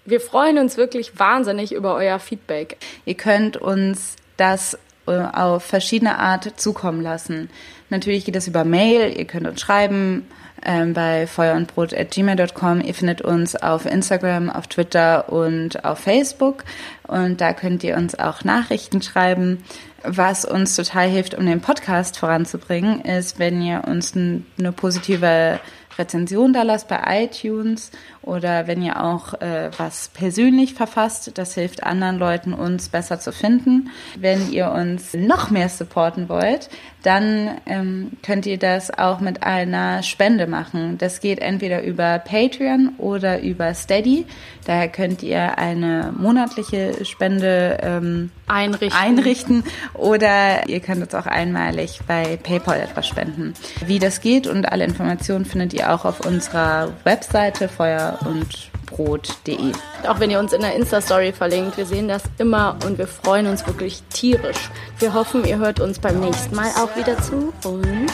Wir 0.05 0.19
freuen 0.19 0.57
uns 0.57 0.77
wirklich 0.77 1.17
wahnsinnig 1.19 1.73
über 1.73 1.95
euer 1.95 2.19
Feedback. 2.19 2.77
Ihr 3.05 3.15
könnt 3.15 3.57
uns 3.57 4.15
das 4.37 4.77
äh, 5.07 5.11
auf 5.11 5.63
verschiedene 5.63 6.17
Art 6.17 6.59
zukommen 6.59 7.01
lassen. 7.01 7.49
Natürlich 7.89 8.25
geht 8.25 8.35
das 8.35 8.47
über 8.47 8.63
Mail, 8.63 9.17
ihr 9.17 9.25
könnt 9.25 9.47
uns 9.47 9.61
schreiben 9.61 10.25
ähm, 10.65 10.93
bei 10.93 11.27
feuerundbrot.gmail.com. 11.27 12.81
Ihr 12.81 12.93
findet 12.93 13.21
uns 13.21 13.55
auf 13.55 13.85
Instagram, 13.85 14.49
auf 14.49 14.67
Twitter 14.67 15.31
und 15.31 15.85
auf 15.85 15.99
Facebook. 15.99 16.63
Und 17.07 17.41
da 17.41 17.53
könnt 17.53 17.83
ihr 17.83 17.97
uns 17.97 18.17
auch 18.17 18.43
Nachrichten 18.43 19.01
schreiben. 19.01 19.63
Was 20.03 20.45
uns 20.45 20.75
total 20.75 21.07
hilft, 21.07 21.35
um 21.35 21.45
den 21.45 21.61
Podcast 21.61 22.17
voranzubringen, 22.17 23.01
ist, 23.01 23.39
wenn 23.39 23.61
ihr 23.61 23.83
uns 23.87 24.13
eine 24.15 24.71
positive 24.73 25.59
Rezension 25.97 26.53
da 26.53 26.63
lasst 26.63 26.87
bei 26.87 27.25
iTunes 27.25 27.91
oder 28.23 28.67
wenn 28.67 28.81
ihr 28.81 29.03
auch 29.03 29.33
äh, 29.35 29.69
was 29.77 30.09
persönlich 30.13 30.73
verfasst. 30.73 31.31
Das 31.35 31.53
hilft 31.53 31.83
anderen 31.83 32.17
Leuten, 32.17 32.53
uns 32.53 32.89
besser 32.89 33.19
zu 33.19 33.31
finden. 33.31 33.89
Wenn 34.17 34.51
ihr 34.51 34.71
uns 34.71 35.13
noch 35.13 35.49
mehr 35.49 35.69
supporten 35.69 36.29
wollt, 36.29 36.69
dann 37.03 37.51
ähm, 37.65 38.11
könnt 38.23 38.45
ihr 38.45 38.57
das 38.57 38.97
auch 38.97 39.19
mit 39.19 39.43
einer 39.43 40.03
Spende 40.03 40.47
machen. 40.47 40.97
Das 40.97 41.19
geht 41.19 41.39
entweder 41.39 41.83
über 41.83 42.17
Patreon 42.19 42.93
oder 42.97 43.41
über 43.41 43.73
Steady. 43.73 44.25
Daher 44.65 44.87
könnt 44.87 45.21
ihr 45.21 45.57
eine 45.57 46.13
monatliche 46.17 47.03
Spende 47.03 47.77
ähm, 47.81 48.31
einrichten. 48.47 48.99
einrichten 48.99 49.63
oder 49.93 50.69
ihr 50.69 50.79
könnt 50.79 51.01
uns 51.01 51.13
auch 51.13 51.25
einmalig 51.25 51.99
bei 52.07 52.37
PayPal 52.37 52.79
etwas 52.79 53.07
spenden. 53.07 53.53
Wie 53.85 53.99
das 53.99 54.21
geht 54.21 54.47
und 54.47 54.71
alle 54.71 54.85
Informationen 54.85 55.43
findet 55.45 55.73
ihr 55.73 55.93
auch 55.93 56.05
auf 56.05 56.25
unserer 56.25 56.93
Webseite 57.03 57.67
Feuer 57.67 58.12
und 58.25 58.47
brot.de. 58.87 59.71
Auch 60.07 60.19
wenn 60.19 60.29
ihr 60.29 60.39
uns 60.39 60.53
in 60.53 60.61
der 60.61 60.75
Insta-Story 60.75 61.33
verlinkt, 61.33 61.77
wir 61.77 61.85
sehen 61.85 62.07
das 62.07 62.23
immer 62.37 62.77
und 62.85 62.97
wir 62.97 63.07
freuen 63.07 63.47
uns 63.47 63.65
wirklich 63.65 64.03
tierisch. 64.11 64.69
Wir 64.99 65.13
hoffen, 65.13 65.45
ihr 65.45 65.57
hört 65.57 65.79
uns 65.79 65.99
beim 65.99 66.19
nächsten 66.19 66.55
Mal 66.55 66.69
auch 66.71 66.95
wieder 66.95 67.19
zu 67.21 67.53
und 67.65 68.07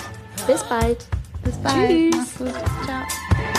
bis 0.47 0.63
bald. 0.63 1.05
Bis 1.43 1.55
bald. 1.57 1.89
Tschüss. 1.89 2.35
Ciao. 2.85 3.58